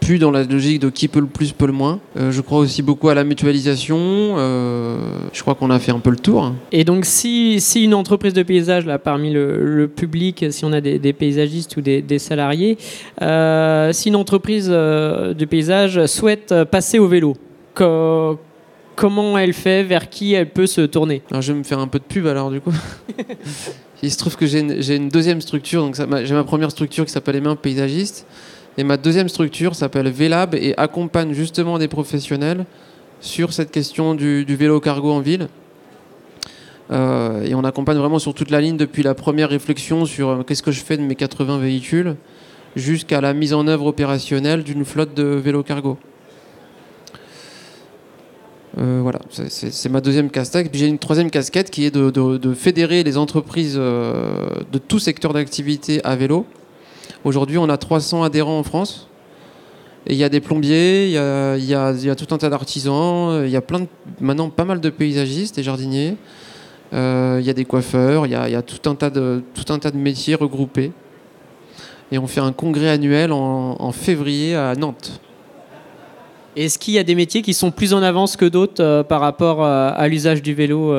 plus 0.04 0.18
dans 0.18 0.30
la 0.30 0.44
logique 0.44 0.80
de 0.80 0.90
qui 0.90 1.08
peut 1.08 1.20
le 1.20 1.26
plus, 1.26 1.52
peut 1.52 1.66
le 1.66 1.72
moins. 1.72 1.98
Euh, 2.16 2.30
je 2.30 2.40
crois 2.42 2.58
aussi 2.58 2.82
beaucoup 2.82 3.08
à 3.08 3.14
la 3.14 3.24
mutualisation. 3.24 3.96
Euh, 3.98 4.98
je 5.32 5.40
crois 5.40 5.54
qu'on 5.54 5.70
a 5.70 5.78
fait 5.78 5.92
un 5.92 5.98
peu 5.98 6.10
le 6.10 6.16
tour. 6.16 6.52
Et 6.72 6.84
donc, 6.84 7.06
si, 7.06 7.60
si 7.60 7.84
une 7.84 7.94
entreprise 7.94 8.34
de 8.34 8.42
paysage, 8.42 8.84
là, 8.84 8.98
parmi 8.98 9.32
le, 9.32 9.88
public, 9.88 10.46
si 10.50 10.64
on 10.64 10.72
a 10.72 10.80
des, 10.80 11.12
paysagistes 11.12 11.76
ou 11.76 11.80
des, 11.80 12.18
salariés, 12.18 12.76
euh, 13.22 13.92
si 13.92 14.08
une 14.08 14.16
entreprise 14.16 14.68
de 14.68 15.44
paysage 15.44 16.04
souhaite 16.06 16.54
passer 16.64 16.98
au 16.98 17.08
vélo, 17.08 17.34
comment 17.74 19.38
elle 19.38 19.54
fait, 19.54 19.82
vers 19.82 20.10
qui 20.10 20.34
elle 20.34 20.50
peut 20.50 20.66
se 20.66 20.82
tourner? 20.82 21.22
Alors, 21.30 21.42
Je 21.42 21.52
vais 21.52 21.58
me 21.58 21.64
faire 21.64 21.78
un 21.78 21.88
peu 21.88 21.98
de 21.98 22.04
pub 22.04 22.26
alors 22.26 22.50
du 22.50 22.60
coup. 22.60 22.72
Il 24.02 24.10
se 24.10 24.18
trouve 24.18 24.36
que 24.36 24.44
j'ai 24.44 24.60
une, 24.60 24.82
une, 24.86 25.08
deuxième 25.08 25.40
structure, 25.40 25.82
donc 25.82 25.96
j'ai 25.96 26.34
ma 26.34 26.44
première 26.44 26.70
structure 26.70 27.06
qui 27.06 27.12
s'appelle 27.12 27.36
les 27.36 27.40
mains 27.40 27.56
paysagistes. 27.56 28.26
Et 28.76 28.82
ma 28.82 28.96
deuxième 28.96 29.28
structure 29.28 29.76
s'appelle 29.76 30.08
Vélab 30.08 30.54
et 30.54 30.74
accompagne 30.76 31.32
justement 31.32 31.78
des 31.78 31.86
professionnels 31.86 32.66
sur 33.20 33.52
cette 33.52 33.70
question 33.70 34.14
du, 34.14 34.44
vélo 34.44 34.80
cargo 34.80 35.12
en 35.12 35.20
ville. 35.20 35.48
Euh, 36.90 37.42
et 37.42 37.54
on 37.54 37.64
accompagne 37.64 37.96
vraiment 37.96 38.18
sur 38.18 38.34
toute 38.34 38.50
la 38.50 38.60
ligne 38.60 38.76
depuis 38.76 39.02
la 39.02 39.14
première 39.14 39.48
réflexion 39.48 40.04
sur 40.04 40.28
euh, 40.28 40.42
qu'est-ce 40.42 40.62
que 40.62 40.70
je 40.70 40.80
fais 40.80 40.98
de 40.98 41.02
mes 41.02 41.14
80 41.14 41.56
véhicules 41.58 42.16
jusqu'à 42.76 43.22
la 43.22 43.32
mise 43.32 43.54
en 43.54 43.66
œuvre 43.68 43.86
opérationnelle 43.86 44.64
d'une 44.64 44.84
flotte 44.84 45.14
de 45.14 45.22
vélo 45.22 45.62
cargo. 45.62 45.96
Euh, 48.76 48.98
voilà, 49.02 49.20
c'est 49.30 49.88
ma 49.88 50.00
deuxième 50.00 50.30
casquette. 50.30 50.70
Puis 50.70 50.80
j'ai 50.80 50.88
une 50.88 50.98
troisième 50.98 51.30
casquette 51.30 51.70
qui 51.70 51.84
est 51.86 51.94
de, 51.94 52.54
fédérer 52.54 53.04
les 53.04 53.16
entreprises 53.16 53.76
de 53.76 54.78
tout 54.88 54.98
secteur 54.98 55.32
d'activité 55.32 56.04
à 56.04 56.16
vélo 56.16 56.44
Aujourd'hui, 57.24 57.56
on 57.56 57.70
a 57.70 57.78
300 57.78 58.22
adhérents 58.22 58.58
en 58.58 58.62
France. 58.62 59.08
Et 60.06 60.12
il 60.12 60.18
y 60.18 60.24
a 60.24 60.28
des 60.28 60.40
plombiers, 60.40 61.06
il 61.06 61.64
y 61.64 61.74
a, 61.74 62.14
tout 62.14 62.34
un 62.34 62.38
tas 62.38 62.50
d'artisans, 62.50 63.42
il 63.42 63.50
y 63.50 63.56
a 63.56 63.62
plein 63.62 63.86
maintenant 64.20 64.50
pas 64.50 64.66
mal 64.66 64.80
de 64.80 64.90
paysagistes 64.90 65.56
et 65.56 65.62
jardiniers. 65.62 66.16
Euh, 66.92 67.38
il 67.40 67.46
y 67.46 67.50
a 67.50 67.54
des 67.54 67.64
coiffeurs, 67.64 68.26
il 68.26 68.32
y 68.32 68.34
a, 68.34 68.62
tout, 68.62 68.88
un 68.88 68.94
tas 68.94 69.08
de, 69.08 69.42
tout 69.54 69.72
un 69.72 69.78
tas 69.78 69.90
de 69.90 69.96
métiers 69.96 70.34
regroupés. 70.34 70.92
Et 72.12 72.18
on 72.18 72.26
fait 72.26 72.40
un 72.40 72.52
congrès 72.52 72.90
annuel 72.90 73.32
en, 73.32 73.92
février 73.92 74.54
à 74.54 74.74
Nantes. 74.74 75.20
Est-ce 76.54 76.78
qu'il 76.78 76.92
y 76.92 76.98
a 76.98 77.02
des 77.02 77.14
métiers 77.14 77.40
qui 77.40 77.54
sont 77.54 77.70
plus 77.70 77.94
en 77.94 78.02
avance 78.02 78.36
que 78.36 78.44
d'autres 78.44 78.82
euh, 78.82 79.02
par 79.02 79.20
rapport 79.20 79.64
euh, 79.64 79.90
à 79.92 80.06
l'usage 80.06 80.42
du 80.42 80.52
vélo 80.52 80.94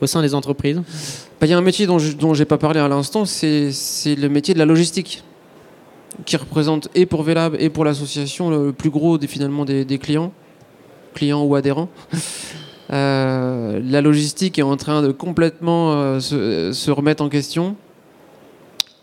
au 0.00 0.06
sein 0.06 0.22
des 0.22 0.34
entreprises? 0.34 0.80
Bah, 1.40 1.46
Il 1.46 1.50
y 1.50 1.52
a 1.52 1.58
un 1.58 1.62
métier 1.62 1.86
dont 1.86 1.98
je 1.98 2.38
n'ai 2.38 2.44
pas 2.44 2.56
parlé 2.56 2.78
à 2.78 2.86
l'instant, 2.86 3.24
c'est 3.24 3.72
le 4.06 4.28
métier 4.28 4.54
de 4.54 4.60
la 4.60 4.64
logistique 4.64 5.24
qui 6.24 6.36
représente 6.36 6.88
et 6.94 7.06
pour 7.06 7.22
Vélab 7.22 7.56
et 7.58 7.70
pour 7.70 7.84
l'association 7.84 8.50
le 8.50 8.72
plus 8.72 8.90
gros 8.90 9.18
des, 9.18 9.26
finalement 9.26 9.64
des, 9.64 9.98
clients, 9.98 10.32
clients 11.14 11.42
ou 11.42 11.54
adhérents. 11.54 11.88
Euh, 12.90 13.82
la 13.84 14.00
logistique 14.00 14.58
est 14.58 14.62
en 14.62 14.78
train 14.78 15.02
de 15.02 15.12
complètement 15.12 15.92
euh, 15.92 16.20
se, 16.20 16.90
remettre 16.90 17.22
en 17.22 17.28
question. 17.28 17.76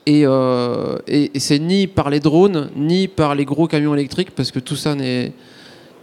Euh, 0.10 0.98
et, 1.08 1.32
c'est 1.36 1.60
ni 1.60 1.86
par 1.86 2.10
les 2.10 2.20
drones, 2.20 2.72
ni 2.76 3.08
par 3.08 3.36
les 3.36 3.46
gros 3.46 3.68
camions 3.68 3.94
électriques, 3.94 4.32
parce 4.32 4.50
que 4.50 4.58
tout 4.58 4.76
ça 4.76 4.96
n'est 4.96 5.34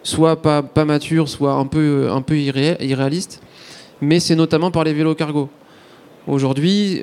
soit 0.05 0.41
pas, 0.41 0.63
pas 0.63 0.85
mature, 0.85 1.29
soit 1.29 1.55
un 1.55 1.67
peu, 1.67 2.09
un 2.09 2.23
peu 2.23 2.39
irréaliste, 2.39 3.43
mais 4.01 4.21
c'est 4.21 4.37
notamment 4.37 4.71
par 4.71 4.85
les 4.85 4.93
vélos 4.93 5.17
cargo. 5.17 5.49
Aujourd'hui, 6.29 7.03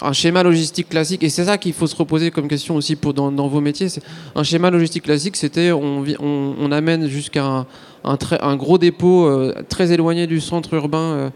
un 0.00 0.12
schéma 0.12 0.42
logistique 0.42 0.88
classique, 0.88 1.22
et 1.22 1.28
c'est 1.28 1.44
ça 1.44 1.58
qu'il 1.58 1.72
faut 1.72 1.86
se 1.86 1.96
reposer 1.96 2.30
comme 2.30 2.48
question 2.48 2.76
aussi 2.76 2.96
pour, 2.96 3.14
dans, 3.14 3.48
vos 3.48 3.60
métiers. 3.60 3.88
Un 4.34 4.42
schéma 4.42 4.70
logistique 4.70 5.04
classique, 5.04 5.36
c'était 5.36 5.72
on, 5.72 6.72
amène 6.72 7.08
jusqu'à 7.08 7.44
un, 7.44 7.66
un, 8.04 8.56
gros 8.56 8.78
dépôt 8.78 9.26
euh, 9.26 9.54
très 9.68 9.92
éloigné 9.92 10.26
du 10.26 10.40
centre 10.40 10.74
urbain, 10.74 10.98
euh, 10.98 11.30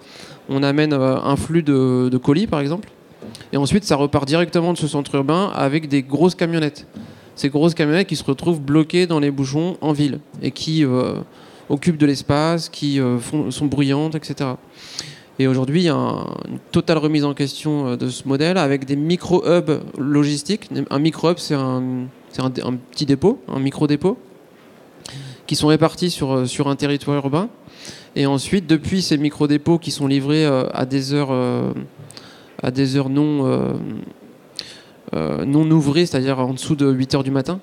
on 0.49 0.63
amène 0.63 0.93
euh, 0.93 1.17
un 1.21 1.37
flux 1.37 1.63
de, 1.63 2.17
colis 2.23 2.47
par 2.47 2.61
exemple, 2.61 2.91
et 3.53 3.57
ensuite 3.57 3.85
ça 3.85 3.97
repart 3.97 4.27
directement 4.27 4.73
de 4.73 4.79
ce 4.79 4.87
centre 4.87 5.15
urbain 5.15 5.51
avec 5.55 5.89
des 5.89 6.03
grosses 6.03 6.35
camionnettes. 6.35 6.87
Ces 7.37 7.49
grosses 7.49 7.75
camionnettes 7.75 8.09
qui 8.09 8.17
se 8.17 8.25
retrouvent 8.25 8.61
bloquées 8.61 9.07
dans 9.07 9.19
les 9.19 9.31
bouchons 9.31 9.77
en 9.81 9.93
ville 9.93 10.21
et 10.43 10.51
qui 10.51 10.85
occupent 11.71 11.97
de 11.97 12.05
l'espace, 12.05 12.69
qui 12.69 13.01
sont 13.49 13.67
bruyantes, 13.67 14.15
etc. 14.15 14.51
Et 15.41 15.47
aujourd'hui, 15.47 15.81
il 15.81 15.85
y 15.85 15.89
a 15.89 15.95
une 15.95 16.59
totale 16.71 16.99
remise 16.99 17.25
en 17.25 17.33
question 17.33 17.87
euh, 17.87 17.97
de 17.97 18.11
ce 18.11 18.29
modèle 18.29 18.59
avec 18.59 18.85
des 18.85 18.95
micro-hubs 18.95 19.81
logistiques. 19.97 20.69
Un 20.91 20.99
micro-hub, 20.99 21.39
c'est 21.39 21.55
un, 21.55 22.05
petit 22.91 23.07
dépôt, 23.07 23.41
un 23.49 23.59
micro-dépôt, 23.59 24.19
qui 25.47 25.57
sont 25.57 25.69
répartis 25.69 26.11
sur, 26.11 26.33
euh, 26.33 26.45
sur 26.45 26.69
un 26.69 26.77
territoire 26.77 27.17
urbain. 27.17 27.49
Et 28.17 28.27
ensuite, 28.27 28.67
depuis 28.67 29.01
ces 29.01 29.17
micro-dépôts 29.17 29.79
qui 29.79 29.91
sont 29.91 30.07
livrés 30.07 30.45
euh, 30.45 30.69
à 30.75 30.85
des 30.85 31.15
heures, 31.15 31.33
à 32.63 32.71
des 32.71 32.97
heures 32.97 33.09
non, 33.09 33.79
non 35.15 35.71
ouvrées, 35.71 36.05
c'est-à-dire 36.05 36.39
en 36.39 36.53
dessous 36.53 36.77
de 36.77 36.87
8 36.91 37.15
heures 37.15 37.25
du 37.25 37.31
matin, 37.31 37.61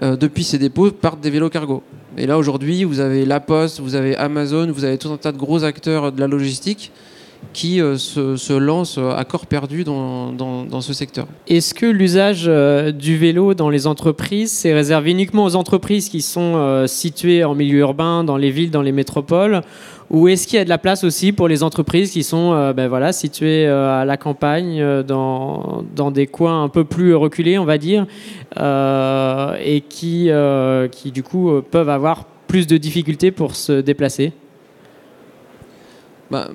depuis 0.00 0.42
ces 0.42 0.58
dépôts 0.58 0.90
partent 0.90 1.20
des 1.20 1.30
vélos 1.30 1.50
cargo. 1.50 1.84
Et 2.18 2.26
là, 2.26 2.38
aujourd'hui, 2.38 2.84
vous 2.84 3.00
avez 3.00 3.24
La 3.24 3.40
Poste, 3.40 3.80
vous 3.80 3.94
avez 3.94 4.16
Amazon, 4.16 4.70
vous 4.70 4.84
avez 4.84 4.98
tout 4.98 5.10
un 5.10 5.16
tas 5.16 5.32
de 5.32 5.38
gros 5.38 5.64
acteurs 5.64 6.12
de 6.12 6.20
la 6.20 6.26
logistique 6.26 6.92
qui 7.52 7.80
euh, 7.80 7.96
se, 7.96 8.52
lancent 8.52 8.98
à 8.98 9.24
corps 9.24 9.46
perdu 9.46 9.84
dans, 9.84 10.80
ce 10.80 10.92
secteur. 10.92 11.26
Est-ce 11.48 11.74
que 11.74 11.86
l'usage 11.86 12.44
euh, 12.46 12.92
du 12.92 13.16
vélo 13.16 13.54
dans 13.54 13.68
les 13.68 13.86
entreprises, 13.86 14.52
c'est 14.52 14.72
réservé 14.72 15.10
uniquement 15.10 15.44
aux 15.44 15.56
entreprises 15.56 16.08
qui 16.08 16.22
sont 16.22 16.54
euh, 16.56 16.86
situées 16.86 17.44
en 17.44 17.54
milieu 17.54 17.78
urbain, 17.78 18.24
dans 18.24 18.36
les 18.36 18.50
villes, 18.50 18.70
dans 18.70 18.82
les 18.82 18.92
métropoles 18.92 19.62
ou 20.12 20.28
est-ce 20.28 20.46
qu'il 20.46 20.58
y 20.58 20.60
a 20.60 20.64
de 20.64 20.68
la 20.68 20.78
place 20.78 21.02
aussi 21.02 21.32
pour 21.32 21.48
les 21.48 21.64
entreprises 21.64 22.12
qui 22.12 22.22
sont 22.22 22.72
ben 22.76 22.86
voilà, 22.86 23.12
situées 23.12 23.66
à 23.66 24.04
la 24.04 24.16
campagne, 24.16 25.02
dans, 25.02 25.82
dans, 25.96 26.10
des 26.10 26.26
coins 26.26 26.62
un 26.62 26.68
peu 26.68 26.84
plus 26.84 27.14
reculés, 27.14 27.58
on 27.58 27.64
va 27.64 27.78
dire, 27.78 28.06
et 28.56 29.80
qui, 29.88 30.30
qui 30.92 31.10
du 31.10 31.22
coup 31.22 31.62
peuvent 31.70 31.88
avoir 31.88 32.26
plus 32.46 32.66
de 32.66 32.76
difficultés 32.76 33.30
pour 33.30 33.56
se 33.56 33.80
déplacer? 33.80 34.32
Bah, 36.32 36.48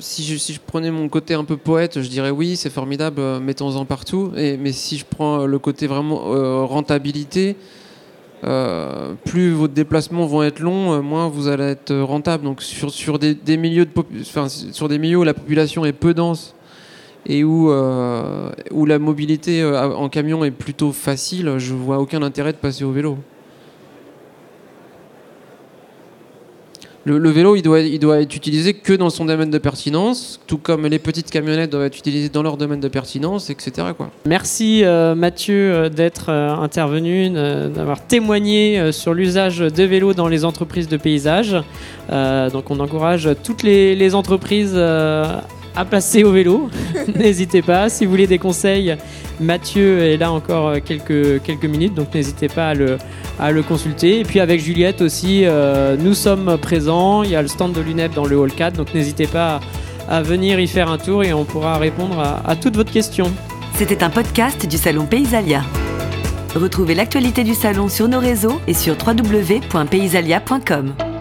si, 0.00 0.22
je, 0.22 0.36
si 0.36 0.52
je 0.52 0.60
prenais 0.60 0.90
mon 0.90 1.08
côté 1.08 1.32
un 1.32 1.44
peu 1.44 1.56
poète, 1.56 2.02
je 2.02 2.08
dirais 2.10 2.28
oui, 2.28 2.56
c'est 2.56 2.68
formidable, 2.68 3.22
euh, 3.22 3.40
mettons-en 3.40 3.86
partout. 3.86 4.32
Et, 4.36 4.58
mais 4.58 4.70
si 4.70 4.98
je 4.98 5.06
prends 5.08 5.46
le 5.46 5.58
côté 5.58 5.86
vraiment 5.86 6.34
euh, 6.34 6.62
rentabilité, 6.64 7.56
euh, 8.44 9.14
plus 9.24 9.52
vos 9.52 9.68
déplacements 9.68 10.26
vont 10.26 10.42
être 10.42 10.60
longs, 10.60 11.02
moins 11.02 11.28
vous 11.28 11.48
allez 11.48 11.64
être 11.64 11.94
rentable. 11.94 12.44
Donc 12.44 12.62
sur, 12.62 12.90
sur 12.90 13.18
des, 13.18 13.56
milieux 13.56 13.86
de 13.86 13.92
sur 14.22 14.88
des 14.88 14.98
milieux 14.98 15.18
où 15.18 15.24
la 15.24 15.34
population 15.34 15.84
est 15.84 15.92
peu 15.92 16.14
dense 16.14 16.54
et 17.26 17.42
où, 17.42 17.72
où 18.70 18.86
la 18.86 18.98
mobilité 18.98 19.64
en 19.64 20.08
camion 20.10 20.44
est 20.44 20.50
plutôt 20.50 20.92
facile, 20.92 21.54
je 21.56 21.72
vois 21.72 21.98
aucun 21.98 22.22
intérêt 22.22 22.52
de 22.52 22.58
passer 22.58 22.84
au 22.84 22.92
vélo. 22.92 23.16
Le, 27.06 27.30
vélo, 27.30 27.54
il 27.54 27.62
doit, 27.62 28.20
être 28.20 28.34
utilisé 28.34 28.72
que 28.72 28.94
dans 28.94 29.10
son 29.10 29.26
domaine 29.26 29.50
de 29.50 29.58
pertinence, 29.58 30.40
tout 30.46 30.56
comme 30.56 30.86
les 30.86 30.98
petites 30.98 31.30
camionnettes 31.30 31.70
doivent 31.70 31.84
être 31.84 31.98
utilisées 31.98 32.30
dans 32.30 32.42
leur 32.42 32.56
domaine 32.56 32.80
de 32.80 32.88
pertinence, 32.88 33.50
etc. 33.50 33.88
Merci 34.26 34.84
euh, 34.84 35.14
Mathieu 35.14 35.54
euh, 35.54 35.88
d'être 35.90 36.30
euh, 36.30 36.54
intervenu, 36.54 37.28
d'avoir 37.28 38.06
témoigné 38.06 38.90
sur 38.92 39.12
l'usage 39.12 39.58
de 39.58 39.82
vélo 39.82 40.14
dans 40.14 40.28
les 40.28 40.46
entreprises 40.46 40.88
de 40.88 40.96
paysage. 40.96 41.56
donc 42.10 42.70
on 42.70 42.80
encourage 42.80 43.28
toutes 43.42 43.62
les, 43.62 43.94
les 43.94 44.14
entreprises 44.14 44.78
à 45.76 45.84
passer 45.84 46.24
au 46.24 46.32
vélo. 46.32 46.70
n'hésitez 47.16 47.62
pas. 47.62 47.88
Si 47.88 48.04
vous 48.04 48.10
voulez 48.10 48.26
des 48.26 48.38
conseils, 48.38 48.96
Mathieu 49.40 50.00
est 50.00 50.16
là 50.16 50.32
encore 50.32 50.74
quelques, 50.84 51.42
quelques 51.42 51.64
minutes, 51.64 51.94
donc 51.94 52.14
n'hésitez 52.14 52.48
pas 52.48 52.68
à 52.68 52.74
le, 52.74 52.98
à 53.38 53.50
le 53.50 53.62
consulter. 53.62 54.20
Et 54.20 54.24
puis 54.24 54.40
avec 54.40 54.60
Juliette 54.60 55.02
aussi, 55.02 55.42
euh, 55.44 55.96
nous 55.98 56.14
sommes 56.14 56.56
présents. 56.58 57.22
Il 57.22 57.30
y 57.30 57.36
a 57.36 57.42
le 57.42 57.48
stand 57.48 57.72
de 57.72 57.80
l'UNEP 57.80 58.14
dans 58.14 58.26
le 58.26 58.36
hall 58.36 58.52
4, 58.52 58.76
donc 58.76 58.94
n'hésitez 58.94 59.26
pas 59.26 59.60
à, 60.08 60.22
venir 60.22 60.60
y 60.60 60.66
faire 60.66 60.90
un 60.90 60.98
tour 60.98 61.24
et 61.24 61.32
on 61.32 61.44
pourra 61.44 61.78
répondre 61.78 62.20
à, 62.20 62.48
à 62.48 62.56
toutes 62.56 62.76
vos 62.76 62.84
questions. 62.84 63.32
C'était 63.74 64.04
un 64.04 64.10
podcast 64.10 64.66
du 64.66 64.76
Salon 64.76 65.06
Paysalia. 65.06 65.62
Retrouvez 66.54 66.94
l'actualité 66.94 67.42
du 67.42 67.54
salon 67.54 67.88
sur 67.88 68.06
nos 68.06 68.20
réseaux 68.20 68.60
et 68.68 68.74
sur 68.74 68.96
www.paysalia.com. 69.04 71.13